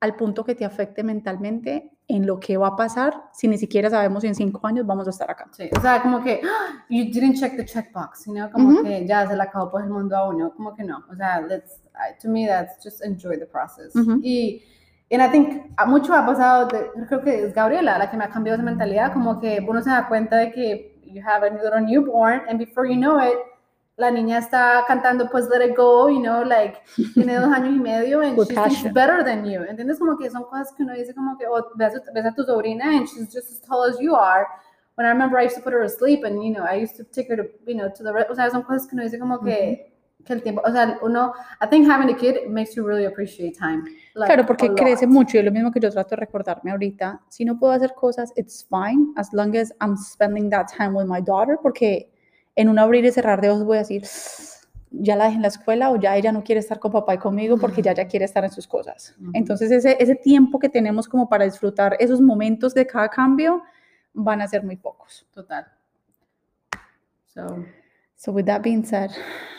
al 0.00 0.16
punto 0.16 0.44
que 0.44 0.54
te 0.54 0.64
afecte 0.64 1.02
mentalmente 1.02 1.90
en 2.08 2.26
lo 2.26 2.38
que 2.38 2.58
va 2.58 2.68
a 2.68 2.76
pasar 2.76 3.24
si 3.32 3.48
ni 3.48 3.56
siquiera 3.56 3.88
sabemos 3.88 4.20
si 4.20 4.26
en 4.28 4.34
cinco 4.34 4.66
años 4.66 4.84
vamos 4.86 5.06
a 5.06 5.10
estar 5.10 5.30
acá. 5.30 5.46
Sí, 5.52 5.70
o 5.74 5.80
sea, 5.80 6.02
como 6.02 6.22
que 6.22 6.40
"Ah, 6.44 6.84
you 6.90 7.04
didn't 7.04 7.36
check 7.36 7.56
the 7.56 7.64
checkbox, 7.64 8.26
you 8.26 8.34
know, 8.34 8.50
como 8.50 8.68
Ujú. 8.70 8.82
que 8.84 9.06
ya 9.06 9.26
se 9.26 9.34
le 9.34 9.42
acabó 9.42 9.70
pues 9.70 9.84
el 9.84 9.90
mundo 9.90 10.14
a 10.16 10.28
uno, 10.28 10.52
como 10.54 10.74
que 10.74 10.84
no, 10.84 11.02
o 11.10 11.14
sea, 11.16 11.40
let's, 11.40 11.80
to 12.20 12.28
me 12.28 12.46
that's 12.46 12.76
just 12.84 13.02
enjoy 13.02 13.38
the 13.38 13.46
process. 13.46 13.96
Ujú. 13.96 14.20
Y 14.22 14.62
and 15.10 15.22
I 15.22 15.28
think 15.30 15.72
a 15.78 15.86
mucho 15.86 16.12
ha 16.12 16.26
pasado, 16.26 16.66
de- 16.68 16.90
creo 17.06 17.22
que 17.22 17.44
es 17.46 17.54
Gabriela 17.54 17.96
la 17.96 18.10
que 18.10 18.16
me 18.18 18.24
ha 18.24 18.28
cambiado 18.28 18.56
esa 18.56 18.64
mentalidad, 18.64 19.12
como 19.14 19.40
que 19.40 19.64
uno 19.66 19.80
se 19.80 19.88
da 19.88 20.06
cuenta 20.06 20.36
de 20.36 20.50
que 20.52 21.00
you 21.06 21.22
have 21.26 21.46
a 21.46 21.50
little 21.50 21.80
newborn 21.80 22.42
and 22.50 22.58
before 22.58 22.86
you 22.86 22.96
know 23.00 23.18
it, 23.20 23.32
la 23.96 24.10
niña 24.10 24.38
está 24.38 24.84
cantando 24.86 25.28
pues 25.30 25.48
Let 25.48 25.64
It 25.64 25.76
Go, 25.76 26.08
you 26.08 26.20
know, 26.20 26.44
like 26.44 26.78
tiene 27.14 27.36
dos 27.36 27.52
años 27.52 27.74
y 27.74 27.78
medio 27.78 28.20
and 28.20 28.36
she 28.48 28.54
thinks 28.54 28.92
better 28.92 29.22
than 29.24 29.44
you, 29.44 29.62
¿entiendes? 29.62 29.98
Como 29.98 30.16
que 30.16 30.28
son 30.30 30.44
cosas 30.44 30.72
que 30.76 30.82
uno 30.82 30.94
dice 30.94 31.14
como 31.14 31.36
que, 31.38 31.46
oh, 31.46 31.64
ves, 31.76 31.94
ves 32.12 32.26
a 32.26 32.32
tu 32.34 32.42
sobrina 32.42 32.86
and 32.86 33.06
she's 33.06 33.32
just 33.32 33.50
as 33.50 33.60
tall 33.60 33.84
as 33.84 33.98
you 34.00 34.14
are, 34.14 34.46
when 34.96 35.06
I 35.06 35.10
remember 35.10 35.38
I 35.38 35.44
used 35.44 35.56
to 35.56 35.62
put 35.62 35.72
her 35.72 35.82
to 35.82 35.88
sleep 35.88 36.24
and, 36.24 36.42
you 36.42 36.52
know, 36.52 36.64
I 36.64 36.74
used 36.74 36.96
to 36.96 37.04
take 37.04 37.28
her 37.28 37.36
to, 37.36 37.44
you 37.66 37.76
know, 37.76 37.88
to 37.88 38.02
the, 38.02 38.10
o 38.28 38.34
sea, 38.34 38.50
son 38.50 38.62
cosas 38.62 38.86
que 38.88 38.96
uno 38.96 39.04
dice 39.04 39.18
como 39.18 39.38
que, 39.38 39.92
que 40.24 40.32
el 40.32 40.42
tiempo, 40.42 40.62
o 40.64 40.72
sea, 40.72 40.98
uno, 41.02 41.32
I 41.60 41.66
think 41.66 41.86
having 41.86 42.10
a 42.10 42.16
kid 42.16 42.48
makes 42.48 42.74
you 42.74 42.84
really 42.84 43.04
appreciate 43.04 43.56
time. 43.56 43.84
like, 44.16 44.26
Claro, 44.26 44.44
porque 44.44 44.74
crece 44.74 45.06
mucho 45.06 45.36
y 45.36 45.40
es 45.40 45.44
lo 45.44 45.52
mismo 45.52 45.70
que 45.70 45.78
yo 45.78 45.90
trato 45.90 46.10
de 46.10 46.16
recordarme 46.16 46.72
ahorita. 46.72 47.20
Si 47.28 47.44
no 47.44 47.58
puedo 47.58 47.72
hacer 47.72 47.94
cosas, 47.94 48.32
it's 48.36 48.66
fine, 48.68 49.12
as 49.16 49.32
long 49.32 49.54
as 49.56 49.72
I'm 49.80 49.96
spending 49.96 50.50
that 50.50 50.66
time 50.76 50.96
with 50.96 51.06
my 51.06 51.20
daughter, 51.20 51.58
porque 51.62 52.13
en 52.56 52.68
un 52.68 52.78
abrir 52.78 53.04
y 53.04 53.12
cerrar 53.12 53.40
de 53.40 53.50
ojos 53.50 53.64
voy 53.64 53.76
a 53.76 53.80
decir, 53.80 54.04
ya 54.90 55.16
la 55.16 55.24
dejé 55.24 55.36
en 55.36 55.42
la 55.42 55.48
escuela 55.48 55.90
o 55.90 55.96
ya 55.96 56.16
ella 56.16 56.32
no 56.32 56.44
quiere 56.44 56.60
estar 56.60 56.78
con 56.78 56.92
papá 56.92 57.14
y 57.14 57.18
conmigo 57.18 57.58
porque 57.58 57.82
ya 57.82 57.92
ya 57.94 58.06
quiere 58.06 58.24
estar 58.24 58.44
en 58.44 58.50
sus 58.50 58.66
cosas. 58.66 59.14
Entonces 59.32 59.70
ese, 59.70 59.96
ese 59.98 60.14
tiempo 60.14 60.58
que 60.58 60.68
tenemos 60.68 61.08
como 61.08 61.28
para 61.28 61.44
disfrutar 61.44 61.96
esos 61.98 62.20
momentos 62.20 62.74
de 62.74 62.86
cada 62.86 63.08
cambio 63.08 63.62
van 64.12 64.40
a 64.40 64.48
ser 64.48 64.62
muy 64.62 64.76
pocos. 64.76 65.26
Total. 65.32 65.66
So, 67.26 67.64
So 68.24 68.32
with 68.32 68.46
that 68.46 68.62
being 68.62 68.82
said, 68.82 69.10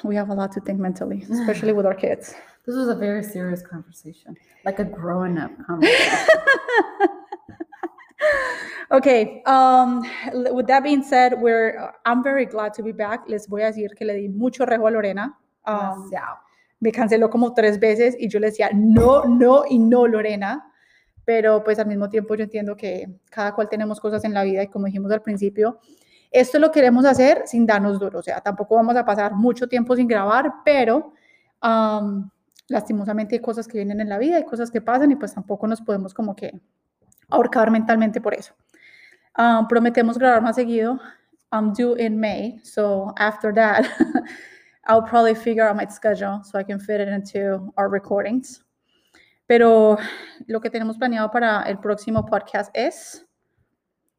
we 0.04 0.16
have 0.16 0.32
a 0.32 0.34
lot 0.34 0.52
to 0.54 0.60
think 0.60 0.80
mentally, 0.80 1.24
especially 1.32 1.72
with 1.72 1.86
our 1.86 1.94
kids. 1.94 2.34
this 2.66 2.76
was 2.76 2.88
a 2.88 2.96
very 2.96 3.22
serious 3.24 3.62
conversation, 3.62 4.36
like 4.64 4.80
a 4.80 4.84
growing 4.84 5.38
up 5.38 5.52
conversation. 5.68 6.28
Okay, 8.92 9.42
um, 9.48 10.04
with 10.54 10.68
that 10.68 10.84
being 10.84 11.04
said, 11.04 11.42
we're, 11.42 11.92
I'm 12.06 12.24
very 12.24 12.46
glad 12.46 12.74
to 12.76 12.84
be 12.84 12.92
back. 12.92 13.28
Les 13.28 13.48
voy 13.48 13.64
a 13.64 13.72
decir 13.72 13.96
que 13.96 14.06
le 14.06 14.14
di 14.14 14.30
mucho 14.30 14.66
rejo 14.66 14.88
a 14.88 14.92
Lorena. 14.92 15.38
Um, 15.66 16.12
me 16.80 16.92
canceló 16.92 17.30
como 17.32 17.54
tres 17.54 17.80
veces 17.80 18.16
y 18.20 18.30
yo 18.30 18.40
le 18.40 18.48
decía 18.48 18.70
no, 18.74 19.24
no 19.26 19.64
y 19.68 19.80
no, 19.80 20.08
Lorena. 20.08 20.72
Pero 21.26 21.64
pues 21.64 21.80
al 21.80 21.88
mismo 21.88 22.10
tiempo 22.10 22.36
yo 22.36 22.44
entiendo 22.44 22.78
que 22.78 23.10
cada 23.32 23.56
cual 23.56 23.68
tenemos 23.70 24.00
cosas 24.00 24.24
en 24.24 24.34
la 24.36 24.44
vida 24.44 24.62
y 24.62 24.68
como 24.68 24.86
dijimos 24.86 25.12
al 25.12 25.24
principio, 25.24 25.80
esto 26.30 26.60
lo 26.60 26.72
queremos 26.72 27.06
hacer 27.06 27.44
sin 27.46 27.66
darnos 27.66 28.00
duro. 28.00 28.20
O 28.20 28.22
sea, 28.22 28.42
tampoco 28.42 28.76
vamos 28.76 28.96
a 28.96 29.04
pasar 29.04 29.34
mucho 29.34 29.68
tiempo 29.68 29.96
sin 29.96 30.08
grabar, 30.08 30.54
pero 30.64 31.14
um, 31.64 32.30
lastimosamente 32.68 33.36
hay 33.36 33.42
cosas 33.42 33.68
que 33.68 33.80
vienen 33.80 34.00
en 34.00 34.10
la 34.10 34.20
vida, 34.20 34.38
hay 34.38 34.46
cosas 34.46 34.70
que 34.70 34.82
pasan 34.82 35.12
y 35.12 35.16
pues 35.16 35.34
tampoco 35.34 35.66
nos 35.68 35.82
podemos 35.82 36.14
como 36.14 36.36
que 36.36 36.54
ahorcar 37.30 37.72
mentalmente 37.72 38.22
por 38.22 38.34
eso. 38.34 38.54
Um, 39.38 39.68
prometemos 39.68 40.18
grabar 40.18 40.42
más 40.42 40.56
seguido. 40.56 41.00
I'm 41.52 41.74
due 41.74 41.96
in 41.96 42.20
May, 42.20 42.60
so 42.64 43.14
after 43.18 43.54
that, 43.54 43.86
I'll 44.88 45.04
probably 45.04 45.36
figure 45.36 45.68
out 45.68 45.76
my 45.76 45.86
schedule 45.86 46.42
so 46.44 46.60
I 46.60 46.64
can 46.64 46.80
fit 46.80 47.02
it 47.02 47.08
into 47.08 47.72
our 47.78 47.90
recordings. 47.90 48.64
Pero 49.48 49.98
lo 50.48 50.60
que 50.60 50.70
tenemos 50.70 50.98
planeado 50.98 51.32
para 51.32 51.64
el 51.68 51.78
próximo 51.78 52.26
podcast 52.26 52.72
es 52.74 53.26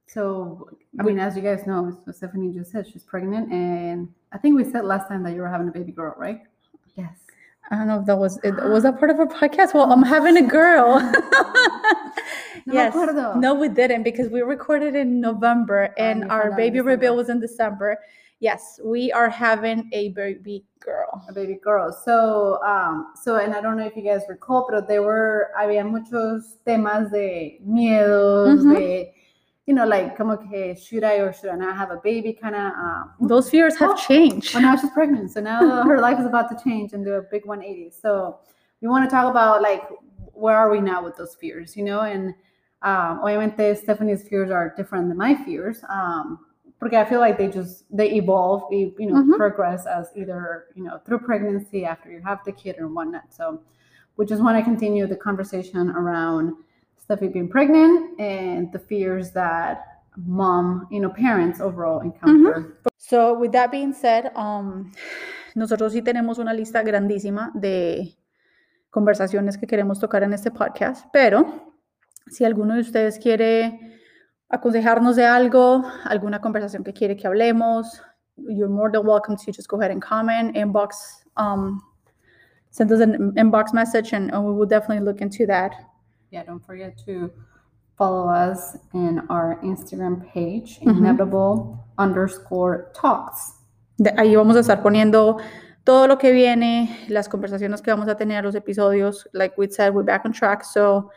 So, 0.09 0.69
I 1.01 1.03
mean, 1.03 1.19
as 1.19 1.37
you 1.37 1.42
guys 1.42 1.66
know, 1.66 1.92
Stephanie 2.12 2.53
just 2.53 2.71
said 2.71 2.87
she's 2.87 3.03
pregnant, 3.03 3.53
and 3.53 4.09
I 4.33 4.38
think 4.38 4.57
we 4.57 4.64
said 4.64 4.85
last 4.85 5.09
time 5.09 5.25
that 5.25 5.35
you 5.35 5.42
were 5.42 5.49
having 5.49 5.69
a 5.69 5.73
baby 5.73 5.90
girl, 5.90 6.14
right? 6.16 6.42
Yes. 6.95 7.26
I 7.70 7.76
don't 7.76 7.88
know 7.88 8.00
if 8.00 8.07
that 8.07 8.16
was 8.18 8.38
it, 8.44 8.55
was 8.55 8.85
that 8.85 8.98
part 8.98 9.11
of 9.11 9.18
our 9.18 9.26
podcast. 9.26 9.74
Well, 9.74 9.90
I'm 9.92 10.02
having 10.02 10.37
a 10.37 10.42
girl. 10.42 11.00
No 12.66 12.90
acuerdo. 12.90 13.37
No, 13.37 13.55
we 13.55 13.68
didn't 13.68 14.02
because 14.02 14.29
we 14.29 14.40
recorded 14.40 14.96
in 14.96 15.20
November 15.20 15.94
and 15.98 16.24
our 16.24 16.29
found 16.29 16.42
out 16.42 16.50
in 16.50 16.57
baby 16.57 16.81
reveal 16.81 17.14
was 17.14 17.29
in 17.29 17.38
December. 17.38 17.98
Yes, 18.40 18.81
we 18.85 19.12
are 19.12 19.31
having 19.31 19.88
a 19.92 20.11
baby 20.11 20.64
girl. 20.81 21.24
a 21.29 21.33
baby 21.33 21.59
girl. 21.62 21.92
So, 22.05 22.59
um, 22.66 23.12
so, 23.14 23.37
and 23.37 23.55
I 23.55 23.61
don't 23.61 23.76
know 23.79 23.87
if 23.87 23.96
you 23.96 24.02
guys 24.02 24.22
recall, 24.29 24.66
pero 24.68 24.83
there 24.87 25.02
were, 25.02 25.50
había 25.59 25.85
muchos 25.87 26.59
temas 26.66 27.11
de 27.12 27.61
miedos, 27.66 28.59
Ujú. 28.61 28.74
de 28.76 29.14
you 29.66 29.74
know, 29.74 29.85
like, 29.85 30.16
como 30.16 30.37
que, 30.37 30.76
should 30.76 31.02
I 31.05 31.16
or 31.16 31.33
should 31.33 31.50
I 31.50 31.57
not 31.57 31.76
have 31.76 31.90
a 31.90 31.96
baby? 32.02 32.33
Kind 32.33 32.55
of. 32.55 32.72
Um, 32.72 33.11
Those 33.20 33.50
fears 33.50 33.76
have 33.79 33.90
Oh, 33.90 33.96
changed. 33.96 34.55
well, 34.55 34.62
now 34.62 34.76
she's 34.76 34.90
pregnant, 34.90 35.33
so 35.33 35.40
now 35.40 35.83
her 35.88 35.98
life 36.00 36.18
is 36.20 36.26
about 36.26 36.48
to 36.50 36.57
change 36.64 36.92
and 36.92 37.05
do 37.05 37.14
a 37.14 37.22
big 37.22 37.44
180. 37.44 37.90
So 37.90 38.38
we 38.81 38.88
want 38.88 39.05
to 39.09 39.11
talk 39.11 39.29
about 39.29 39.62
like 39.62 39.83
where 40.33 40.57
are 40.57 40.70
we 40.70 40.81
now 40.81 41.02
with 41.02 41.16
those 41.16 41.35
fears, 41.35 41.76
you 41.76 41.85
know? 41.85 42.00
And 42.02 42.35
um, 42.83 43.20
obviamente 43.22 43.76
Stephanie's 43.76 44.29
fears 44.29 44.50
are 44.50 44.72
different 44.76 45.09
than 45.09 45.16
my 45.16 45.35
fears. 45.35 45.83
Um, 45.88 46.38
porque 46.79 46.92
I 46.94 47.05
feel 47.07 47.20
like 47.20 47.38
they 47.38 47.48
just 47.48 47.85
they 47.90 48.12
evolve, 48.12 48.70
you 48.70 48.94
know, 49.00 49.16
Mhm. 49.16 49.37
progress 49.37 49.87
as 49.87 50.11
either 50.14 50.66
you 50.76 50.85
know 50.85 50.98
through 51.05 51.20
pregnancy 51.20 51.85
after 51.87 52.11
you 52.11 52.20
have 52.22 52.44
the 52.44 52.52
kid 52.52 52.76
or 52.79 52.87
whatnot. 52.87 53.33
So 53.33 53.61
we 54.18 54.26
just 54.26 54.42
want 54.42 54.59
to 54.59 54.62
continue 54.62 55.07
the 55.07 55.16
conversation 55.16 55.90
around 55.90 56.52
Steffi 57.09 57.33
being 57.33 57.49
pregnant 57.49 58.19
and 58.19 58.73
the 58.73 58.79
fears 58.79 59.31
that 59.33 60.03
mom, 60.16 60.88
you 60.90 61.01
know, 61.01 61.11
parents 61.11 61.61
overall 61.61 62.01
encounter. 62.01 62.79
So, 62.97 63.38
with 63.38 63.53
that 63.53 63.71
being 63.71 63.92
said, 63.92 64.33
um, 64.35 64.92
nosotros 65.55 65.92
sí 65.92 66.03
tenemos 66.03 66.38
una 66.38 66.53
lista 66.53 66.83
grandísima 66.83 67.53
de 67.55 68.16
conversaciones 68.90 69.57
que 69.57 69.66
queremos 69.66 70.01
tocar 70.01 70.23
en 70.23 70.33
este 70.33 70.51
podcast, 70.51 71.07
pero 71.12 71.73
si 72.29 72.45
alguno 72.45 72.75
de 72.75 72.81
ustedes 72.81 73.19
quiere 73.19 73.79
aconsejarnos 74.49 75.16
de 75.16 75.25
algo, 75.25 75.85
alguna 76.05 76.40
conversación 76.40 76.83
que 76.83 76.92
quiere 76.92 77.16
que 77.16 77.27
hablemos, 77.27 78.03
you're 78.37 78.69
more 78.69 78.90
than 78.90 79.07
welcome 79.07 79.37
to 79.37 79.53
just 79.53 79.69
go 79.69 79.79
ahead 79.79 79.90
and 79.90 80.03
comment, 80.03 80.57
inbox, 80.57 81.25
um, 81.37 81.81
send 82.71 82.90
us 82.90 83.01
an 83.01 83.33
inbox 83.37 83.73
message, 83.73 84.12
and, 84.12 84.33
and 84.33 84.45
we 84.45 84.53
will 84.53 84.66
definitely 84.66 85.05
look 85.05 85.21
into 85.21 85.47
that. 85.47 85.73
Yeah, 86.31 86.45
don't 86.45 86.65
forget 86.65 86.97
to 87.07 87.31
follow 87.97 88.29
us 88.29 88.77
in 88.93 89.21
our 89.31 89.59
Instagram 89.62 90.23
page, 90.33 90.81
Mhm. 90.81 90.99
inevitable 90.99 91.79
underscore 91.99 92.91
talks. 92.95 93.55
De- 93.99 94.12
ahí 94.19 94.37
vamos 94.37 94.57
a 94.57 94.61
estar 94.61 94.83
poniendo 94.83 95.39
todo 95.85 96.07
lo 96.07 96.19
que 96.19 96.33
viene, 96.33 97.07
las 97.09 97.29
conversaciones 97.29 97.81
que 97.81 97.91
vamos 97.91 98.09
a 98.09 98.17
tener, 98.17 98.45
los 98.45 98.55
episodios. 98.55 99.27
Like 99.33 99.55
we 99.57 99.69
said, 99.71 99.95
we're 99.95 100.05
back 100.05 100.25
on 100.27 100.33
track, 100.33 100.62
so 100.65 101.11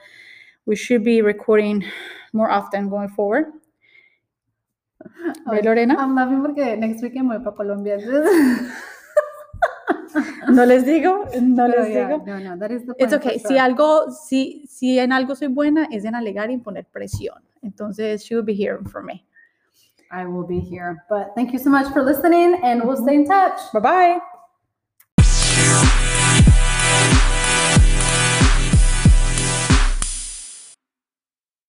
we 0.66 0.76
should 0.76 1.04
be 1.04 1.22
recording 1.22 1.84
more 2.32 2.50
often 2.52 2.88
going 2.90 3.10
forward. 3.10 3.48
¿Ve, 5.52 5.62
Lorena? 5.64 5.96
I'm 5.98 6.14
laughing 6.16 6.42
porque 6.42 6.78
next 6.78 7.02
weekend 7.02 7.28
voy 7.30 7.40
para 7.40 7.56
Colombia. 7.56 7.98
No 10.50 10.66
les 10.66 10.86
digo, 10.86 11.26
no 11.42 11.68
Pero 11.68 11.84
les 11.84 11.94
yeah, 11.94 12.08
digo. 12.08 12.24
No, 12.26 12.56
no, 12.56 12.66
It's 12.98 13.14
okay. 13.14 13.40
Si 13.40 13.58
algo, 13.58 14.12
si, 14.12 14.66
si 14.68 14.98
en 14.98 15.12
algo 15.12 15.36
soy 15.36 15.48
buena, 15.48 15.88
es 15.92 16.06
en 16.06 16.16
alegar 16.16 16.50
y 16.50 16.58
poner 16.58 16.86
presión. 16.86 17.44
Entonces, 17.62 18.24
she 18.24 18.36
will 18.36 18.46
be 18.46 18.54
hearing 18.54 18.86
from 18.86 19.06
me. 19.06 19.26
I 20.12 20.26
will 20.26 20.48
be 20.48 20.60
here. 20.60 21.06
But 21.08 21.34
thank 21.36 21.54
you 21.54 21.60
so 21.60 21.70
much 21.70 21.92
for 21.94 22.04
listening 22.04 22.60
and 22.64 22.84
we'll 22.84 22.98
stay 22.98 23.16
in 23.16 23.26
touch. 23.26 23.60
Bye 23.74 23.80
bye. 23.80 24.39